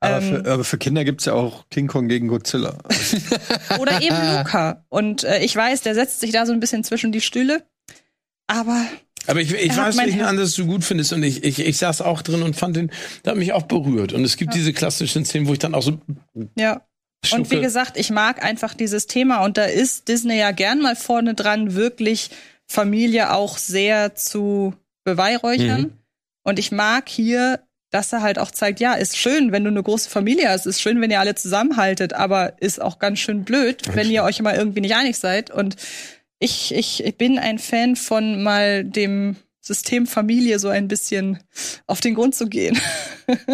[0.00, 2.76] Aber, Ähm, für, aber für Kinder gibt's ja auch King Kong gegen Godzilla.
[3.78, 4.84] oder eben Luca.
[4.88, 7.64] Und äh, ich weiß, der setzt sich da so ein bisschen zwischen die Stühle.
[8.48, 8.84] Aber
[9.26, 12.00] Aber ich, ich weiß nicht, an, dass du gut findest und ich, ich, ich saß
[12.02, 12.90] auch drin und fand den,
[13.24, 14.12] der hat mich auch berührt.
[14.12, 15.98] Und es gibt diese klassischen Szenen, wo ich dann auch so
[16.56, 16.82] ja,
[17.32, 20.96] Und wie gesagt, ich mag einfach dieses Thema und da ist Disney ja gern mal
[20.96, 22.30] vorne dran, wirklich
[22.66, 24.74] Familie auch sehr zu
[25.04, 25.80] beweihräuchern.
[25.80, 25.92] Mhm.
[26.42, 29.82] Und ich mag hier, dass er halt auch zeigt, ja, ist schön, wenn du eine
[29.82, 33.82] große Familie hast, ist schön, wenn ihr alle zusammenhaltet, aber ist auch ganz schön blöd,
[33.94, 35.50] wenn ihr euch immer irgendwie nicht einig seid.
[35.50, 35.76] Und
[36.38, 41.40] ich, ich, ich bin ein Fan von mal dem System Familie so ein bisschen
[41.86, 42.78] auf den Grund zu gehen.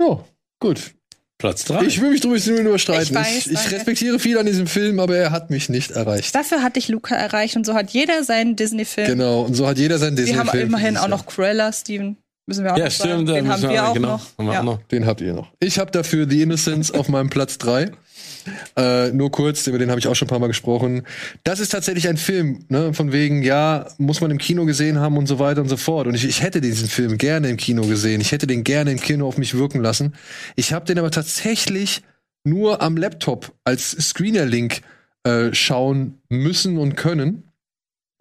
[0.00, 0.24] Ja,
[0.58, 0.92] gut.
[1.38, 1.84] Platz drei.
[1.84, 3.02] Ich will mich drum bisschen überstreiten.
[3.04, 6.34] Ich weiß, ich, ich respektiere viel an diesem Film, aber er hat mich nicht erreicht.
[6.34, 9.08] Dafür hatte ich Luca erreicht und so hat jeder seinen Disney-Film.
[9.08, 10.48] Genau, und so hat jeder seinen Wir Disney-Film.
[10.48, 12.16] haben immerhin auch noch Cruella, Steven.
[12.46, 13.10] Müssen wir auch ja, noch sagen.
[13.12, 13.28] stimmt.
[13.30, 14.38] Den haben wir auch genau, noch.
[14.38, 14.60] Haben wir Ja.
[14.60, 14.82] auch noch.
[14.84, 15.52] Den habt ihr noch.
[15.58, 17.90] Ich habe dafür The Innocence auf meinem Platz drei.
[18.76, 21.02] Äh, nur kurz, über den habe ich auch schon ein paar Mal gesprochen.
[21.44, 25.16] Das ist tatsächlich ein Film, ne, von wegen, ja, muss man im Kino gesehen haben
[25.16, 26.06] und so weiter und so fort.
[26.06, 28.20] Und ich, ich hätte diesen Film gerne im Kino gesehen.
[28.20, 30.14] Ich hätte den gerne im Kino auf mich wirken lassen.
[30.56, 32.02] Ich habe den aber tatsächlich
[32.44, 34.82] nur am Laptop als Screener-Link
[35.24, 37.50] äh, schauen müssen und können.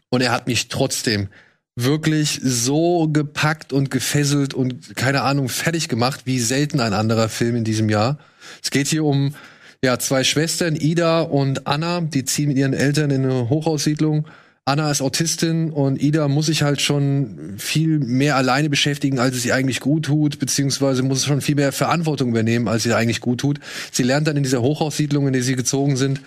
[0.10, 1.30] Und er hat mich trotzdem
[1.76, 7.56] wirklich so gepackt und gefesselt und keine Ahnung fertig gemacht wie selten ein anderer Film
[7.56, 8.20] in diesem Jahr.
[8.62, 9.36] Es geht hier um
[9.84, 14.28] ja zwei Schwestern Ida und Anna, die ziehen mit ihren Eltern in eine Hochhaussiedlung.
[14.64, 19.46] Anna ist Autistin und Ida muss sich halt schon viel mehr alleine beschäftigen, als es
[19.46, 23.40] ihr eigentlich gut tut, beziehungsweise muss schon viel mehr Verantwortung übernehmen, als ihr eigentlich gut
[23.40, 23.60] tut.
[23.92, 26.22] Sie lernt dann in dieser Hochhaussiedlung, in der sie gezogen sind,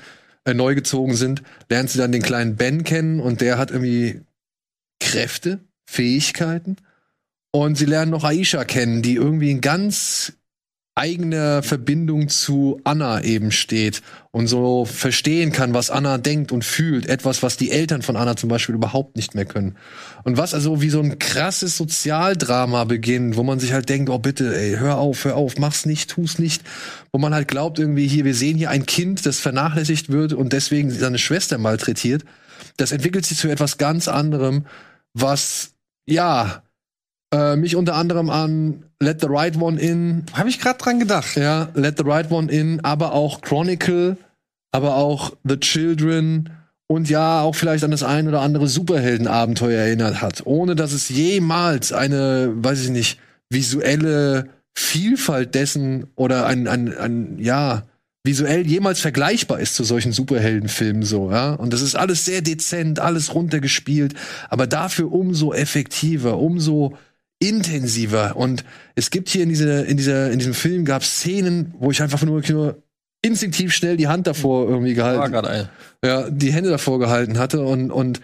[0.44, 4.22] äh, neu gezogen sind, lernt sie dann den kleinen Ben kennen und der hat irgendwie
[4.98, 6.76] Kräfte, Fähigkeiten.
[7.52, 10.32] Und sie lernen noch Aisha kennen, die irgendwie in ganz
[10.96, 14.00] eigener Verbindung zu Anna eben steht
[14.30, 17.06] und so verstehen kann, was Anna denkt und fühlt.
[17.06, 19.76] Etwas, was die Eltern von Anna zum Beispiel überhaupt nicht mehr können.
[20.22, 24.18] Und was also wie so ein krasses Sozialdrama beginnt, wo man sich halt denkt, oh
[24.18, 26.62] bitte, ey, hör auf, hör auf, mach's nicht, tu's nicht.
[27.10, 30.52] Wo man halt glaubt irgendwie hier, wir sehen hier ein Kind, das vernachlässigt wird und
[30.52, 32.24] deswegen seine Schwester malträtiert.
[32.76, 34.66] Das entwickelt sich zu etwas ganz anderem,
[35.12, 35.72] was,
[36.06, 36.62] ja,
[37.32, 41.36] äh, mich unter anderem an Let the Right One In, Habe ich gerade dran gedacht.
[41.36, 44.16] ja, Let the Right One In, aber auch Chronicle,
[44.72, 46.50] aber auch The Children
[46.86, 51.08] und ja, auch vielleicht an das ein oder andere Superheldenabenteuer erinnert hat, ohne dass es
[51.08, 53.20] jemals eine, weiß ich nicht,
[53.50, 57.84] visuelle Vielfalt dessen oder ein, ein, ein ja,
[58.24, 61.52] visuell jemals vergleichbar ist zu solchen Superheldenfilmen so, ja.
[61.54, 64.14] Und das ist alles sehr dezent, alles runtergespielt,
[64.48, 66.96] aber dafür umso effektiver, umso
[67.48, 68.36] intensiver.
[68.36, 68.64] Und
[68.94, 72.22] es gibt hier in dieser, in dieser, in diesem Film gab Szenen, wo ich einfach
[72.22, 72.82] nur, nur
[73.22, 75.68] instinktiv schnell die Hand davor irgendwie War gehalten, ein.
[76.04, 78.20] ja, die Hände davor gehalten hatte und, und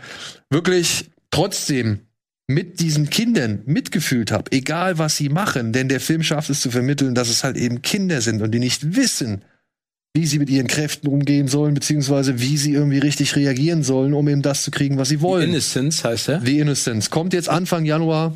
[0.50, 2.00] wirklich trotzdem
[2.46, 6.70] mit diesen Kindern mitgefühlt habe, egal was sie machen, denn der Film schafft es zu
[6.70, 9.42] vermitteln, dass es halt eben Kinder sind und die nicht wissen,
[10.14, 14.26] wie sie mit ihren Kräften umgehen sollen, beziehungsweise wie sie irgendwie richtig reagieren sollen, um
[14.28, 15.50] eben das zu kriegen, was sie wollen.
[15.50, 16.40] Innocence heißt er.
[16.44, 17.10] The Innocence.
[17.10, 18.34] Kommt jetzt Anfang Januar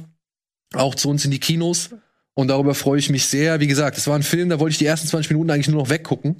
[0.76, 1.90] auch zu uns in die Kinos.
[2.34, 3.60] Und darüber freue ich mich sehr.
[3.60, 5.82] Wie gesagt, es war ein Film, da wollte ich die ersten 20 Minuten eigentlich nur
[5.82, 6.36] noch weggucken.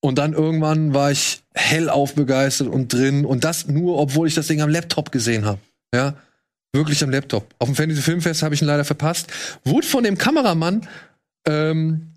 [0.00, 3.24] Und dann irgendwann war ich hellauf begeistert und drin.
[3.24, 5.58] Und das nur, obwohl ich das Ding am Laptop gesehen habe.
[5.94, 6.14] Ja.
[6.74, 7.54] Wirklich am Laptop.
[7.58, 9.28] Auf dem Fantasy Filmfest habe ich ihn leider verpasst.
[9.64, 10.86] Wurde von dem Kameramann
[11.48, 12.10] ähm,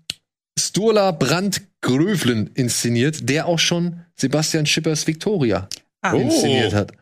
[0.58, 5.68] Sturla Brandt Grövlen inszeniert, der auch schon Sebastian Schippers Victoria
[6.02, 6.12] Ah.
[6.14, 6.92] inszeniert hat.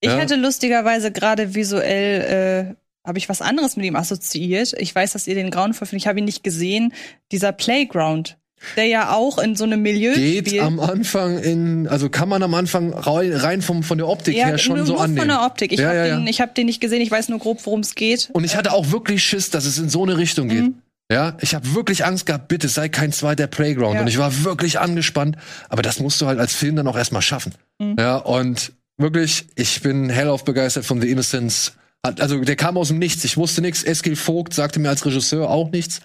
[0.00, 0.18] Ich Ja.
[0.18, 2.74] hatte lustigerweise gerade visuell, äh,
[3.06, 4.74] habe ich was anderes mit ihm assoziiert.
[4.78, 6.02] Ich weiß, dass ihr den grauenvoll findet.
[6.02, 6.92] Ich habe ihn nicht gesehen.
[7.32, 8.36] Dieser Playground,
[8.76, 10.62] der ja auch in so einem Milieu Geht spielt.
[10.62, 14.58] am Anfang in, also kann man am Anfang rein, vom, von der Optik ja, her
[14.58, 15.18] schon nur, so nur annehmen.
[15.18, 15.72] von der Optik.
[15.72, 17.00] Ich Ja, habe ja, den, ich hab den nicht gesehen.
[17.00, 18.30] Ich weiß nur grob, worum es geht.
[18.32, 20.62] Und ich hatte auch wirklich Schiss, dass es in so eine Richtung geht.
[20.62, 20.74] Mhm.
[21.10, 24.00] Ja, ich habe wirklich Angst gehabt, bitte sei kein zweiter Playground.
[24.00, 25.36] Und ich war wirklich angespannt.
[25.68, 27.54] Aber das musst du halt als Film dann auch erstmal schaffen.
[27.78, 27.94] Mhm.
[27.96, 31.74] Ja, und wirklich, ich bin hellauf begeistert von The Innocents.
[32.18, 33.24] Also der kam aus dem Nichts.
[33.24, 33.82] Ich wusste nichts.
[33.82, 36.00] Eskil Vogt sagte mir als Regisseur auch nichts.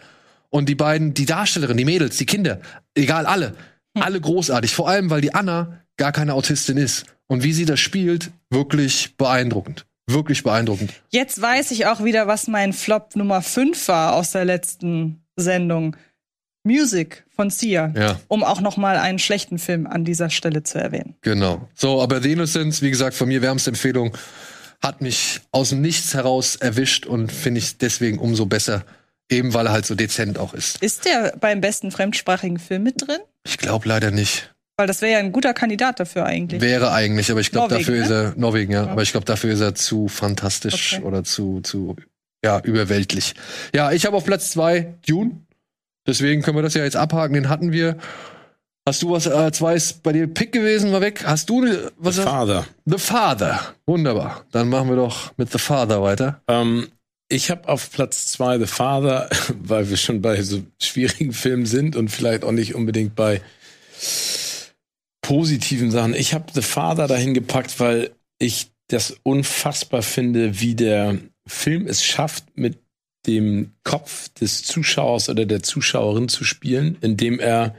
[0.49, 2.59] Und die beiden, die Darstellerin, die Mädels, die Kinder,
[2.95, 3.55] egal alle,
[3.95, 4.03] Hm.
[4.03, 4.73] alle großartig.
[4.73, 7.05] Vor allem, weil die Anna gar keine Autistin ist.
[7.27, 9.85] Und wie sie das spielt, wirklich beeindruckend.
[10.07, 10.91] Wirklich beeindruckend.
[11.09, 15.95] Jetzt weiß ich auch wieder, was mein Flop Nummer 5 war aus der letzten Sendung.
[16.63, 17.91] Music von Sia.
[17.95, 18.19] Ja.
[18.27, 21.15] Um auch noch mal einen schlechten Film an dieser Stelle zu erwähnen.
[21.21, 21.67] Genau.
[21.73, 24.15] So, aber The Innocents, wie gesagt, von mir wärmste Empfehlung,
[24.81, 28.83] hat mich aus dem Nichts heraus erwischt und finde ich deswegen umso besser,
[29.29, 30.81] eben weil er halt so dezent auch ist.
[30.81, 33.19] Ist der beim besten fremdsprachigen Film mit drin?
[33.45, 34.53] Ich glaube leider nicht.
[34.77, 36.61] Weil das wäre ja ein guter Kandidat dafür eigentlich.
[36.61, 38.03] Wäre eigentlich, aber ich glaube, dafür ne?
[38.03, 38.85] ist er Norwegen, ja.
[38.85, 38.91] Ja.
[38.91, 41.03] Aber ich glaube, dafür ist er zu fantastisch Okay.
[41.05, 41.95] oder zu, zu,
[42.43, 43.35] ja, überweltlich.
[43.75, 45.41] Ja, ich habe auf Platz zwei Dune.
[46.07, 47.35] Deswegen können wir das ja jetzt abhaken.
[47.35, 47.97] Den hatten wir.
[48.87, 51.23] Hast du was, äh, zwei ist bei dir Pick gewesen, war weg?
[51.25, 51.63] Hast du,
[51.97, 52.65] was hast- Father.
[52.85, 53.59] The Father.
[53.85, 54.43] Wunderbar.
[54.51, 56.41] Dann machen wir doch mit The Father weiter.
[56.47, 56.87] Ähm,
[57.29, 59.29] ich habe auf Platz zwei The Father,
[59.63, 63.41] weil wir schon bei so schwierigen Filmen sind und vielleicht auch nicht unbedingt bei
[65.21, 66.15] positiven Sachen.
[66.15, 71.17] Ich habe The Father dahin gepackt, weil ich das unfassbar finde, wie der
[71.47, 72.79] Film es schafft, mit
[73.27, 77.75] dem Kopf des Zuschauers oder der Zuschauerin zu spielen, indem er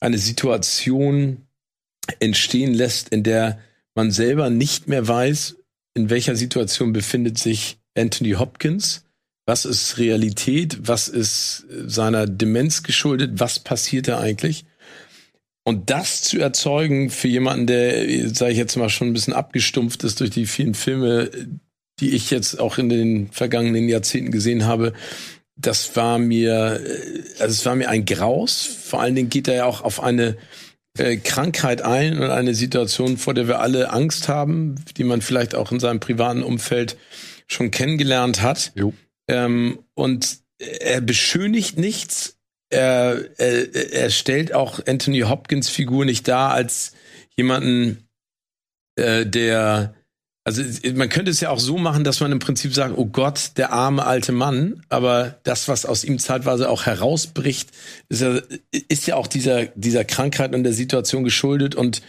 [0.00, 1.46] eine Situation
[2.18, 3.58] entstehen lässt, in der
[3.94, 5.56] man selber nicht mehr weiß,
[5.94, 9.04] in welcher Situation befindet sich Anthony Hopkins,
[9.46, 14.64] was ist Realität, was ist äh, seiner Demenz geschuldet, was passiert da eigentlich?
[15.64, 20.04] Und das zu erzeugen für jemanden, der, sage ich jetzt mal, schon ein bisschen abgestumpft
[20.04, 21.30] ist durch die vielen Filme,
[22.00, 24.94] die ich jetzt auch in den vergangenen Jahrzehnten gesehen habe,
[25.60, 28.64] das war mir, äh, also es war mir ein Graus.
[28.64, 30.36] Vor allen Dingen geht er ja auch auf eine
[30.98, 35.54] äh, Krankheit ein und eine Situation, vor der wir alle Angst haben, die man vielleicht
[35.54, 36.96] auch in seinem privaten Umfeld
[37.46, 38.72] schon kennengelernt hat.
[39.28, 42.36] Ähm, und er beschönigt nichts.
[42.70, 46.92] Er, er, er stellt auch Anthony Hopkins Figur nicht dar als
[47.36, 48.08] jemanden,
[48.96, 49.94] äh, der
[50.44, 50.62] also
[50.94, 53.72] man könnte es ja auch so machen, dass man im Prinzip sagt, oh Gott, der
[53.72, 57.70] arme alte Mann, aber das, was aus ihm zeitweise auch herausbricht,
[58.08, 58.40] ist ja,
[58.88, 62.00] ist ja auch dieser, dieser Krankheit und der Situation geschuldet und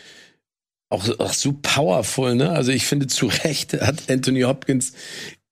[0.90, 2.52] auch, auch so powerful, ne?
[2.52, 4.94] Also ich finde zu Recht hat Anthony Hopkins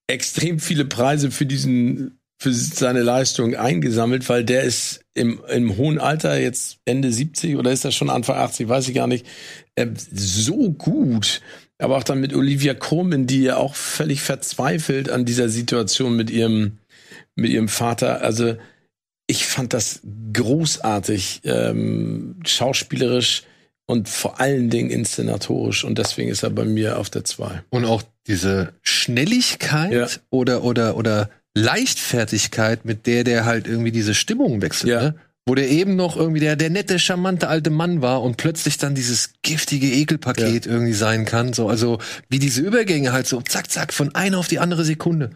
[0.06, 5.98] extrem viele Preise für diesen, für seine Leistung eingesammelt, weil der ist im, im hohen
[5.98, 9.26] Alter, jetzt Ende 70 oder ist das schon Anfang 80, weiß ich gar nicht,
[9.74, 11.40] äh, so gut.
[11.80, 16.30] Aber auch dann mit Olivia Colman, die ja auch völlig verzweifelt an dieser Situation mit
[16.30, 16.78] ihrem,
[17.34, 18.20] mit ihrem Vater.
[18.22, 18.56] Also
[19.26, 20.00] ich fand das
[20.32, 23.44] großartig, ähm, schauspielerisch
[23.86, 25.84] und vor allen Dingen inszenatorisch.
[25.84, 27.62] Und deswegen ist er bei mir auf der 2.
[27.70, 30.06] Und auch diese Schnelligkeit Ja.
[30.30, 35.02] oder, oder, oder Leichtfertigkeit, mit der der halt irgendwie diese Stimmung wechselt, Ja.
[35.02, 35.14] ne?
[35.46, 38.94] Wo der eben noch irgendwie der, der nette, charmante alte Mann war und plötzlich dann
[38.94, 41.52] dieses giftige Ekelpaket irgendwie sein kann.
[41.52, 41.98] So, also
[42.28, 45.30] wie diese Übergänge halt so zack, zack, von einer auf die andere Sekunde.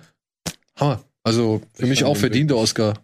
[0.79, 1.05] Hammer.
[1.25, 2.95] Also für Ich mich auch verdienter Oscar.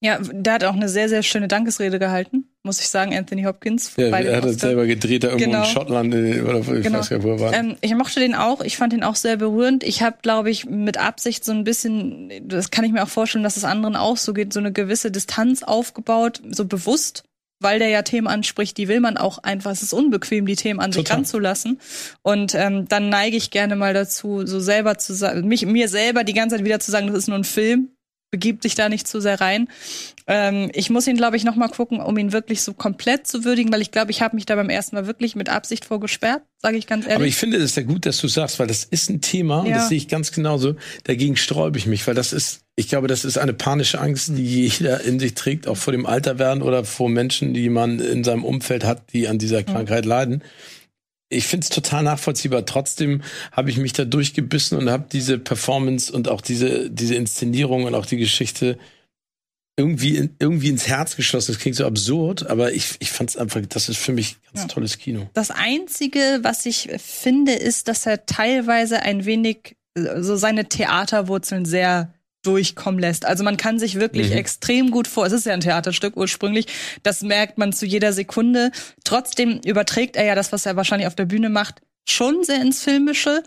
[0.00, 3.92] Ja, der hat auch eine sehr, sehr schöne Dankesrede gehalten, muss ich sagen, Anthony Hopkins.
[3.96, 4.68] Ja, er hat es Oscar.
[4.68, 5.58] selber gedreht, da irgendwo Genau.
[5.64, 6.98] in Schottland äh, oder ich Genau.
[6.98, 7.52] weiß gar nicht, wo er war.
[7.54, 8.62] Ähm, ich mochte den auch.
[8.62, 9.84] Ich fand den auch sehr berührend.
[9.84, 13.44] Ich habe, glaube ich, mit Absicht so ein bisschen, das kann ich mir auch vorstellen,
[13.44, 17.24] dass es anderen auch so geht, so eine gewisse Distanz aufgebaut, so bewusst,
[17.60, 19.70] weil der ja Themen anspricht, die will man auch einfach.
[19.70, 21.18] Es ist unbequem, die Themen an sich Total.
[21.18, 21.80] ranzulassen.
[22.22, 26.24] Und ähm, dann neige ich gerne mal dazu, so selber zu sagen, mich mir selber
[26.24, 27.90] die ganze Zeit wieder zu sagen, das ist nur ein Film.
[28.34, 29.68] Begib dich da nicht zu sehr rein.
[30.26, 33.44] Ähm, ich muss ihn, glaube ich, noch mal gucken, um ihn wirklich so komplett zu
[33.44, 36.42] würdigen, weil ich glaube, ich habe mich da beim ersten Mal wirklich mit Absicht vorgesperrt,
[36.60, 37.14] sage ich ganz ehrlich.
[37.16, 39.66] Aber ich finde es ja gut, dass du sagst, weil das ist ein Thema und
[39.68, 39.74] Ja.
[39.76, 40.74] das sehe ich ganz genauso.
[41.04, 44.66] Dagegen sträube ich mich, weil das ist, ich glaube, das ist eine panische Angst, die
[44.66, 48.44] jeder in sich trägt, auch vor dem Alterwerden oder vor Menschen, die man in seinem
[48.44, 50.42] Umfeld hat, die an dieser Krankheit leiden.
[51.30, 52.64] Ich finde es total nachvollziehbar.
[52.66, 53.22] Trotzdem
[53.52, 57.94] habe ich mich da durchgebissen und habe diese Performance und auch diese, diese Inszenierung und
[57.94, 58.78] auch die Geschichte
[59.76, 61.52] irgendwie, irgendwie ins Herz geschlossen.
[61.52, 64.62] Das klingt so absurd, aber ich, ich fand es einfach, das ist für mich ganz
[64.62, 64.68] Ja.
[64.68, 65.28] tolles Kino.
[65.34, 72.13] Das Einzige, was ich finde, ist, dass er teilweise ein wenig so seine Theaterwurzeln sehr
[72.46, 73.26] durchkommen lässt.
[73.26, 74.36] Also man kann sich wirklich Mhm.
[74.36, 76.66] extrem gut vor, es ist ja ein Theaterstück ursprünglich,
[77.02, 78.70] das merkt man zu jeder Sekunde.
[79.04, 82.82] Trotzdem überträgt er ja das, was er wahrscheinlich auf der Bühne macht, schon sehr ins
[82.82, 83.42] Filmische.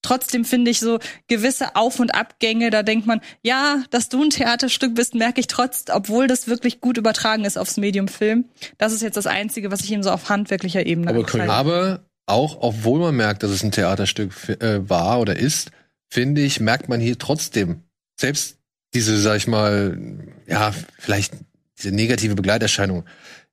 [0.00, 4.30] Trotzdem finde ich so gewisse Auf- und Abgänge, da denkt man, ja, dass du ein
[4.30, 8.44] Theaterstück bist, merke ich trotz, obwohl das wirklich gut übertragen ist aufs Medium Film.
[8.78, 11.52] Das ist jetzt das Einzige, was ich ihm so auf handwerklicher Ebene Aber anzeige.
[11.52, 15.72] Aber auch, obwohl man merkt, dass es ein Theaterstück äh, war oder ist,
[16.08, 17.82] finde ich, merkt man hier trotzdem,
[18.18, 18.58] selbst
[18.94, 19.98] diese, sag ich mal,
[20.46, 21.34] ja, vielleicht
[21.78, 23.04] diese negative Begleiterscheinung,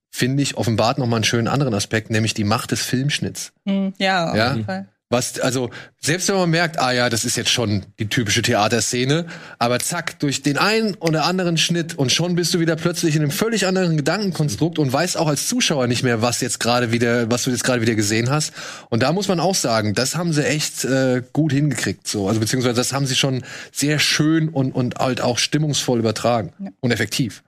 [0.10, 3.52] finde ich, offenbart noch mal einen schönen anderen Aspekt, nämlich die Macht des Filmschnitts.
[3.68, 4.54] Hm, ja, auf Ja.
[4.54, 4.88] jeden Fall.
[5.16, 5.70] Was, also,
[6.02, 9.28] selbst wenn man merkt, ah ja, das ist jetzt schon die typische Theaterszene,
[9.60, 13.22] aber zack, durch den einen oder anderen Schnitt und schon bist du wieder plötzlich in
[13.22, 17.32] einem völlig anderen Gedankenkonstrukt und weißt auch als Zuschauer nicht mehr, was jetzt gerade wieder,
[17.32, 18.52] was du jetzt gerade wieder gesehen hast.
[18.90, 22.28] Und da muss man auch sagen, das haben sie echt äh, gut hingekriegt, so.
[22.28, 26.72] Also, beziehungsweise das haben sie schon sehr schön und, und halt auch stimmungsvoll übertragen Ja.
[26.82, 27.42] und effektiv.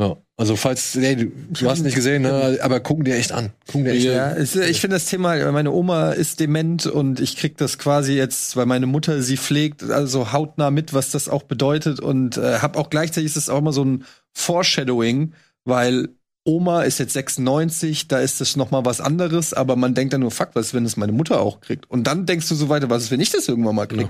[0.00, 0.16] Ja.
[0.38, 3.52] Also, falls, nee, du, du hast nicht gesehen, ne, aber gucken dir echt an.
[3.66, 4.14] Gucken dir echt an.
[4.14, 8.14] Ja, es, ich finde das Thema, meine Oma ist dement und ich krieg das quasi
[8.14, 12.60] jetzt, weil meine Mutter sie pflegt, also hautnah mit, was das auch bedeutet und äh,
[12.60, 16.08] habe auch gleichzeitig ist es auch immer so ein Foreshadowing, weil
[16.44, 20.22] Oma ist jetzt 96, da ist das noch mal was anderes, aber man denkt dann
[20.22, 21.90] nur, fuck, was ist, wenn es meine Mutter auch kriegt?
[21.90, 24.08] Und dann denkst du so weiter, was ist, wenn ich das irgendwann mal krieg?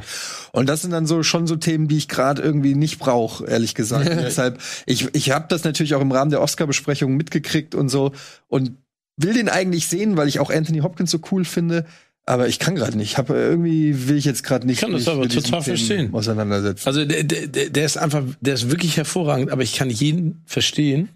[0.53, 3.75] Und das sind dann so schon so Themen, die ich gerade irgendwie nicht brauche, ehrlich
[3.75, 4.07] gesagt.
[4.09, 8.13] Deshalb, ich, ich habe das natürlich auch im Rahmen der Oscar-Besprechung mitgekriegt und so
[8.47, 8.77] und
[9.17, 11.85] will den eigentlich sehen, weil ich auch Anthony Hopkins so cool finde.
[12.27, 13.13] Aber ich kann gerade nicht.
[13.13, 14.77] Ich habe irgendwie will ich jetzt gerade nicht.
[14.77, 16.15] Ich kann das aber total verstehen.
[16.15, 16.87] Auseinandersetzen.
[16.87, 21.09] Also der, der der ist einfach, der ist wirklich hervorragend, aber ich kann jeden verstehen,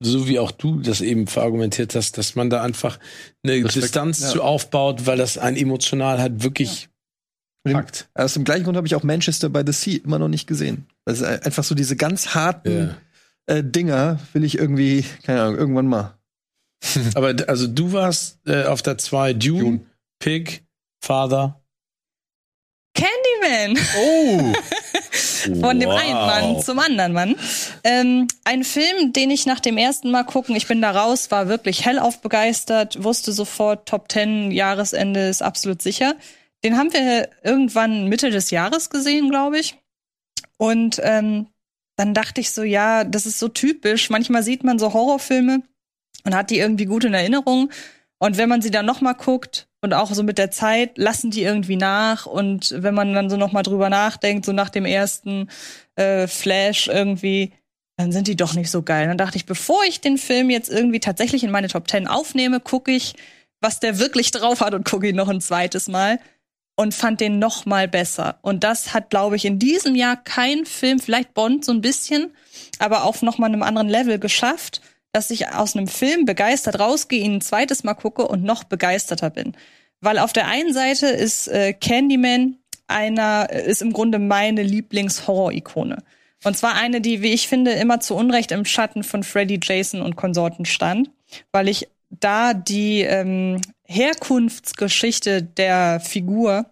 [0.00, 2.98] so wie auch du das eben verargumentiert hast, dass man da einfach
[3.42, 4.28] eine Respekt, Distanz ja.
[4.28, 6.88] zu aufbaut, weil das ein emotional halt wirklich
[7.64, 8.08] im- packt.
[8.14, 10.86] Aus dem gleichen Grund habe ich auch Manchester by the Sea immer noch nicht gesehen.
[11.04, 12.96] Das ist einfach so diese ganz harten
[13.46, 16.18] äh, Dinger will ich irgendwie, keine Ahnung, irgendwann mal.
[17.14, 19.80] Aber also du warst äh, auf der 2 Dune, Dune.
[20.18, 20.64] Pig,
[21.02, 21.62] Father.
[22.94, 23.78] Candyman!
[23.98, 24.52] Oh!
[25.60, 26.00] Von dem Wow.
[26.00, 27.36] einen Mann zum anderen Mann.
[27.84, 31.48] Ähm, ein Film, den ich nach dem ersten Mal gucken, ich bin da raus, war
[31.48, 36.14] wirklich hellauf begeistert, wusste sofort, Top 10 Jahresende ist absolut sicher.
[36.64, 39.76] Den haben wir irgendwann Mitte des Jahres gesehen, glaube ich.
[40.58, 41.46] Und ähm,
[41.96, 44.10] dann dachte ich so, ja, das ist so typisch.
[44.10, 45.62] Manchmal sieht man so Horrorfilme
[46.24, 47.70] und hat die irgendwie gut in Erinnerung.
[48.18, 51.30] Und wenn man sie dann noch mal guckt und auch so mit der Zeit lassen
[51.30, 54.84] die irgendwie nach und wenn man dann so noch mal drüber nachdenkt, so nach dem
[54.84, 55.48] ersten
[55.94, 57.52] äh, Flash irgendwie,
[57.96, 59.06] dann sind die doch nicht so geil.
[59.06, 62.58] Dann dachte ich, bevor ich den Film jetzt irgendwie tatsächlich in meine Top 10 aufnehme,
[62.58, 63.14] gucke ich,
[63.60, 66.18] was der wirklich drauf hat und gucke ihn noch ein zweites Mal
[66.74, 68.40] und fand den noch mal besser.
[68.42, 72.32] Und das hat, glaube ich, in diesem Jahr kein Film, vielleicht Bond so ein bisschen,
[72.80, 74.80] aber auf noch mal einem anderen Level geschafft,
[75.16, 79.30] dass ich aus einem Film begeistert rausgehe, ihn ein zweites Mal gucke und noch begeisterter
[79.30, 79.56] bin.
[80.02, 86.02] Weil auf der einen Seite ist äh, Candyman einer, ist im Grunde meine Lieblings-Horror-Ikone.
[86.44, 90.02] Und zwar eine, die, wie ich finde, immer zu Unrecht im Schatten von Freddy, Jason
[90.02, 91.10] und Konsorten stand,
[91.50, 96.66] weil ich da die ähm, Herkunftsgeschichte der Figur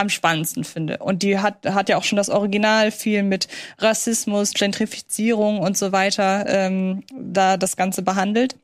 [0.00, 0.98] am spannendsten finde.
[0.98, 3.48] Und die hat, hat ja auch schon das Original viel mit
[3.78, 8.56] Rassismus, Gentrifizierung und so weiter ähm, da das Ganze behandelt.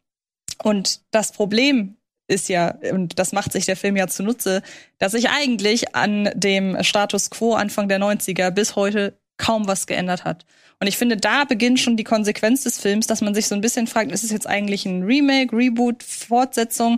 [0.63, 1.97] Und das Problem
[2.27, 4.63] ist ja, und das macht sich der Film ja zunutze,
[4.99, 10.25] dass sich eigentlich an dem Status quo Anfang der 90er bis heute kaum was geändert
[10.25, 10.47] hat.
[10.81, 13.61] Und ich finde, da beginnt schon die Konsequenz des Films, dass man sich so ein
[13.61, 16.97] bisschen fragt, ist es jetzt eigentlich ein Remake, Reboot, Fortsetzung?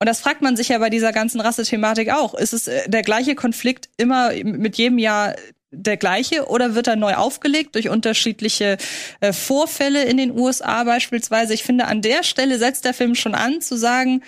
[0.00, 2.34] Und das fragt man sich ja bei dieser ganzen Rasse-Thematik auch.
[2.34, 5.34] Ist es äh, der gleiche Konflikt immer mit jedem Jahr
[5.70, 8.78] der gleiche oder wird er neu aufgelegt durch unterschiedliche
[9.20, 11.52] äh, Vorfälle in den USA beispielsweise?
[11.54, 14.22] Ich finde, an der Stelle setzt der Film schon an zu sagen,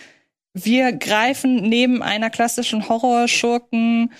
[0.52, 4.12] wir greifen neben einer klassischen Horrorschurken,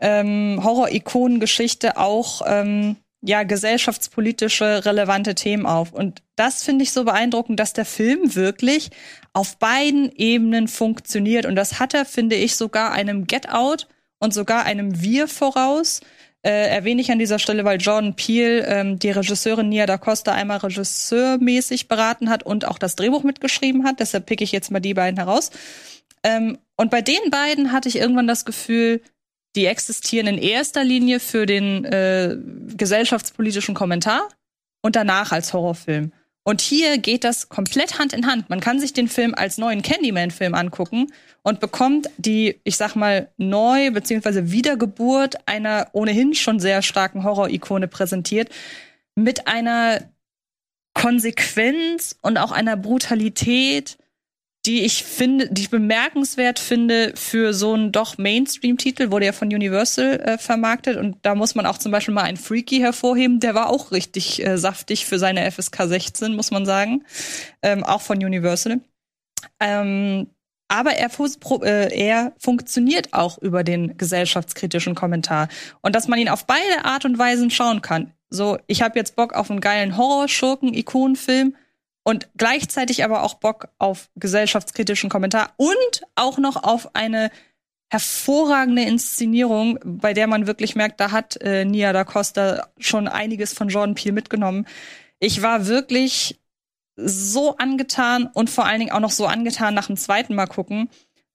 [0.00, 5.92] ähm, Horror-Ikonen-Geschichte auch ähm, ja gesellschaftspolitische relevante Themen auf.
[5.92, 8.90] Und das finde ich so beeindruckend, dass der Film wirklich
[9.32, 11.44] auf beiden Ebenen funktioniert.
[11.44, 13.88] Und das hat er, finde ich, sogar einem Get Out
[14.20, 16.00] und sogar einem Wir voraus.
[16.42, 20.32] Äh, erwähne ich an dieser Stelle, weil Jordan Peele ähm, die Regisseurin Nia da Costa
[20.32, 23.98] einmal regisseurmäßig beraten hat und auch das Drehbuch mitgeschrieben hat.
[23.98, 25.50] Deshalb pick ich jetzt mal die beiden heraus.
[26.22, 29.02] Ähm, Und bei den beiden hatte ich irgendwann das Gefühl,
[29.58, 32.36] die existieren in erster Linie für den äh,
[32.76, 34.28] gesellschaftspolitischen Kommentar
[34.82, 36.12] und danach als Horrorfilm.
[36.44, 38.48] Und hier geht das komplett Hand in Hand.
[38.48, 41.12] Man kann sich den Film als neuen Candyman-Film angucken
[41.42, 44.52] und bekommt die, ich sag mal, Neu- bzw.
[44.52, 48.50] Wiedergeburt einer ohnehin schon sehr starken Horror-Ikone präsentiert
[49.16, 50.08] mit einer
[50.94, 53.98] Konsequenz und auch einer Brutalität,
[54.68, 59.48] die ich finde, die ich bemerkenswert finde für so einen doch Mainstream-Titel, wurde ja von
[59.48, 60.98] Universal äh, vermarktet.
[60.98, 64.44] Und da muss man auch zum Beispiel mal einen Freaky hervorheben, der war auch richtig
[64.44, 67.02] äh, saftig für seine FSK 16, muss man sagen,
[67.62, 68.80] ähm, auch von Universal.
[69.58, 70.26] Ähm,
[70.68, 71.10] aber er,
[71.62, 75.48] äh, er funktioniert auch über den gesellschaftskritischen Kommentar.
[75.80, 78.12] Und dass man ihn auf beide Art und Weisen schauen kann.
[78.28, 81.54] So, ich habe jetzt Bock auf einen geilen Horror-Schurken-Ikonenfilm
[82.08, 87.30] und gleichzeitig aber auch Bock auf gesellschaftskritischen Kommentar und auch noch auf eine
[87.90, 93.52] hervorragende Inszenierung, bei der man wirklich merkt, da hat äh, Nia da Costa schon einiges
[93.52, 94.66] von Jordan Peele mitgenommen.
[95.18, 96.40] Ich war wirklich
[96.96, 100.88] so angetan und vor allen Dingen auch noch so angetan nach dem zweiten Mal gucken.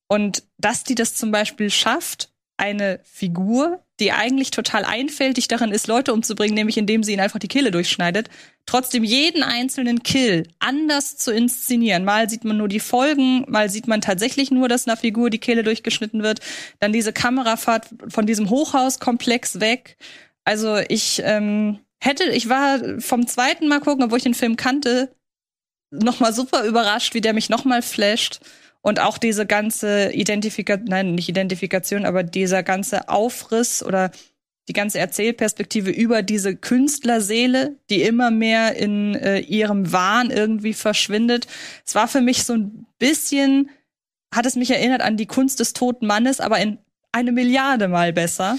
[0.07, 5.87] Und dass die das zum Beispiel schafft, eine Figur, die eigentlich total einfältig darin ist,
[5.87, 8.29] Leute umzubringen, nämlich indem sie ihnen einfach die Kehle durchschneidet,
[8.65, 12.03] trotzdem jeden einzelnen Kill anders zu inszenieren.
[12.03, 15.39] Mal sieht man nur die Folgen, mal sieht man tatsächlich nur, dass einer Figur die
[15.39, 16.41] Kehle durchgeschnitten wird.
[16.81, 19.95] Dann diese Kamerafahrt von diesem Hochhauskomplex weg.
[20.43, 25.15] Also ich ähm, hätte, ich war vom zweiten Mal gucken, obwohl ich den Film kannte,
[25.91, 28.41] noch mal super überrascht, wie der mich noch mal flasht.
[28.83, 34.11] Und auch diese ganze Identifikation, nein, nicht Identifikation, aber dieser ganze Aufriss oder
[34.67, 41.47] die ganze Erzählperspektive über diese Künstlerseele, die immer mehr in äh, ihrem Wahn irgendwie verschwindet.
[41.85, 43.69] Es war für mich so ein bisschen,
[44.35, 46.77] hat es mich erinnert an die Kunst des toten Mannes, aber in
[47.13, 48.57] eine Milliarde Mal besser.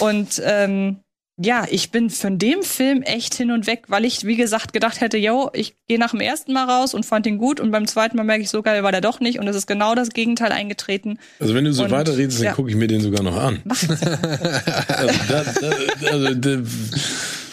[0.00, 1.00] Und ähm,
[1.40, 5.00] ja, ich bin von dem Film echt hin und weg, weil ich, wie gesagt, gedacht
[5.00, 7.86] hätte, yo, ich gehe nach dem ersten Mal raus und fand ihn gut und beim
[7.86, 10.10] zweiten Mal merke ich, so geil war der doch nicht und es ist genau das
[10.10, 11.18] Gegenteil eingetreten.
[11.38, 12.52] Also wenn du so Und, weiterredest, dann ja.
[12.54, 13.62] gucke ich mir den sogar noch an.
[13.68, 16.62] also, da, da, also da,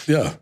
[0.08, 0.34] ja.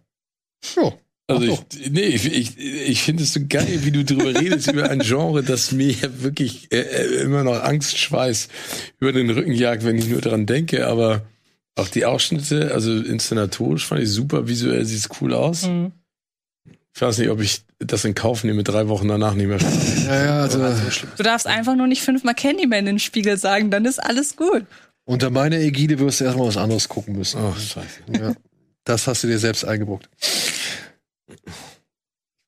[0.75, 0.93] Ja.
[1.27, 4.89] Also ich, nee, ich, ich, ich finde es so geil, wie du drüber redest, über
[4.89, 8.49] ein Genre, das mir wirklich äh, äh, immer noch Angstschweiß
[8.99, 11.25] über den Rücken jagt, wenn ich nur dran denke, aber
[11.75, 15.63] auch die Ausschnitte, also inszenatorisch fand ich super, visuell sieht's cool aus.
[15.67, 15.91] Mhm.
[16.95, 19.57] Ich weiß nicht, ob ich das in Kauf nehme, drei Wochen danach nicht mehr.
[20.05, 20.59] Ja, ja, also
[21.17, 24.65] Du darfst einfach nur nicht fünfmal Candyman in den Spiegel sagen, dann ist alles gut.
[25.05, 27.41] unter meiner Ägide wirst du erstmal was anderes gucken müssen.
[27.43, 28.01] Oh, scheiße.
[28.21, 28.35] Ja.
[28.83, 30.07] Das hast du dir selbst eingebrockt.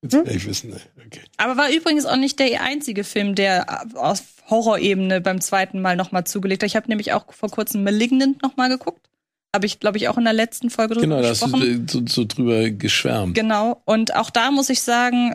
[0.02, 0.80] Will ich wissen, ey.
[1.08, 1.22] okay.
[1.38, 6.26] Aber war übrigens auch nicht der einzige Film, der auf Horrorebene beim zweiten Mal nochmal
[6.26, 6.68] zugelegt hat.
[6.70, 9.10] Ich habe nämlich auch vor kurzem Malignant nochmal geguckt.
[9.56, 11.88] Habe ich, glaube ich, auch in der letzten Folge drüber Genau, da hast gesprochen.
[11.88, 13.34] du so, so drüber geschwärmt.
[13.36, 13.82] Genau.
[13.86, 15.34] Und auch da muss ich sagen,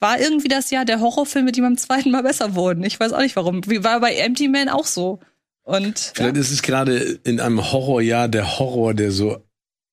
[0.00, 2.82] war irgendwie das Jahr der Horrorfilme, die beim zweiten Mal besser wurden.
[2.82, 3.60] Ich weiß auch nicht warum.
[3.66, 5.20] Wie war bei Empty Man auch so.
[5.64, 9.44] Und Vielleicht ist es gerade in einem Horrorjahr der Horror, der so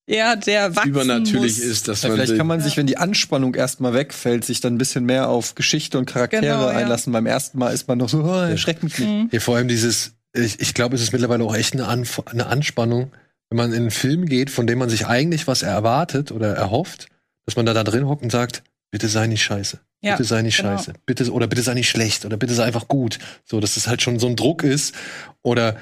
[0.10, 1.66] ja, der wachsen übernatürlich muss.
[1.66, 4.76] ist, dass Ja, man vielleicht kann man sich, wenn die Anspannung erstmal wegfällt, sich dann
[4.76, 6.78] ein bisschen mehr auf Geschichte und Charaktere Genau, ja.
[6.78, 7.12] einlassen.
[7.12, 9.10] Beim ersten Mal ist man noch so, oh, erschreckt mich nicht.
[9.10, 9.28] Mhm.
[9.34, 12.48] Ja, vor allem dieses, ich, ich glaube, es ist mittlerweile auch echt eine, Anf eine
[12.48, 13.12] Anspannung,
[13.50, 17.08] wenn man in einen Film geht, von dem man sich eigentlich was erwartet oder erhofft,
[17.46, 19.80] dass man da, da drin hockt und sagt, bitte sei nicht scheiße.
[20.02, 20.78] Ja, bitte sei nicht genau.
[20.78, 20.94] scheiße.
[21.06, 22.26] Bitte, oder bitte sei nicht schlecht.
[22.26, 23.20] Oder bitte sei einfach gut.
[23.46, 24.94] So, dass es halt schon so ein Druck ist.
[25.42, 25.78] Oder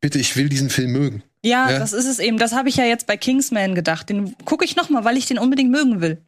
[0.00, 1.22] bitte, ich will diesen Film mögen.
[1.42, 1.78] Ja, Ja.
[1.78, 2.36] das ist es eben.
[2.38, 4.08] Das habe ich ja jetzt bei Kingsman gedacht.
[4.10, 6.18] Den gucke ich noch mal, weil ich den unbedingt mögen will.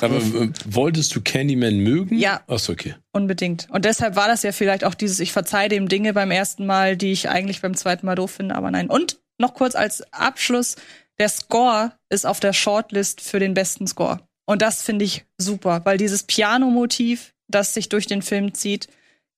[0.00, 2.16] Aber äh, wolltest du Candyman mögen?
[2.16, 2.42] Ja.
[2.46, 2.94] Achso, okay.
[3.12, 3.66] Unbedingt.
[3.70, 6.96] Und deshalb war das ja vielleicht auch dieses, ich verzeih dem Dinge beim ersten Mal,
[6.96, 8.88] die ich eigentlich beim zweiten Mal doof finde, aber nein.
[8.88, 10.76] Und noch kurz als Abschluss,
[11.18, 14.20] der Score ist auf der Shortlist für den besten Score.
[14.46, 18.88] Und das finde ich super, weil dieses Piano-Motiv, das sich durch den Film zieht,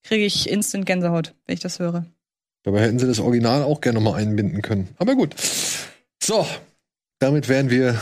[0.03, 2.05] kriege ich instant Gänsehaut, wenn ich das höre.
[2.63, 4.89] Dabei hätten sie das Original auch gerne noch mal einbinden können.
[4.99, 5.35] Aber gut.
[6.23, 6.47] So,
[7.19, 8.01] damit wären wir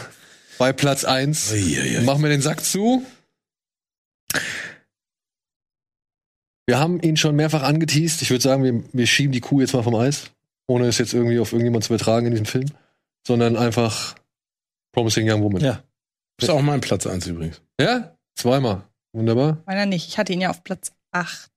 [0.59, 1.53] bei Platz 1.
[1.53, 2.05] Uiuiui.
[2.05, 3.05] Machen wir den Sack zu.
[6.67, 8.21] Wir haben ihn schon mehrfach angeteased.
[8.21, 10.31] Ich würde sagen, wir, wir schieben die Kuh jetzt mal vom Eis,
[10.67, 12.67] ohne es jetzt irgendwie auf irgendjemand zu übertragen in diesem Film,
[13.27, 14.17] sondern einfach
[14.93, 15.63] Promising Young Woman.
[15.63, 15.83] Ja.
[16.41, 17.63] Ist auch mein Platz 1 übrigens.
[17.81, 18.17] Ja?
[18.35, 18.83] Zweimal.
[19.13, 19.63] Wunderbar.
[19.67, 20.09] Meiner nicht.
[20.09, 21.51] Ich hatte ihn ja auf Platz 8.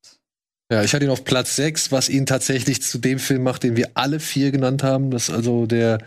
[0.71, 3.75] Ja, ich hatte ihn auf Platz 6, was ihn tatsächlich zu dem Film macht, den
[3.75, 5.11] wir alle vier genannt haben.
[5.11, 5.97] Das ist also der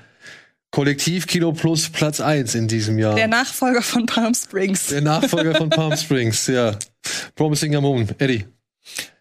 [0.70, 3.14] Kollektiv-Kino Plus Platz 1 in diesem Jahr.
[3.14, 4.86] Der Nachfolger von Palm Springs.
[4.86, 6.78] Der Nachfolger von Palm Springs, ja.
[7.34, 8.08] Promising Young Woman.
[8.16, 8.46] Eddie.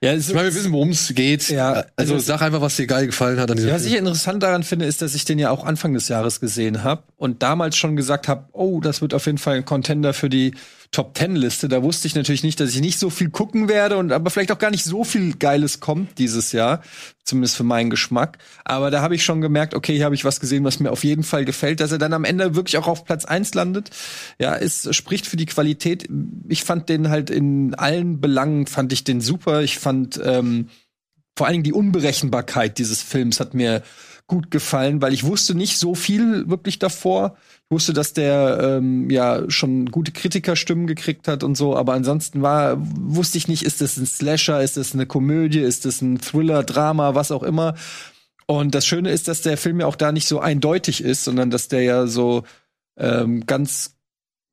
[0.03, 1.47] Ja, es Ich meine, wir wissen, worum es geht.
[1.47, 3.95] Ja, also also- sag einfach, was dir geil gefallen hat an diesem Ja, was ich
[3.95, 7.41] interessant daran finde, ist, dass ich den ja auch Anfang des Jahres gesehen habe und
[7.41, 10.55] damals schon gesagt habe, oh, das wird auf jeden Fall ein Contender für die
[10.93, 11.67] Top Ten Liste.
[11.67, 14.51] Da wusste ich natürlich nicht, dass ich nicht so viel gucken werde und aber vielleicht
[14.51, 16.81] auch gar nicht so viel Geiles kommt dieses Jahr,
[17.23, 18.37] zumindest für meinen Geschmack.
[18.63, 21.03] Aber da habe ich schon gemerkt, okay, hier habe ich was gesehen, was mir auf
[21.03, 23.89] jeden Fall gefällt, dass er dann am Ende wirklich auch auf Platz eins landet.
[24.37, 26.07] Ja, es spricht für die Qualität.
[26.47, 29.63] Ich fand den halt in allen Belangen fand ich den super.
[29.63, 30.69] Ich fand ähm,
[31.35, 33.83] vor allen Dingen die Unberechenbarkeit dieses Films hat mir
[34.27, 37.35] gut gefallen, weil ich wusste nicht so viel wirklich davor.
[37.65, 42.41] Ich wusste, dass der ähm, ja schon gute Kritikerstimmen gekriegt hat und so, aber ansonsten
[42.41, 46.19] war wusste ich nicht, ist das ein Slasher, ist das eine Komödie, ist das ein
[46.19, 47.75] Thriller, Drama, was auch immer.
[48.45, 51.49] Und das Schöne ist, dass der Film ja auch da nicht so eindeutig ist, sondern
[51.49, 52.43] dass der ja so
[52.97, 53.95] ähm, ganz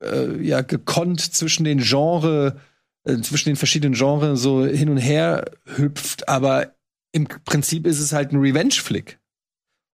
[0.03, 2.57] äh, ja gekonnt zwischen den Genre
[3.05, 6.75] zwischen den verschiedenen Genres so hin und her hüpft, aber
[7.13, 9.19] im Prinzip ist es halt ein Revenge-Flick.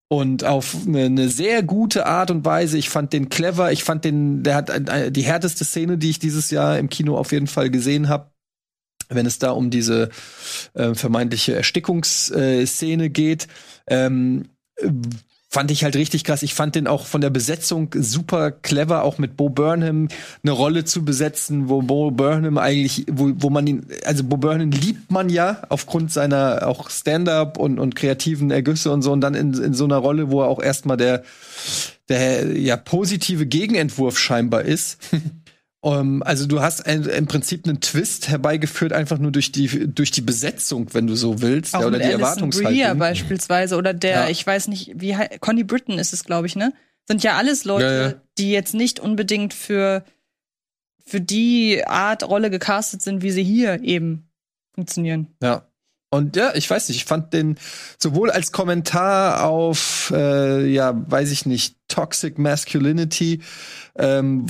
[0.09, 2.79] Und auf eine, eine sehr gute Art und Weise.
[2.79, 3.73] Ich fand den clever.
[3.73, 6.89] Ich fand den, der hat ein- ein- die härteste Szene, die ich dieses Jahr im
[6.89, 8.31] Kino auf jeden Fall gesehen habe,
[9.09, 10.11] wenn es da um diese
[10.75, 13.49] äh, vermeintliche Erstickungsszene geht.
[13.89, 14.91] Ähm, äh,
[15.57, 16.43] fand ich halt richtig krass.
[16.43, 20.09] Ich fand den auch von der Besetzung super clever, auch mit Bo Burnham
[20.43, 24.71] eine Rolle zu besetzen, wo Bo Burnham eigentlich, wo, wo man ihn, also Bo Burnham
[24.71, 29.35] liebt man ja aufgrund seiner auch Stand-up und, und kreativen Ergüsse und so und dann
[29.35, 31.23] in, in so einer Rolle, wo er auch erstmal der,
[32.11, 34.99] der ja positive Gegenentwurf scheinbar ist.
[35.87, 40.11] Um, also du hast ein, im Prinzip einen Twist herbeigeführt, einfach nur durch die durch
[40.11, 42.99] die Besetzung, wenn du so willst, Auch ja, oder die Alison Erwartungshaltung.
[42.99, 44.29] beispielsweise oder der, Ja.
[44.29, 46.73] ich weiß nicht, wie Connie Britton ist es, glaube ich, ne?
[47.07, 48.23] Sind ja alles Leute, ja.
[48.37, 50.05] die jetzt nicht unbedingt für
[51.05, 54.29] für die Art Rolle gecastet sind, wie sie hier eben
[54.75, 55.29] funktionieren.
[55.41, 55.69] Ja.
[56.11, 57.59] Und ja, ich weiß nicht, ich fand den
[57.99, 63.43] sowohl als Kommentar auf, äh, ja, weiß ich nicht, Toxic Masculinity,
[63.97, 64.47] ähm,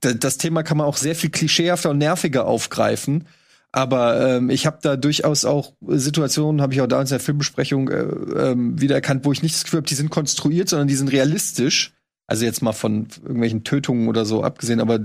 [0.00, 3.26] das Thema kann man auch sehr viel klischeehafter und nerviger aufgreifen.
[3.72, 7.88] Aber ähm, ich habe da durchaus auch Situationen, habe ich auch da in der Filmbesprechung
[7.88, 8.02] äh,
[8.50, 11.92] ähm, wiedererkannt, wo ich nicht das Gefühl habe, die sind konstruiert, sondern die sind realistisch.
[12.26, 15.00] Also jetzt mal von irgendwelchen Tötungen oder so abgesehen, aber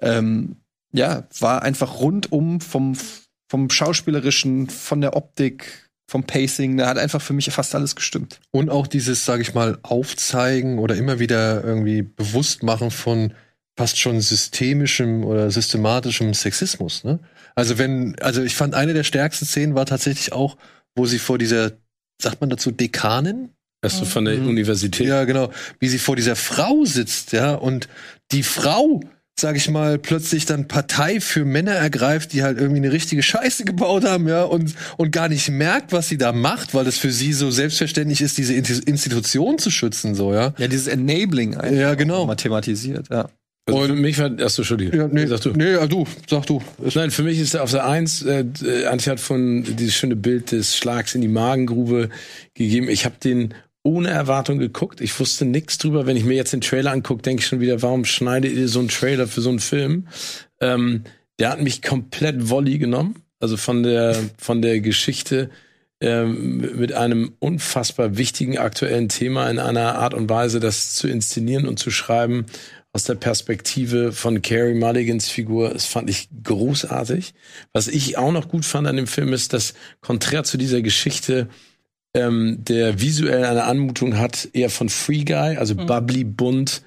[0.00, 0.56] ähm,
[0.92, 2.96] ja, war einfach rundum vom,
[3.50, 8.40] vom Schauspielerischen, von der Optik, vom Pacing, da hat einfach für mich fast alles gestimmt.
[8.50, 13.34] Und auch dieses, sage ich mal, Aufzeigen oder immer wieder irgendwie Bewusstmachen von
[13.78, 17.04] fast schon systemischem oder systematischem Sexismus.
[17.04, 17.20] Ne?
[17.54, 20.56] Also wenn, also ich fand eine der stärksten Szenen war tatsächlich auch,
[20.96, 21.72] wo sie vor dieser,
[22.20, 23.50] sagt man dazu, Dekanin?
[23.84, 24.48] Hast du von der Mhm.
[24.48, 25.06] Universität?
[25.06, 25.52] Ja, genau.
[25.78, 27.88] Wie sie vor dieser Frau sitzt, ja, und
[28.32, 29.00] die Frau,
[29.40, 33.64] sag ich mal, plötzlich dann Partei für Männer ergreift, die halt irgendwie eine richtige Scheiße
[33.64, 37.12] gebaut haben, ja, und, und gar nicht merkt, was sie da macht, weil es für
[37.12, 40.54] sie so selbstverständlich ist, diese Institution zu schützen, so, ja.
[40.58, 42.16] Ja, dieses Enabling einfach Ja, genau.
[42.22, 43.28] auch mal thematisiert, ja.
[43.66, 44.98] Also für mich war, achso, Entschuldigung.
[44.98, 45.50] Ja, nee, Sag du.
[45.50, 46.62] nee, ja, du, sag du.
[46.94, 50.52] Nein, für mich ist auf der Eins, äh, äh, Antje hat von dieses schöne Bild
[50.52, 52.08] des Schlags in die Magengrube
[52.54, 52.88] gegeben.
[52.88, 53.52] Ich habe den
[53.82, 55.00] ohne Erwartung geguckt.
[55.00, 56.06] Ich wusste nichts drüber.
[56.06, 58.80] Wenn ich mir jetzt den Trailer angucke, denke ich schon wieder, warum schneidet ihr so
[58.80, 60.08] einen Trailer für so einen Film?
[60.60, 61.04] Ähm,
[61.38, 63.22] der hat mich komplett Volley genommen.
[63.40, 65.50] Also von der, von der Geschichte
[66.00, 71.66] ähm, mit einem unfassbar wichtigen aktuellen Thema in einer Art und Weise, das zu inszenieren
[71.66, 72.46] und zu schreiben
[72.92, 75.70] aus der Perspektive von Carrie Mulligans Figur.
[75.70, 77.34] Das fand ich großartig.
[77.72, 81.48] Was ich auch noch gut fand an dem Film ist, dass konträr zu dieser Geschichte
[82.18, 86.82] ähm, der visuell eine Anmutung hat, eher von Free Guy, also bubbly, bunt,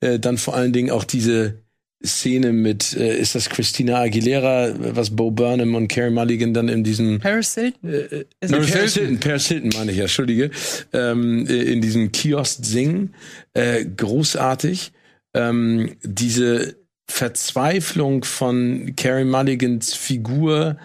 [0.00, 1.64] äh, dann vor allen Dingen auch diese
[2.04, 6.84] Szene mit, äh, ist das Christina Aguilera, was Bo Burnham und Carrie Mulligan dann in
[6.84, 7.90] diesem Paris Hilton.
[7.90, 8.92] äh, Ist Paris Hilton.
[8.92, 10.50] Hilton, Paris Hilton meine ich ja, entschuldige.
[10.92, 13.14] Ähm, äh, in diesem Kiosk singen.
[13.54, 14.92] Äh, großartig.
[15.34, 16.76] Ähm, diese
[17.08, 20.76] Verzweiflung von Carrie Mulligans Figur,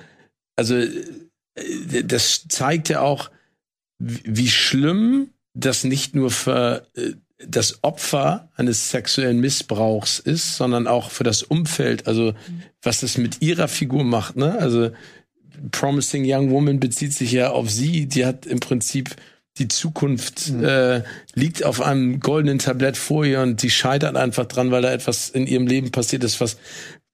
[0.55, 3.29] also äh, das zeigt ja auch,
[3.99, 7.13] wie schlimm das nicht nur für äh,
[7.45, 12.07] das Opfer eines sexuellen Missbrauchs ist, sondern auch für das Umfeld.
[12.07, 12.33] Also
[12.81, 14.35] was das mit ihrer Figur macht.
[14.35, 14.57] Ne?
[14.59, 14.91] Also
[15.71, 18.07] Promising Young Woman bezieht sich ja auf sie.
[18.07, 19.15] Die hat im Prinzip
[19.57, 21.03] die Zukunft äh,
[21.33, 25.29] liegt auf einem goldenen Tablett vor ihr und die scheitert einfach dran, weil da etwas
[25.29, 26.57] in ihrem Leben passiert ist, was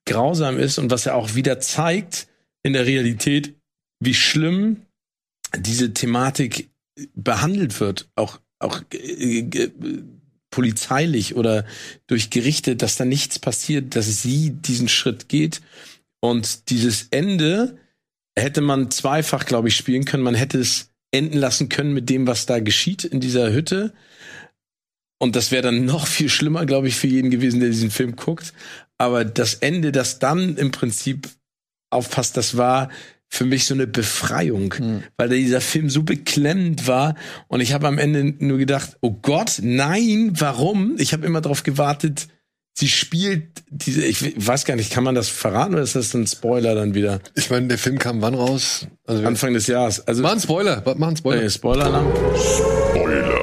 [0.06, 2.28] grausam ist und was ja auch wieder zeigt
[2.62, 3.56] in der Realität,
[4.00, 4.82] wie schlimm
[5.58, 6.70] diese Thematik
[7.14, 9.72] behandelt wird, auch auch äh, äh,
[10.50, 11.66] polizeilich oder
[12.08, 15.62] durch Gerichte, dass da nichts passiert, dass sie diesen Schritt geht
[16.26, 17.78] und dieses Ende
[18.38, 20.24] hätte man zweifach, glaube ich, spielen können.
[20.24, 23.94] Man hätte es enden lassen können mit dem, was da geschieht in dieser Hütte.
[25.20, 28.16] Und das wäre dann noch viel schlimmer, glaube ich, für jeden gewesen, der diesen Film
[28.16, 28.54] guckt.
[28.98, 31.30] Aber das Ende, das dann im Prinzip
[31.90, 32.90] aufpasst, das war
[33.36, 35.04] für mich so eine Befreiung, mhm.
[35.18, 37.16] weil dieser Film so beklemmend war
[37.48, 40.96] und ich habe am Ende nur gedacht, oh Gott, nein, warum?
[40.98, 42.28] Ich habe immer darauf gewartet,
[42.74, 46.28] sie spielt diese, ich weiß gar nicht, kann man das verraten oder ist das ein
[46.28, 47.20] Spoiler dann wieder?
[47.36, 48.88] Ich meine, der Film kam wann raus?
[49.06, 50.08] Also Anfang des Jahres.
[50.08, 51.42] Also mach einen Spoiler, mach einen Spoiler.
[51.42, 51.90] Nee, Spoiler.
[51.90, 52.08] Lang.
[52.38, 53.36] Spoiler.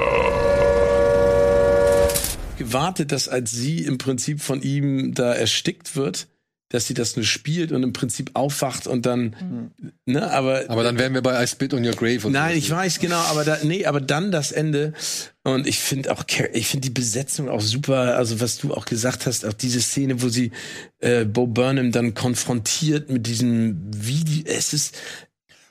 [2.57, 6.27] Gewartet, dass als sie im Prinzip von ihm da erstickt wird,
[6.73, 9.35] dass sie das nur spielt und im Prinzip aufwacht und dann,
[9.79, 9.91] mhm.
[10.07, 10.63] ne, aber.
[10.69, 12.27] Aber dann wären wir bei I Spit on Your Grave.
[12.31, 14.93] Nein, ich weiß genau, aber da, nee, aber dann das Ende.
[15.43, 16.23] Und ich finde auch,
[16.53, 18.17] ich finde die Besetzung auch super.
[18.17, 20.51] Also was du auch gesagt hast, auch diese Szene, wo sie
[20.97, 24.45] äh, Bo Burnham dann konfrontiert mit diesem Video.
[24.47, 24.95] Es ist,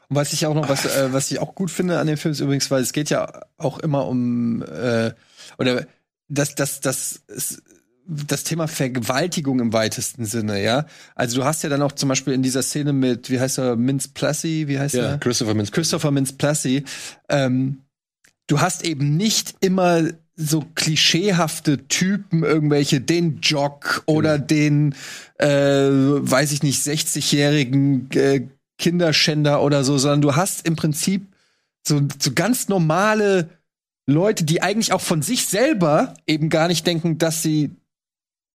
[0.08, 2.30] und was ich auch noch, was, äh, was ich auch gut finde an dem Film
[2.30, 5.10] ist übrigens, weil es geht ja auch immer um äh,
[5.58, 5.84] oder
[6.28, 7.60] das, das, das, das
[8.06, 10.86] das Thema Vergewaltigung im weitesten Sinne, ja.
[11.14, 13.76] Also du hast ja dann auch zum Beispiel in dieser Szene mit, wie heißt er,
[13.76, 15.18] Mince Plessy, wie heißt ja, er?
[15.18, 15.72] Christopher Mince.
[15.72, 16.84] Christopher Mince Plessy.
[17.28, 17.82] Ähm,
[18.48, 20.02] du hast eben nicht immer
[20.34, 24.46] so klischeehafte Typen, irgendwelche, den Jock oder mhm.
[24.46, 24.94] den,
[25.38, 28.48] äh, weiß ich nicht, 60-jährigen äh,
[28.78, 31.26] Kinderschänder oder so, sondern du hast im Prinzip
[31.86, 33.50] so, so ganz normale
[34.06, 37.70] Leute, die eigentlich auch von sich selber eben gar nicht denken, dass sie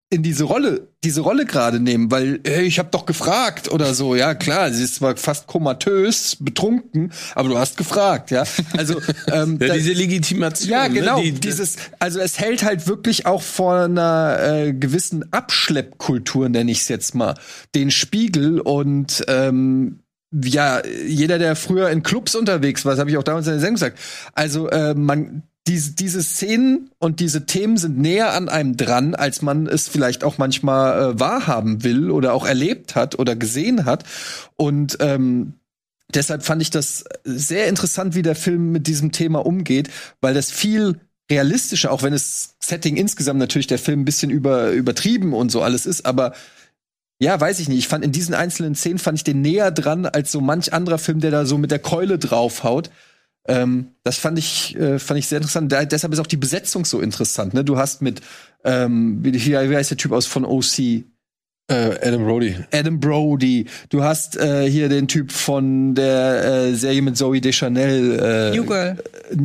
[0.09, 4.15] in diese Rolle, diese Rolle gerade nehmen, weil hey, ich habe doch gefragt oder so.
[4.15, 8.45] Ja, klar, sie ist zwar fast komatös, betrunken, aber du hast gefragt, ja.
[8.77, 9.01] Also
[9.33, 10.70] ähm, ja, diese Legitimation.
[10.70, 11.19] Ja, ne, genau.
[11.19, 11.24] Ne?
[11.24, 16.83] Die, dieses, also es hält halt wirklich auch vor einer äh, gewissen Abschleppkultur, nenne ich
[16.83, 17.35] es jetzt mal,
[17.74, 20.01] den Spiegel und ähm,
[20.33, 23.61] ja, jeder, der früher in Clubs unterwegs war, das habe ich auch damals in der
[23.61, 23.99] Sendung gesagt.
[24.35, 29.43] Also äh, man diese, diese Szenen und diese Themen sind näher an einem dran, als
[29.43, 34.05] man es vielleicht auch manchmal äh, wahrhaben will oder auch erlebt hat oder gesehen hat.
[34.56, 35.55] Und ähm,
[36.14, 39.90] deshalb fand ich das sehr interessant, wie der Film mit diesem Thema umgeht,
[40.20, 44.70] weil das viel realistischer, auch wenn es Setting insgesamt natürlich der Film ein bisschen über,
[44.70, 46.32] übertrieben und so alles ist, aber
[47.18, 47.78] ja, weiß ich nicht.
[47.78, 50.98] Ich fand in diesen einzelnen Szenen fand ich den näher dran als so manch anderer
[50.98, 52.90] Film, der da so mit der Keule draufhaut.
[53.48, 55.70] Ähm, das fand ich, äh, fand ich sehr interessant.
[55.70, 57.55] Da, deshalb ist auch die Besetzung so interessant.
[57.55, 57.64] Ne?
[57.64, 58.20] Du hast mit,
[58.64, 61.05] ähm, wie, wie heißt der Typ aus von OC?
[61.68, 62.55] Äh, Adam Brody.
[62.72, 63.66] Adam Brody.
[63.88, 68.52] Du hast äh, hier den Typ von der äh, Serie mit Zoe Deschanel.
[68.52, 68.97] Äh, New Girl.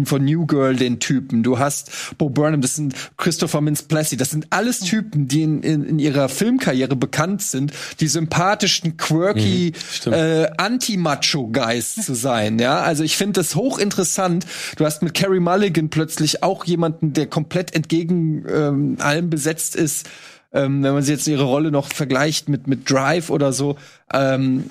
[0.06, 1.42] Von New Girl, den Typen.
[1.42, 4.18] Du hast Bo Burnham, das sind Christopher Mintz-Plassey.
[4.18, 9.74] Das sind alles Typen, die in, in, in, ihrer Filmkarriere bekannt sind, die sympathischen, quirky,
[10.06, 12.60] mhm, äh, Anti-Macho-Guys zu sein.
[12.60, 14.46] Ja, also ich finde das hochinteressant.
[14.76, 20.08] Du hast mit Carrie Mulligan plötzlich auch jemanden, der komplett entgegen ähm, allem besetzt ist
[20.54, 23.78] ähm, wenn man sie jetzt ihre Rolle noch vergleicht mit, mit Drive oder so.
[24.14, 24.66] Ähm,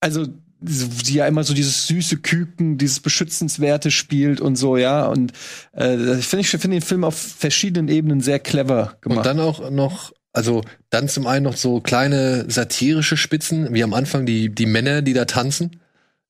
[0.00, 0.26] also
[0.60, 5.06] sie ja immer so dieses süße Küken, dieses Beschützenswerte spielt und so, ja.
[5.06, 5.32] Und
[5.76, 9.18] äh, ich finde ich finde den Film auf verschiedenen Ebenen sehr clever gemacht.
[9.18, 13.94] Und dann auch noch, also dann zum einen noch so kleine satirische Spitzen, wie am
[13.94, 15.80] Anfang die, die Männer, die da tanzen.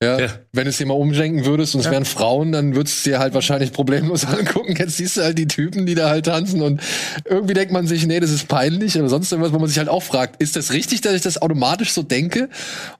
[0.00, 1.92] Ja, ja, wenn du es dir mal umschenken würdest und es ja.
[1.92, 4.76] wären Frauen, dann würdest du dir halt wahrscheinlich problemlos angucken.
[4.78, 6.80] Jetzt siehst du halt die Typen, die da halt tanzen und
[7.24, 9.88] irgendwie denkt man sich, nee, das ist peinlich oder sonst irgendwas, wo man sich halt
[9.88, 12.48] auch fragt, ist das richtig, dass ich das automatisch so denke?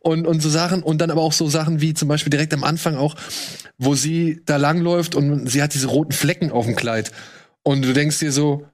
[0.01, 2.65] Und, und so Sachen und dann aber auch so Sachen wie zum Beispiel direkt am
[2.65, 3.15] Anfang auch,
[3.77, 7.13] wo sie da langläuft und sie hat diese roten Flecken auf dem Kleid
[7.63, 8.67] und du denkst dir so,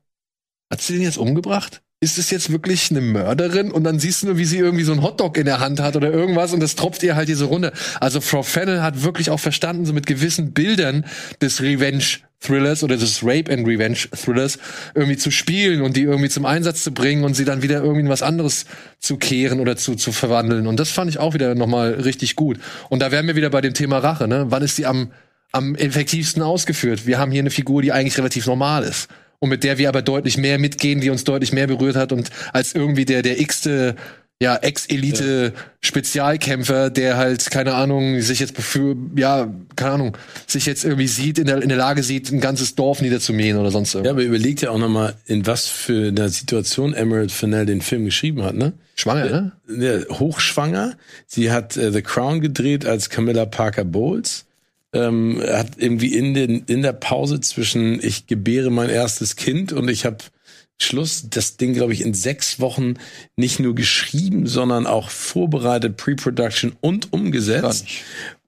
[0.73, 1.83] hat sie den jetzt umgebracht?
[2.05, 3.73] Ist es jetzt wirklich eine Mörderin?
[3.73, 5.97] Und dann siehst du nur, wie sie irgendwie so einen Hotdog in der Hand hat
[5.97, 7.73] oder irgendwas und das tropft ihr halt diese Runde.
[7.99, 11.07] Also Frau Fennel hat wirklich auch verstanden, so mit gewissen Bildern
[11.41, 12.05] des Revenge
[12.41, 14.59] Thrillers oder des Rape and Revenge Thrillers
[14.95, 18.03] irgendwie zu spielen und die irgendwie zum Einsatz zu bringen und sie dann wieder irgendwie
[18.03, 18.67] in was anderes
[18.99, 20.67] zu kehren oder zu, zu verwandeln.
[20.67, 22.59] Und das fand ich auch wieder nochmal richtig gut.
[22.91, 24.45] Und da wären wir wieder bei dem Thema Rache, ne?
[24.51, 25.11] Wann ist sie am,
[25.53, 27.07] am effektivsten ausgeführt?
[27.07, 29.09] Wir haben hier eine Figur, die eigentlich relativ normal ist
[29.45, 32.31] und mit der wir aber deutlich mehr mitgehen, die uns deutlich mehr berührt hat und
[32.53, 33.95] als irgendwie der der x-te
[34.43, 40.17] ja, Ex-Elite-Spezialkämpfer, der halt, keine Ahnung, sich jetzt für, ja, keine Ahnung,
[40.47, 43.71] sich jetzt irgendwie sieht, in der, in der Lage sieht, ein ganzes Dorf niederzumähen oder
[43.71, 44.09] sonst irgendwas.
[44.09, 48.05] Ja, aber überlegt ja auch nochmal, in was für einer Situation Emerald Fennell den Film
[48.05, 48.73] geschrieben hat, ne?
[48.97, 49.69] Schwanger, ne?
[49.69, 50.97] Ja, hochschwanger.
[51.27, 54.47] Sie hat äh, The Crown gedreht als Camilla Parker Bowles
[54.95, 59.89] ähm, hat irgendwie in, den, in der Pause zwischen ich gebäre mein erstes Kind und
[59.89, 60.19] ich habe
[60.81, 62.95] Schluss das Ding, glaube ich, in sechs Wochen
[63.37, 67.87] nicht nur geschrieben, sondern auch vorbereitet, Pre-Production und umgesetzt.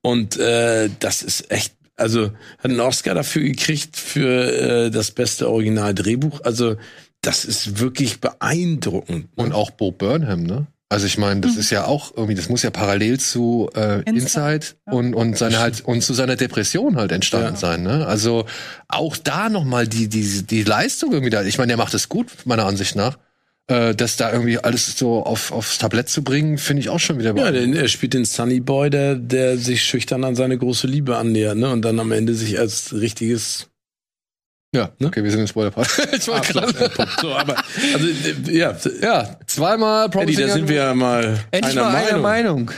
[0.03, 5.49] Und äh, das ist echt, also hat einen Oscar dafür gekriegt für äh, das beste
[5.49, 6.41] Originaldrehbuch.
[6.43, 6.77] Also
[7.23, 9.29] das ist wirklich beeindruckend.
[9.37, 10.67] Und auch Bo Burnham, ne?
[10.89, 11.61] Also ich meine, das Mhm.
[11.61, 14.93] ist ja auch irgendwie, das muss ja parallel zu äh, Inside, Inside ja.
[14.93, 17.57] und und seine halt und zu seiner Depression halt entstanden Ja.
[17.57, 17.83] sein.
[17.83, 18.07] Ne?
[18.07, 18.47] Also
[18.87, 21.43] auch da noch mal die die die Leistung irgendwie da.
[21.43, 23.19] Ich meine, der macht es gut meiner Ansicht nach.
[23.69, 27.19] Äh, das da irgendwie alles so auf aufs Tablett zu bringen, finde ich auch schon
[27.19, 27.35] wieder.
[27.37, 31.17] Ja, denn er spielt den Sunny Boy, der, der sich schüchtern an seine große Liebe
[31.17, 31.69] annähert, ne?
[31.71, 33.67] Und dann am Ende sich als richtiges
[34.75, 34.91] ja.
[34.99, 35.07] ne?
[35.09, 35.89] Okay, wir sind im Spoiler-Part.
[36.13, 37.09] Ich wollte Arschloch gerade-.
[37.21, 37.57] So, aber
[37.95, 41.97] also äh, ja, ja, zweimal Eddie, Promising da sind wir ja mal Endlich einer mal
[41.97, 42.65] einer Meinung.
[42.67, 42.71] Meinung.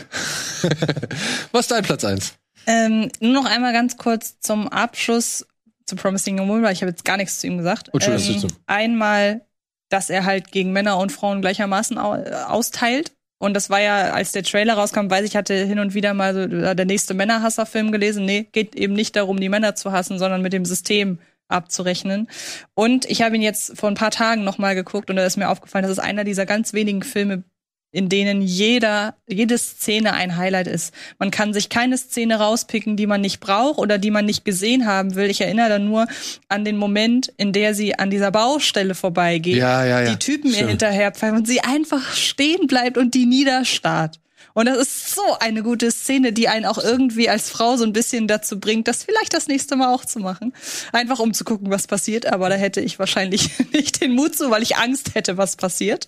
[1.52, 2.34] Was ist dein Platz eins?
[2.66, 5.46] Ähm, nur noch einmal ganz kurz zum Abschluss
[5.86, 7.88] zu Promising Young Woman, weil ich habe jetzt gar nichts zu ihm gesagt.
[7.88, 8.56] Oh, Entschuldigung, das ist so.
[8.66, 9.40] einmal,
[9.88, 12.12] dass er halt gegen Männer und Frauen gleichermaßen au
[12.46, 13.12] austeilt.
[13.40, 16.34] Und das war ja, als der Trailer rauskam, weiß ich, hatte hin und wieder mal
[16.34, 18.24] so äh, der nächste Männerhasser-Film gelesen.
[18.24, 22.28] Nee, geht eben nicht darum, die Männer zu hassen, sondern mit dem System abzurechnen.
[22.74, 25.36] Und ich habe ihn jetzt vor ein paar Tagen noch mal geguckt und da ist
[25.36, 27.42] mir aufgefallen, das ist einer dieser ganz wenigen Filme,
[27.90, 30.92] in denen jeder, jede Szene ein Highlight ist.
[31.18, 34.84] Man kann sich keine Szene rauspicken, die man nicht braucht oder die man nicht gesehen
[34.84, 35.30] haben will.
[35.30, 36.06] Ich erinnere da nur
[36.48, 40.10] an den Moment, in der sie an dieser Baustelle vorbeigeht, Ja, ja, ja.
[40.10, 40.68] die Typen ihr Stimmt.
[40.70, 44.20] hinterher pfeifen und sie einfach stehen bleibt und die niederstarrt.
[44.54, 47.92] Und das ist so eine gute Szene, die einen auch irgendwie als Frau so ein
[47.92, 50.52] bisschen dazu bringt, das vielleicht das nächste Mal auch zu machen.
[50.92, 52.26] Einfach um zu gucken, was passiert.
[52.26, 56.06] Aber da hätte ich wahrscheinlich nicht den Mut zu, weil ich Angst hätte, was passiert.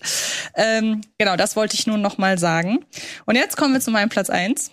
[0.55, 2.85] Ähm, genau, das wollte ich nun noch mal sagen.
[3.25, 4.71] Und jetzt kommen wir zu meinem Platz eins,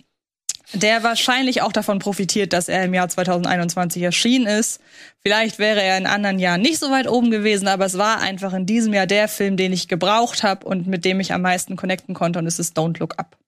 [0.73, 4.81] der wahrscheinlich auch davon profitiert, dass er im Jahr 2021 erschienen ist.
[5.21, 8.53] Vielleicht wäre er in anderen Jahren nicht so weit oben gewesen, aber es war einfach
[8.53, 11.75] in diesem Jahr der Film, den ich gebraucht habe und mit dem ich am meisten
[11.75, 13.38] connecten konnte und es ist Don't Look Up.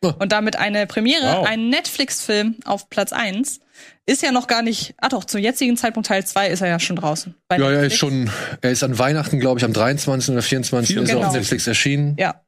[0.18, 1.46] Und damit eine Premiere, Wow.
[1.46, 3.60] ein Netflix-Film auf Platz eins
[4.06, 6.78] Ist ja noch gar nicht, ah doch, zum jetzigen Zeitpunkt Teil 2 ist er ja
[6.80, 7.34] schon draußen.
[7.50, 7.94] Ja, er Netflix.
[7.94, 8.30] ist schon,
[8.60, 10.32] er ist an Weihnachten, glaube ich, am 23.
[10.32, 10.96] oder 24.
[10.96, 11.26] ist er Genau.
[11.28, 12.16] auf Netflix erschienen.
[12.18, 12.40] Ja.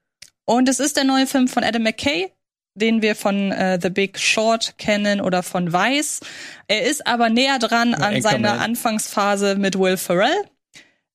[0.44, 2.32] Und es ist der neue Film von Adam McKay,
[2.74, 6.20] den wir von äh, The Big Short kennen oder von Vice.
[6.68, 8.22] Er ist aber näher dran an Anchorman.
[8.22, 10.44] seiner Anfangsphase mit Will Ferrell.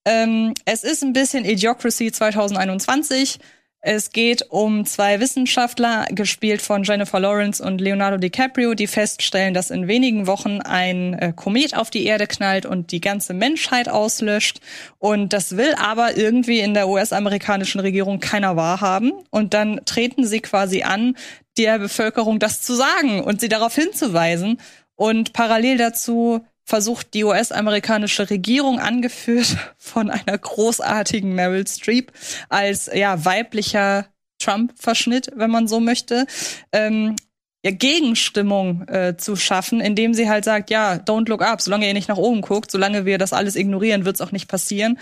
[0.06, 3.40] Ähm, es ist ein bisschen Idiocracy 2021.
[3.88, 9.70] Es geht um zwei Wissenschaftler, gespielt von Jennifer Lawrence und Leonardo DiCaprio, die feststellen, dass
[9.70, 14.60] in wenigen Wochen ein äh, Komet auf die Erde knallt und die ganze Menschheit auslöscht.
[14.98, 19.12] Und das will aber irgendwie in der US-amerikanischen Regierung keiner wahrhaben.
[19.30, 21.16] Und dann treten sie quasi an,
[21.56, 24.60] der Bevölkerung das zu sagen und sie darauf hinzuweisen.
[24.96, 32.12] Und parallel dazu versucht die US-amerikanische Regierung, angeführt von einer großartigen Meryl Streep,
[32.50, 34.08] als ja weiblicher
[34.40, 36.26] Trump-Verschnitt, wenn man so möchte,
[36.74, 37.16] ähm,
[37.64, 41.94] ja, Gegenstimmung äh, zu schaffen, indem sie halt sagt, ja, don't look up, solange ihr
[41.94, 45.00] nicht nach oben guckt, solange wir das alles ignorieren, wird es auch nicht passieren.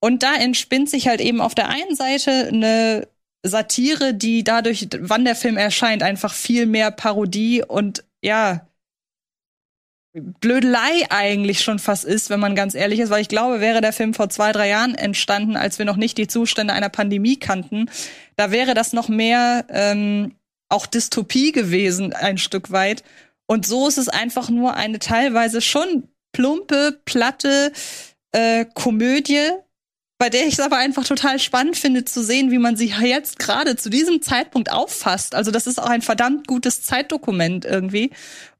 [0.00, 3.06] Und da entspinnt sich halt eben auf der einen Seite eine
[3.42, 8.66] Satire, die dadurch, wann der Film erscheint, einfach viel mehr Parodie und ja,
[10.12, 13.92] Blödelei eigentlich schon fast ist, wenn man ganz ehrlich ist, weil ich glaube, wäre der
[13.92, 17.88] Film vor zwei, drei Jahren entstanden, als wir noch nicht die Zustände einer Pandemie kannten,
[18.36, 20.34] da wäre das noch mehr ähm,
[20.68, 23.04] auch Dystopie gewesen, ein Stück weit.
[23.46, 27.72] Und so ist es einfach nur eine teilweise schon plumpe, platte
[28.32, 29.50] äh, Komödie,
[30.18, 33.38] bei der ich es aber einfach total spannend finde zu sehen, wie man sie jetzt
[33.38, 35.34] gerade zu diesem Zeitpunkt auffasst.
[35.34, 38.10] Also das ist auch ein verdammt gutes Zeitdokument irgendwie.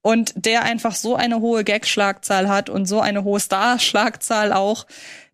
[0.03, 4.87] Und der einfach so eine hohe Gag-Schlagzahl hat und so eine hohe Star-Schlagzahl auch,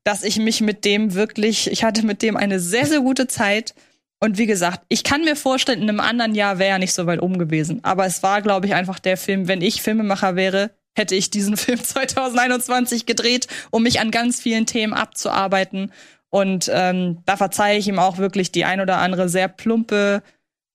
[0.03, 3.75] dass ich mich mit dem wirklich, ich hatte mit dem eine sehr, sehr gute Zeit.
[4.21, 7.07] Und wie gesagt, ich kann mir vorstellen, in einem anderen Jahr wäre er nicht so
[7.07, 7.81] weit oben gewesen.
[7.85, 11.57] Aber es war, glaube ich, einfach der Film, wenn ich Filmemacher wäre, hätte ich diesen
[11.57, 15.93] Film 2021 gedreht, um mich an ganz vielen Themen abzuarbeiten.
[16.31, 20.23] Und ähm, da verzeihe ich ihm auch wirklich die ein oder andere sehr plumpe,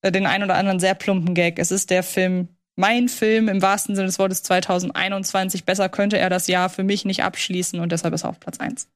[0.02, 1.60] äh, den ein oder anderen sehr plumpen Gag.
[1.60, 5.66] Es ist der Film, mein Film im wahrsten Sinne des Wortes 2021.
[5.66, 8.60] Besser könnte er das Jahr für mich nicht abschließen und deshalb ist er auf Platz
[8.60, 8.88] eins.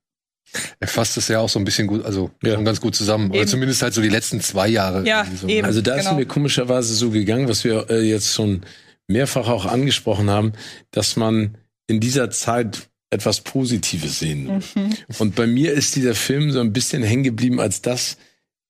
[0.80, 2.60] Er fasst es ja auch so ein bisschen gut, also Ja.
[2.62, 3.32] ganz gut zusammen.
[3.32, 3.48] Oder Eben.
[3.50, 5.06] zumindest halt so die letzten zwei Jahre.
[5.06, 5.48] Ja, so.
[5.48, 5.66] eben.
[5.66, 6.18] Also da ist Genau.
[6.18, 8.62] mir komischerweise so gegangen, was wir äh, jetzt schon
[9.08, 10.54] mehrfach auch angesprochen haben,
[10.92, 11.58] dass man
[11.88, 14.62] in dieser Zeit etwas Positives sehen.
[14.76, 14.94] Mhm.
[15.20, 18.18] Und bei mir ist dieser Film so ein bisschen hängen geblieben als das,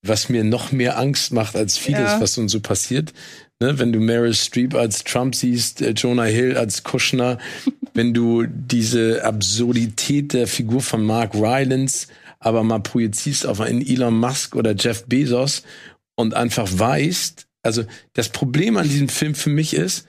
[0.01, 2.21] was mir noch mehr Angst macht als vieles, Ja.
[2.21, 3.13] was uns so passiert.
[3.61, 7.37] Ne, wenn du Meryl Streep als Trump siehst, äh, Jonah Hill als Kushner,
[7.93, 12.07] wenn du diese Absurdität der Figur von Mark Rylance
[12.45, 15.63] aber mal projizierst auf einen Elon Musk oder Jeff Bezos
[16.15, 20.07] und einfach weißt, also das Problem an diesem Film für mich ist,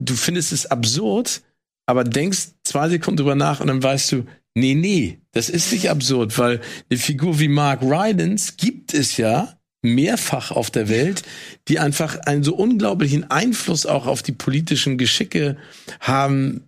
[0.00, 1.42] du findest es absurd,
[1.86, 4.24] aber denkst zwei Sekunden drüber nach und dann weißt du,
[4.54, 6.60] nee, nee, das ist nicht absurd, weil
[6.90, 11.22] eine Figur wie Mark Rylance gibt es ja mehrfach auf der Welt,
[11.68, 15.56] die einfach einen so unglaublichen Einfluss auch auf die politischen Geschicke
[16.00, 16.64] haben,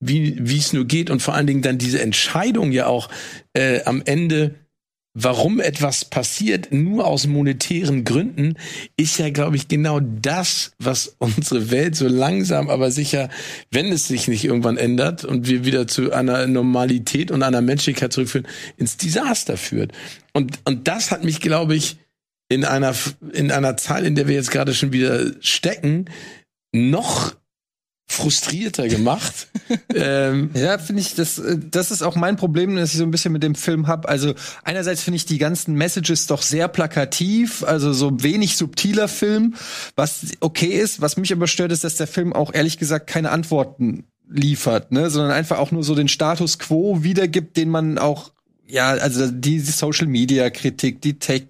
[0.00, 3.10] wie wie es nur geht und vor allen Dingen dann diese Entscheidung ja auch
[3.52, 4.54] äh, am Ende
[5.14, 8.54] warum etwas passiert, nur aus monetären Gründen,
[8.96, 13.28] ist ja, glaube ich, genau das, was unsere Welt so langsam, aber sicher,
[13.70, 18.12] wenn es sich nicht irgendwann ändert und wir wieder zu einer Normalität und einer Menschlichkeit
[18.12, 19.92] zurückführen, ins Desaster führt.
[20.32, 21.98] Und, und das hat mich, glaube ich,
[22.50, 22.94] in einer,
[23.32, 26.06] in einer Zeit, in der wir jetzt gerade schon wieder stecken,
[26.72, 27.32] noch
[28.10, 29.46] frustrierter gemacht.
[29.94, 33.12] ähm, ja, finde ich, das, äh, das ist auch mein Problem, dass ich so ein
[33.12, 34.08] bisschen mit dem Film hab.
[34.08, 39.54] Also einerseits finde ich die ganzen Messages doch sehr plakativ, also so wenig subtiler Film,
[39.94, 41.00] was okay ist.
[41.00, 45.08] Was mich aber stört, ist, dass der Film auch ehrlich gesagt keine Antworten liefert, ne,
[45.08, 48.32] sondern einfach auch nur so den Status quo wiedergibt, den man auch
[48.70, 51.44] ja, also die, die Social Media Kritik, die Tech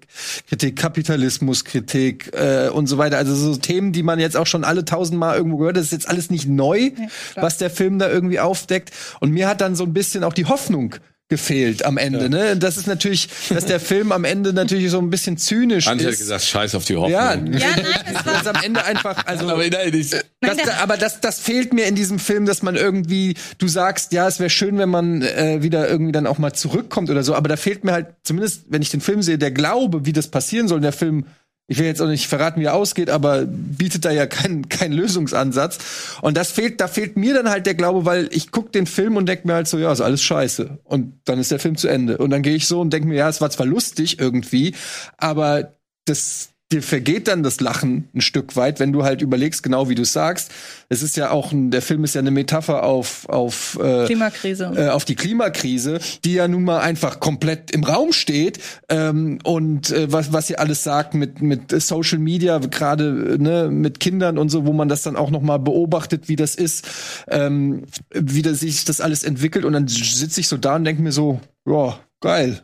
[0.47, 3.17] Kritik, Kapitalismus Kritik äh, und so weiter.
[3.17, 5.77] Also so Themen, die man jetzt auch schon alle tausendmal irgendwo gehört.
[5.77, 8.91] Das ist jetzt alles nicht neu, ja, was der Film da irgendwie aufdeckt.
[9.19, 10.95] Und mir hat dann so ein bisschen auch die Hoffnung
[11.31, 12.23] gefehlt am Ende.
[12.23, 12.29] Ja.
[12.29, 12.57] Ne?
[12.57, 16.11] Das ist natürlich, dass der Film am Ende natürlich so ein bisschen zynisch Andi ist.
[16.11, 17.11] hat gesagt, scheiß auf die Hoffnung.
[17.11, 19.25] Ja, ja nein, das war das am Ende einfach.
[19.25, 20.09] Also, aber, nein,
[20.41, 24.27] das, aber das, das fehlt mir in diesem Film, dass man irgendwie, du sagst, ja,
[24.27, 27.33] es wäre schön, wenn man äh, wieder irgendwie dann auch mal zurückkommt oder so.
[27.33, 30.27] Aber da fehlt mir halt zumindest, wenn ich den Film sehe, der Glaube, wie das
[30.27, 30.81] passieren soll.
[30.81, 31.27] Der Film
[31.67, 34.91] ich will jetzt auch nicht verraten, wie er ausgeht, aber bietet da ja keinen keinen
[34.91, 36.17] Lösungsansatz.
[36.21, 39.15] Und das fehlt, da fehlt mir dann halt der Glaube, weil ich guck den Film
[39.15, 40.79] und denk mir halt so, ja, ist alles scheiße.
[40.83, 42.17] Und dann ist der Film zu Ende.
[42.17, 44.75] Und dann gehe ich so und denk mir, ja, es war zwar lustig irgendwie,
[45.17, 49.89] aber das, dir vergeht dann das Lachen ein Stück weit, wenn du halt überlegst, genau
[49.89, 50.51] wie du sagst.
[50.89, 54.71] Es ist ja auch ein, der Film ist ja eine Metapher auf auf äh, Klimakrise,
[54.75, 58.59] äh, auf die Klimakrise, die ja nun mal einfach komplett im Raum steht.
[58.89, 63.99] Ähm, und äh, was was ihr alles sagt mit mit Social Media, gerade ne mit
[63.99, 66.87] Kindern und so, wo man das dann auch noch mal beobachtet, wie das ist,
[67.29, 67.83] ähm,
[68.13, 69.65] wie das, sich das alles entwickelt.
[69.65, 72.61] Und dann sitze ich so da und denke mir so, ja geil,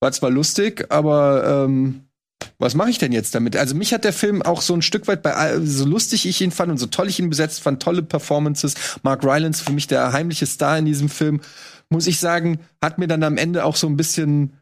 [0.00, 2.07] war zwar lustig, aber ähm,
[2.58, 3.56] was mache ich denn jetzt damit?
[3.56, 6.50] Also mich hat der Film auch so ein Stück weit bei so lustig ich ihn
[6.50, 8.74] fand und so toll ich ihn besetzt fand, tolle Performances.
[9.02, 11.40] Mark Rylance für mich der heimliche Star in diesem Film,
[11.88, 14.52] muss ich sagen, hat mir dann am Ende auch so ein bisschen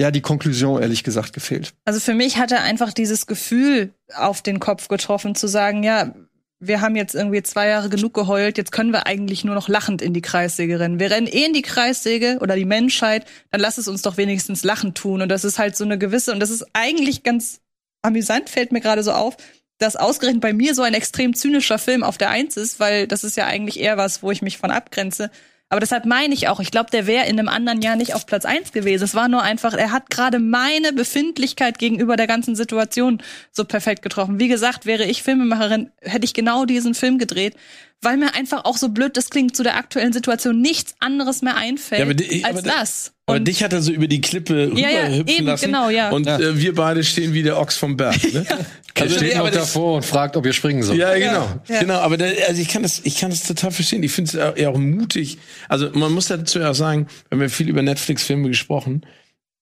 [0.00, 1.74] ja, die Konklusion ehrlich gesagt gefehlt.
[1.84, 6.14] Also für mich hat er einfach dieses Gefühl auf den Kopf getroffen zu sagen, ja,
[6.60, 10.02] wir haben jetzt irgendwie zwei Jahre genug geheult, jetzt können wir eigentlich nur noch lachend
[10.02, 11.00] in die Kreissäge rennen.
[11.00, 14.62] Wir rennen eh in die Kreissäge oder die Menschheit, dann lass es uns doch wenigstens
[14.62, 15.22] lachend tun.
[15.22, 17.60] Und das ist halt so eine gewisse, und das ist eigentlich ganz
[18.02, 19.38] amüsant, fällt mir gerade so auf,
[19.78, 23.24] dass ausgerechnet bei mir so ein extrem zynischer Film auf der Eins ist, weil das
[23.24, 25.30] ist ja eigentlich eher was, wo ich mich von abgrenze.
[25.70, 28.26] Aber deshalb meine ich auch, ich glaube, der wäre in einem anderen Jahr nicht auf
[28.26, 29.04] Platz eins gewesen.
[29.04, 33.22] Es war nur einfach, er hat gerade meine Befindlichkeit gegenüber der ganzen Situation
[33.52, 34.40] so perfekt getroffen.
[34.40, 37.54] Wie gesagt, wäre ich Filmemacherin, hätte ich genau diesen Film gedreht,
[38.02, 41.56] weil mir einfach auch so blöd das klingt zu der aktuellen Situation nichts anderes mehr
[41.56, 43.12] einfällt ja, die, als das.
[43.26, 45.66] Aber und dich hat er so über die Klippe ja, ja, eben, lassen.
[45.66, 46.10] Genau, ja.
[46.10, 48.16] Und äh, wir beide stehen wie der Ochs vom Berg.
[48.32, 48.44] Ne?
[49.00, 49.06] ja.
[49.06, 50.98] Also steht noch davor und fragt, ob ihr springen sollt.
[50.98, 51.48] Ja, genau.
[51.68, 51.80] Ja.
[51.80, 54.02] Genau, aber der, also ich kann das, ich kann das total verstehen.
[54.02, 55.38] Ich finde es eher auch mutig.
[55.68, 59.04] Also man muss dazu ja auch sagen, wir haben ja viel über Netflix-Filme gesprochen.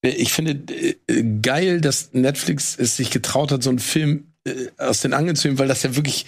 [0.03, 4.53] Äh, ich finde äh, geil, dass Netflix es sich getraut hat, so einen Film äh,
[4.79, 6.27] aus den Angeln zu nehmen, weil das ja wirklich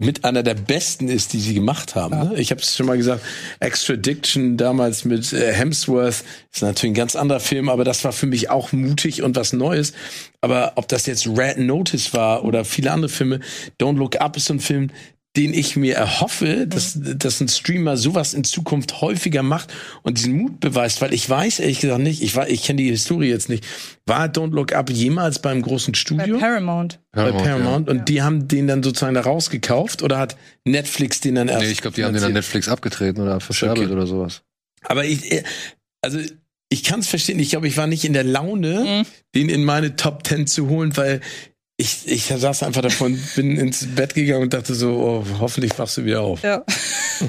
[0.00, 2.14] mit einer der besten ist, die sie gemacht haben.
[2.14, 2.24] Ja.
[2.24, 2.40] Ne?
[2.40, 3.22] Ich habe es schon mal gesagt,
[3.60, 8.26] Extradiction damals mit äh, Hemsworth ist natürlich ein ganz anderer Film, aber das war für
[8.26, 9.92] mich auch mutig und was Neues.
[10.40, 13.40] Aber ob das jetzt Red Notice war oder viele andere Filme,
[13.78, 14.90] Don't Look Up ist ein Film,
[15.36, 20.34] den ich mir erhoffe, dass, dass ein Streamer sowas in Zukunft häufiger macht und diesen
[20.34, 23.64] Mut beweist, weil ich weiß ehrlich gesagt nicht, ich, ich kenne die Historie jetzt nicht.
[24.06, 26.34] War Don't Look Up jemals beim großen Studio?
[26.34, 26.98] Bei Paramount.
[27.12, 27.86] Bei Paramount.
[27.86, 27.94] Ja.
[27.94, 31.62] Und die haben den dann sozusagen da rausgekauft oder hat Netflix den dann erst?
[31.62, 33.94] Nee, ich glaube, die haben den an Netflix abgetreten oder verscherbelt okay.
[33.94, 34.42] oder sowas.
[34.82, 35.44] Aber ich, äh,
[36.02, 36.18] also
[36.72, 37.38] ich kann es verstehen.
[37.38, 39.06] Ich glaube, ich war nicht in der Laune, mhm.
[39.34, 41.20] den in meine Top Ten zu holen, weil
[41.80, 45.96] ich, ich saß einfach davon, bin ins Bett gegangen und dachte so, oh, hoffentlich wachst
[45.96, 46.42] du wieder auf.
[46.42, 46.64] Ja.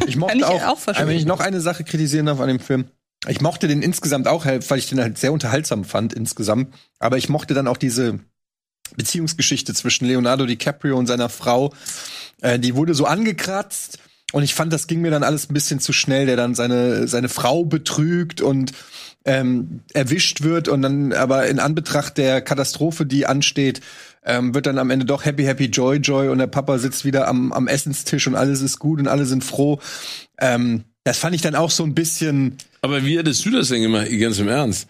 [0.07, 2.85] Ich mochte ich auch, auch wenn ich noch eine Sache kritisieren darf an dem Film.
[3.27, 6.73] Ich mochte den insgesamt auch, halt, weil ich den halt sehr unterhaltsam fand insgesamt.
[6.99, 8.19] Aber ich mochte dann auch diese
[8.95, 11.73] Beziehungsgeschichte zwischen Leonardo DiCaprio und seiner Frau.
[12.41, 13.99] Äh, die wurde so angekratzt.
[14.33, 17.07] Und ich fand, das ging mir dann alles ein bisschen zu schnell, der dann seine,
[17.07, 18.71] seine Frau betrügt und
[19.25, 23.81] ähm, erwischt wird und dann aber in Anbetracht der Katastrophe, die ansteht,
[24.23, 27.27] ähm, wird dann am Ende doch happy, happy, joy, joy und der Papa sitzt wieder
[27.27, 29.79] am, am Essenstisch und alles ist gut und alle sind froh.
[30.39, 32.57] Ähm, das fand ich dann auch so ein bisschen.
[32.81, 34.87] Aber wie hättest du das denn gemacht, ganz im Ernst?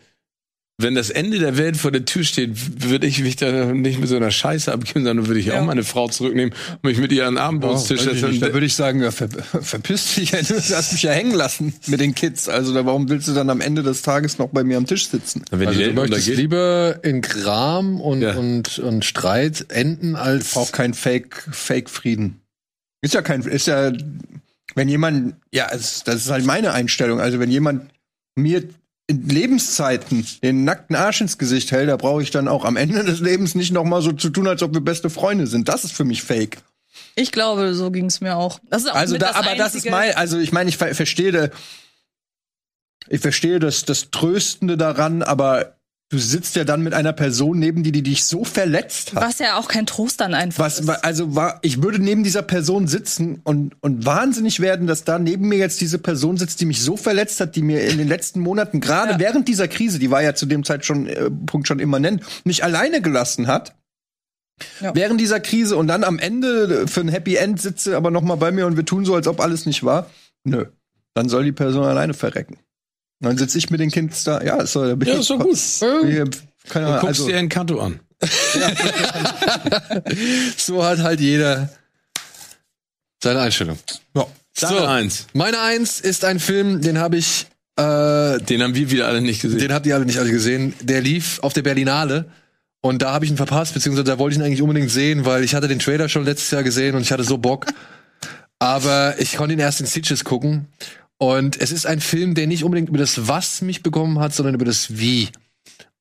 [0.82, 4.10] Wenn das Ende der Welt vor der Tür steht, würde ich mich da nicht mit
[4.10, 5.60] so einer Scheiße abgeben, sondern würde ich Ja.
[5.62, 8.40] auch meine Frau zurücknehmen und mich mit ihr an den Abendbrotstisch ich setzen.
[8.40, 12.00] Da würde ich sagen, ja, ver verpiss dich, du hast mich ja hängen lassen mit
[12.00, 12.50] den Kids.
[12.50, 15.08] Also da, warum willst du dann am Ende des Tages noch bei mir am Tisch
[15.10, 15.44] sitzen?
[15.52, 16.38] Wenn Also die du Welt möchtest untergeht.
[16.40, 18.36] lieber in Kram und, Ja.
[18.36, 22.42] und, und Streit enden als Auch kein Fake, Fake Frieden.
[23.02, 23.92] Ist ja kein, ist ja,
[24.76, 27.20] wenn jemand, ja, es, das ist halt meine Einstellung.
[27.20, 27.90] Also wenn jemand
[28.36, 28.64] mir
[29.12, 33.04] in Lebenszeiten den nackten Arsch ins Gesicht hält, da brauche ich dann auch am Ende
[33.04, 35.68] des Lebens nicht noch mal so zu tun, als ob wir beste Freunde sind.
[35.70, 36.58] Das ist für mich Fake.
[37.16, 38.60] Ich glaube, so ging es mir auch.
[38.70, 40.94] Das ist auch Also da, aber das ist Einzige- mein, also ich meine, ich ver
[40.96, 41.52] verstehe,
[43.10, 45.76] ich verstehe das, das Tröstende daran, aber
[46.12, 49.24] du sitzt ja dann mit einer Person neben dir, die dich so verletzt hat.
[49.24, 50.90] Was ja auch kein Trost dann einfach Was, ist.
[50.90, 55.48] also war, ich würde neben dieser Person sitzen und, und wahnsinnig werden, dass da neben
[55.48, 58.42] mir jetzt diese Person sitzt, die mich so verletzt hat, die mir in den letzten
[58.42, 59.20] Monaten, gerade Ja.
[59.20, 62.64] während dieser Krise, die war ja zu dem Zeit schon, äh, Punkt schon immanent, mich
[62.64, 63.74] alleine gelassen hat.
[64.80, 64.94] Ja.
[64.94, 68.36] Während dieser Krise und dann am Ende für ein Happy End sitze aber noch mal
[68.36, 70.08] bei mir und wir tun so, als ob alles nicht war.
[70.44, 70.66] Nö.
[71.16, 72.58] Dann soll die Person alleine verrecken.
[73.22, 74.42] Dann sitze ich mit den Kids da.
[74.44, 75.58] Ja, ist so, da bin Ja, ich- ist doch gut.
[75.58, 76.26] Hier,
[76.70, 77.00] Keine Du Ahnung.
[77.02, 78.00] guckst Also, dir Encanto an.
[80.58, 81.70] so hat halt jeder
[83.24, 83.78] seine Einstellung.
[84.16, 84.26] ja.
[84.54, 84.68] So.
[84.86, 85.28] Eins.
[85.34, 89.42] Meine Eins ist ein Film, den habe ich, äh, Den haben wir wieder alle nicht
[89.42, 89.60] gesehen.
[89.60, 90.74] den habt ihr alle nicht alle gesehen.
[90.82, 92.26] Der lief auf der Berlinale.
[92.82, 95.44] Und da habe ich ihn verpasst, beziehungsweise da wollte ich ihn eigentlich unbedingt sehen, weil
[95.44, 97.68] ich hatte den Trailer schon letztes Jahr gesehen und ich hatte so Bock.
[98.60, 100.68] Aber ich konnte ihn erst in Stitches gucken.
[101.22, 104.56] Und es ist ein Film, der nicht unbedingt über das Was mich bekommen hat, sondern
[104.56, 105.30] über das Wie.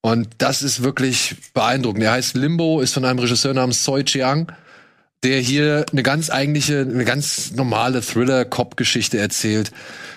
[0.01, 2.03] Und das ist wirklich beeindruckend.
[2.03, 4.51] Er heißt Limbo, ist von einem Regisseur namens Soi Chiang,
[5.23, 9.73] der hier eine ganz eigentliche, eine ganz normale Thriller-Cop-Geschichte erzählt.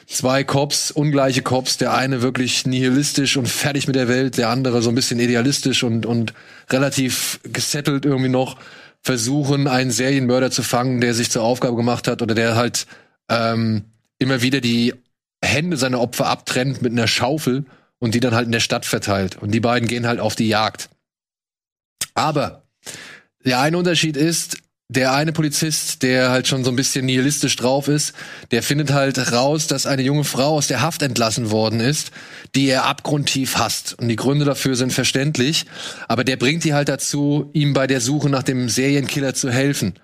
[0.08, 4.82] Zwei Cops, ungleiche Cops, der eine wirklich nihilistisch und fertig mit der Welt, der andere
[4.82, 6.34] so ein bisschen idealistisch und, und
[6.70, 8.56] relativ gesettelt irgendwie noch,
[9.02, 12.88] versuchen, einen Serienmörder zu fangen, der sich zur Aufgabe gemacht hat oder der halt
[13.28, 13.84] ähm,
[14.19, 14.94] immer wieder die
[15.44, 17.65] Hände seiner Opfer abtrennt mit einer Schaufel
[17.99, 19.38] und die dann halt in der Stadt verteilt.
[19.41, 20.90] Und die beiden gehen halt auf die Jagd.
[22.14, 22.64] Aber
[23.45, 24.57] der eine Unterschied ist,
[24.90, 28.14] der eine Polizist, der halt schon so ein bisschen nihilistisch drauf ist,
[28.52, 32.11] der findet halt raus, dass eine junge Frau aus der Haft entlassen worden ist,
[32.56, 33.98] die er abgrundtief hasst.
[33.99, 35.65] Und die Gründe dafür sind verständlich,
[36.07, 39.95] aber der bringt die halt dazu, ihm bei der Suche nach dem Serienkiller zu helfen.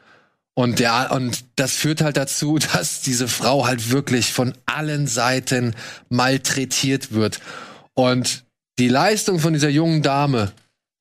[0.55, 5.75] Und der, und das führt halt dazu, dass diese Frau halt wirklich von allen Seiten
[6.09, 7.39] malträtiert wird.
[7.93, 8.43] Und
[8.77, 10.51] die Leistung von dieser jungen Dame,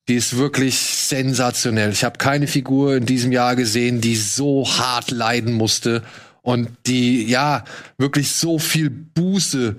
[0.08, 1.92] die ist wirklich sensationell.
[1.92, 6.02] Ich habe keine Figur in diesem Jahr gesehen, die so hart leiden musste
[6.42, 7.64] und die ja
[7.98, 9.76] wirklich so viel Buße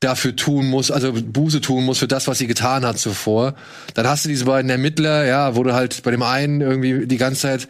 [0.00, 3.54] dafür tun muss, also Buße tun muss für das, was sie getan hat zuvor.
[3.94, 7.42] Dann hast du diese beiden Ermittler, ja, du halt bei dem einen irgendwie die ganze
[7.42, 7.68] Zeit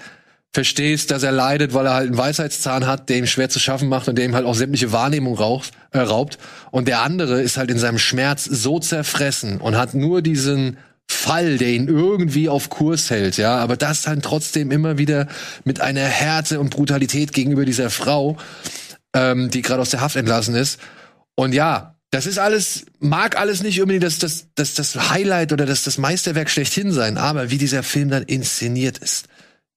[0.52, 3.88] verstehst, dass er leidet, weil er halt einen Weisheitszahn hat, der ihm schwer zu schaffen
[3.88, 6.38] macht und der ihm halt auch sämtliche Wahrnehmung raucht, äh, raubt.
[6.70, 10.76] Und der andere ist halt in seinem Schmerz so zerfressen und hat nur diesen
[11.08, 15.26] Fall, der ihn irgendwie auf Kurs hält, ja, aber das dann trotzdem immer wieder
[15.64, 18.36] mit einer Härte und Brutalität gegenüber dieser Frau,
[19.12, 20.78] ähm, die gerade aus der Haft entlassen ist.
[21.34, 25.66] Und ja, das ist alles, mag alles nicht unbedingt das, das, das, das Highlight oder
[25.66, 29.26] das, das Meisterwerk schlechthin sein, aber wie dieser Film dann inszeniert ist,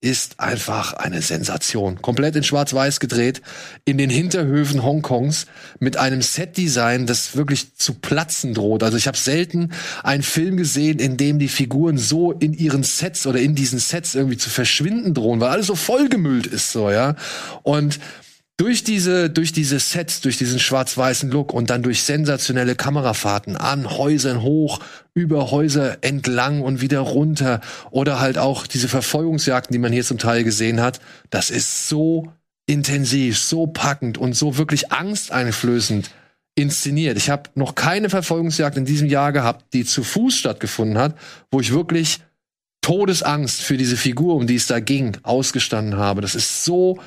[0.04, 2.02] ist einfach eine Sensation.
[2.02, 3.42] Komplett in Schwarz-Weiß gedreht,
[3.86, 5.46] in den Hinterhöfen Hongkongs
[5.80, 8.84] mit einem Setdesign, das wirklich zu platzen droht.
[8.84, 9.72] Also ich habe selten
[10.04, 14.14] einen Film gesehen, in dem die Figuren so in ihren Sets oder in diesen Sets
[14.14, 17.16] irgendwie zu verschwinden drohen, weil alles so vollgemüllt ist so, ja.
[17.62, 18.00] Und
[18.58, 23.90] durch diese, durch diese Sets, durch diesen schwarz-weißen Look und dann durch sensationelle Kamerafahrten an
[23.90, 24.80] Häusern hoch,
[25.16, 30.20] über Häuser entlang und wieder runter oder halt auch diese Verfolgungsjagden, die man hier zum
[30.20, 31.00] Teil gesehen hat,
[31.30, 32.32] das ist so
[32.68, 36.12] intensiv, so packend und so wirklich angsteinflößend
[36.56, 37.18] inszeniert.
[37.18, 41.18] Ich habe noch keine Verfolgungsjagd in diesem Jahr gehabt, die zu Fuß stattgefunden hat,
[41.52, 42.20] wo ich wirklich
[42.82, 46.22] Todesangst für diese Figur, um die es da ging, ausgestanden habe.
[46.22, 47.00] Das ist so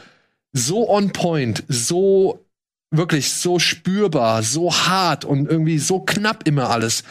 [0.57, 2.45] so on point, so
[2.91, 7.03] wirklich so spürbar, so hart und irgendwie so knapp immer alles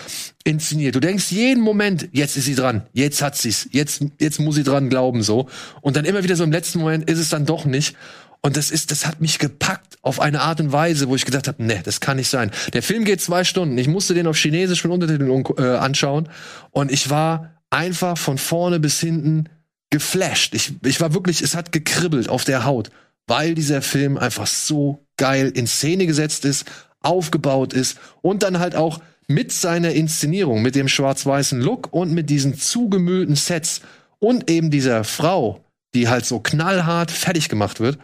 [0.43, 0.95] inszeniert.
[0.95, 4.63] Du denkst jeden Moment, jetzt ist sie dran, jetzt hat sie's, jetzt jetzt muss sie
[4.63, 5.47] dran glauben so
[5.81, 7.95] und dann immer wieder so im letzten Moment ist es dann doch nicht
[8.41, 11.47] Und das ist, das hat mich gepackt auf eine Art und Weise, wo ich gedacht
[11.47, 12.51] habe, nee, das kann nicht sein.
[12.73, 13.76] Der Film geht zwei Stunden.
[13.80, 16.30] Ich musste den auf Chinesisch mit Untertiteln äh, anschauen
[16.69, 19.49] und ich war einfach von vorne bis hinten
[19.89, 20.53] geflasht.
[20.53, 22.91] Ich, ich war wirklich, es hat gekribbelt auf der Haut,
[23.27, 26.65] weil dieser Film einfach so geil in Szene gesetzt ist,
[27.02, 32.30] aufgebaut ist und dann halt auch mit seiner Inszenierung, mit dem schwarz-weißen Look und mit
[32.30, 33.81] diesen zugemüllten Sets
[34.19, 37.97] und eben dieser Frau, die halt so knallhart fertig gemacht wird,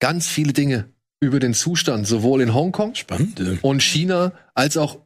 [0.00, 0.90] ganz viele Dinge
[1.20, 3.40] über den Zustand sowohl in Hongkong Spannend.
[3.62, 5.01] und China als auch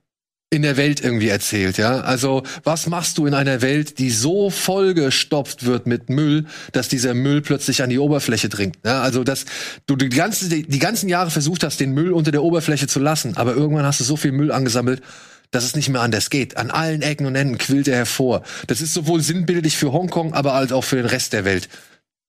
[0.50, 2.00] in der Welt irgendwie erzählt, ja.
[2.00, 7.14] Also, was machst du in einer Welt, die so vollgestopft wird mit Müll, dass dieser
[7.14, 8.78] Müll plötzlich an die Oberfläche dringt?
[8.84, 9.02] Ja?
[9.02, 9.44] Also, dass
[9.86, 13.36] du die, ganze, die ganzen Jahre versucht hast, den Müll unter der Oberfläche zu lassen,
[13.36, 15.02] aber irgendwann hast du so viel Müll angesammelt,
[15.50, 16.56] dass es nicht mehr anders geht.
[16.56, 18.42] An allen Ecken und Enden quillt er hervor.
[18.68, 21.68] Das ist sowohl sinnbildlich für Hongkong, aber halt auch für den Rest der Welt.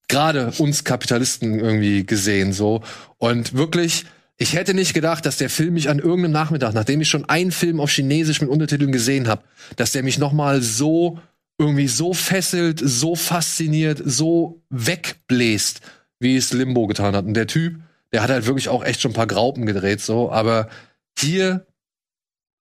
[0.08, 2.82] Gerade uns Kapitalisten irgendwie gesehen, so.
[3.18, 4.06] Und wirklich,
[4.38, 7.52] ich hätte nicht gedacht, dass der Film mich an irgendeinem Nachmittag, nachdem ich schon einen
[7.52, 9.44] Film auf Chinesisch mit Untertiteln gesehen habe,
[9.76, 11.20] dass der mich nochmal so
[11.60, 15.82] irgendwie so fesselt, so fasziniert, so wegbläst,
[16.20, 17.26] wie es Limbo getan hat.
[17.26, 17.80] Und der Typ,
[18.12, 20.70] der hat halt wirklich auch echt schon ein paar Graupen gedreht, so, aber
[21.18, 21.66] hier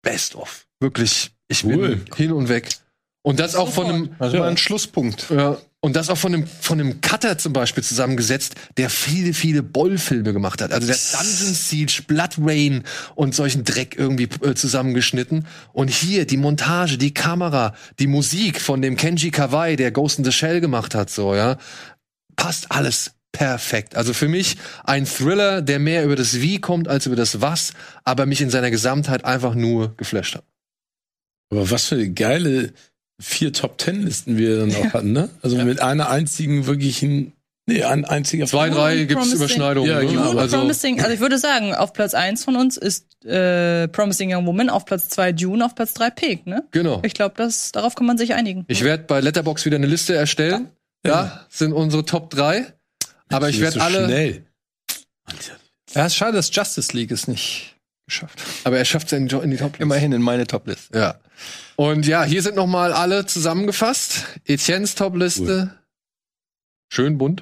[0.02, 0.66] best of.
[0.80, 1.96] Wirklich, ich Cool.
[1.96, 2.68] bin hin und weg.
[3.22, 5.30] Und das auch von einem, Also mal ein Schlusspunkt.
[5.30, 9.64] ja, und das auch von einem, von einem Cutter zum Beispiel zusammengesetzt, der viele, viele
[9.64, 10.72] Boll-Filme gemacht hat.
[10.72, 12.84] Also der Dungeon Siege, Blood Rain
[13.16, 15.46] und solchen Dreck irgendwie äh, zusammengeschnitten.
[15.72, 20.24] Und hier die Montage, die Kamera, die Musik von dem Kenji Kawai, der Ghost in
[20.24, 21.58] the Shell gemacht hat, so, ja.
[22.36, 23.96] Passt alles perfekt.
[23.96, 27.72] Also für mich ein Thriller, der mehr über das Wie kommt als über das Was,
[28.04, 30.44] aber mich in seiner Gesamtheit einfach nur geflasht hat.
[31.50, 32.72] Aber was für eine geile
[33.22, 35.30] vier Top Ten Listen wir dann auch hatten, ne?
[35.42, 37.32] Also mit einer einzigen wirklichen,
[37.66, 38.74] nee, ein einziger Zwei, Film.
[38.74, 39.36] drei gibt's Promising.
[39.36, 39.90] Überschneidungen.
[39.90, 40.06] Ja, ne?
[40.06, 40.36] genau.
[40.36, 44.46] Also, Promising, also ich würde sagen, auf Platz 1 von uns ist äh, Promising Young
[44.46, 46.64] Woman, auf Platz 2 Dune, auf Platz 3 Pig, ne?
[46.70, 47.00] genau.
[47.04, 47.34] Ich glaube,
[47.72, 48.64] darauf kann man sich einigen.
[48.68, 50.68] Ich werde bei Letterbox wieder eine Liste erstellen.
[51.04, 52.72] Ja, sind unsere Top 3.
[53.28, 54.04] Aber ich werde so alle.
[54.04, 54.44] Schnell.
[55.94, 57.71] Ja, ist schade, dass Justice League es nicht
[58.12, 58.42] geschafft.
[58.64, 59.80] Aber er schafft es in, die- in die Top.
[59.80, 60.96] Immerhin in meine Topliste.
[60.98, 61.20] Ja.
[61.76, 64.26] Und ja, hier sind noch mal alle zusammengefasst.
[64.44, 65.78] Etiennes Topliste.
[66.92, 67.40] Schön bunt.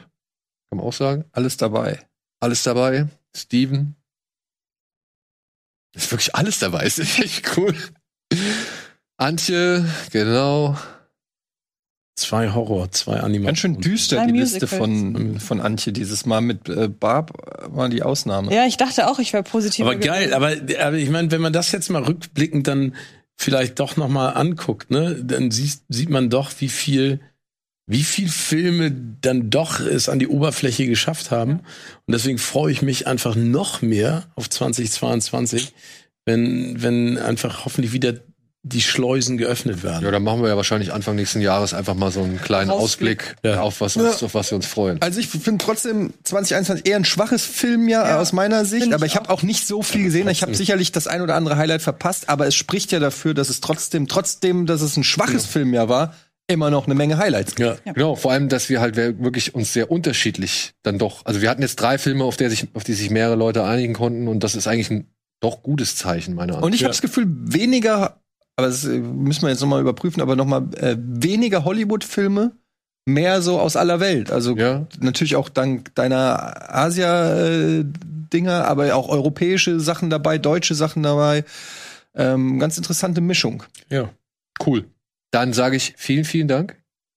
[0.71, 1.25] Kann man auch sagen.
[1.33, 1.99] Alles dabei.
[2.41, 3.09] Alles dabei.
[3.37, 3.97] Steven.
[5.95, 6.85] Ist wirklich alles dabei.
[6.87, 7.75] Ist echt cool.
[9.17, 10.79] Antje, genau.
[12.21, 13.47] Zwei Horror, zwei Animationen.
[13.47, 14.79] Ganz schön düster Drei die Liste Musicals.
[14.79, 16.43] von, von Antje dieses Mal.
[16.43, 17.33] Mit äh, Barb
[17.75, 18.55] war die Ausnahme.
[18.55, 19.87] Ja, ich dachte auch, ich wäre positiv.
[19.87, 22.95] Aber geil, aber, aber ich meine, wenn man das jetzt mal rückblickend dann
[23.39, 27.21] vielleicht doch noch mal anguckt, ne, dann sieht, sieht man doch, wie viel,
[27.87, 28.93] wie viel Filme
[29.23, 31.61] dann doch es an die Oberfläche geschafft haben.
[32.07, 35.73] Und deswegen freue ich mich einfach noch mehr auf 2022,
[36.27, 38.21] wenn, wenn einfach hoffentlich wieder
[38.63, 40.05] die Schleusen geöffnet werden.
[40.05, 43.23] Ja, dann machen wir ja wahrscheinlich Anfang nächsten Jahres einfach mal so einen kleinen Ausblick.
[43.23, 43.61] Ausblick Ja.
[43.63, 45.01] auf was, uns, auf was wir uns freuen.
[45.01, 49.07] Also ich finde trotzdem 2021 eher ein schwaches Filmjahr Ja, aus meiner Sicht, find aber
[49.07, 50.29] ich ich habe auch nicht so viel gesehen.
[50.29, 53.49] Ich habe sicherlich das ein oder andere Highlight verpasst, aber es spricht ja dafür, dass
[53.49, 56.15] es trotzdem, trotzdem, dass es ein schwaches Filmjahr war,
[56.47, 57.81] immer noch eine Menge Highlights gibt.
[57.87, 57.93] Ja.
[57.93, 61.63] Genau, vor allem, dass wir halt wirklich uns sehr unterschiedlich dann doch, also wir hatten
[61.63, 64.55] jetzt drei Filme, auf, der sich, auf die sich mehrere Leute einigen konnten und das
[64.55, 65.07] ist eigentlich ein
[65.41, 68.21] doch gutes Zeichen, meiner Ansicht Und ich habe das Gefühl, weniger,
[68.57, 72.53] aber das äh, müssen wir jetzt nochmal überprüfen, aber nochmal äh, weniger Hollywood-Filme,
[73.07, 74.31] mehr so aus aller Welt.
[74.31, 74.87] Also Ja.
[75.01, 81.45] natürlich auch dank deiner Asia-Dinger, aber auch europäische Sachen dabei, deutsche Sachen dabei.
[82.15, 83.63] Ähm, ganz interessante Mischung.
[83.89, 84.11] Ja.
[84.65, 84.85] Cool.
[85.31, 86.77] Dann sage ich vielen, vielen Dank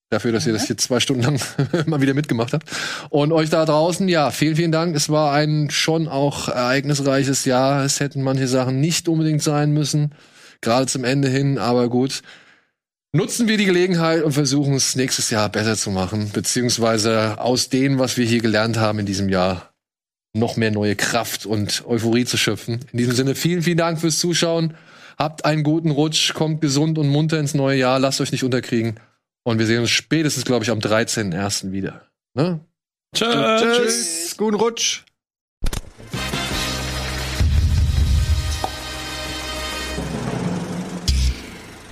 [0.09, 1.39] dafür, dass ihr das jetzt zwei Stunden lang
[1.87, 2.69] mal wieder mitgemacht habt.
[3.09, 4.95] Und euch da draußen, ja, vielen, vielen Dank.
[4.95, 7.83] Es war ein schon auch ereignisreiches Jahr.
[7.83, 10.13] Es hätten manche Sachen nicht unbedingt sein müssen,
[10.63, 12.21] gerade zum Ende hin, aber gut.
[13.15, 17.99] Nutzen wir die Gelegenheit und versuchen es nächstes Jahr besser zu machen, beziehungsweise aus dem,
[17.99, 19.71] was wir hier gelernt haben in diesem Jahr,
[20.33, 22.79] noch mehr neue Kraft und Euphorie zu schöpfen.
[22.91, 24.73] In diesem Sinne, vielen, vielen Dank fürs Zuschauen.
[25.19, 28.99] Habt einen guten Rutsch, kommt gesund und munter ins neue Jahr, lasst euch nicht unterkriegen.
[29.43, 31.71] Und wir sehen uns spätestens, glaube ich, am 13.01.
[31.71, 32.07] wieder.
[32.33, 32.61] Ne?
[33.15, 35.03] Tschüss, guten Rutsch.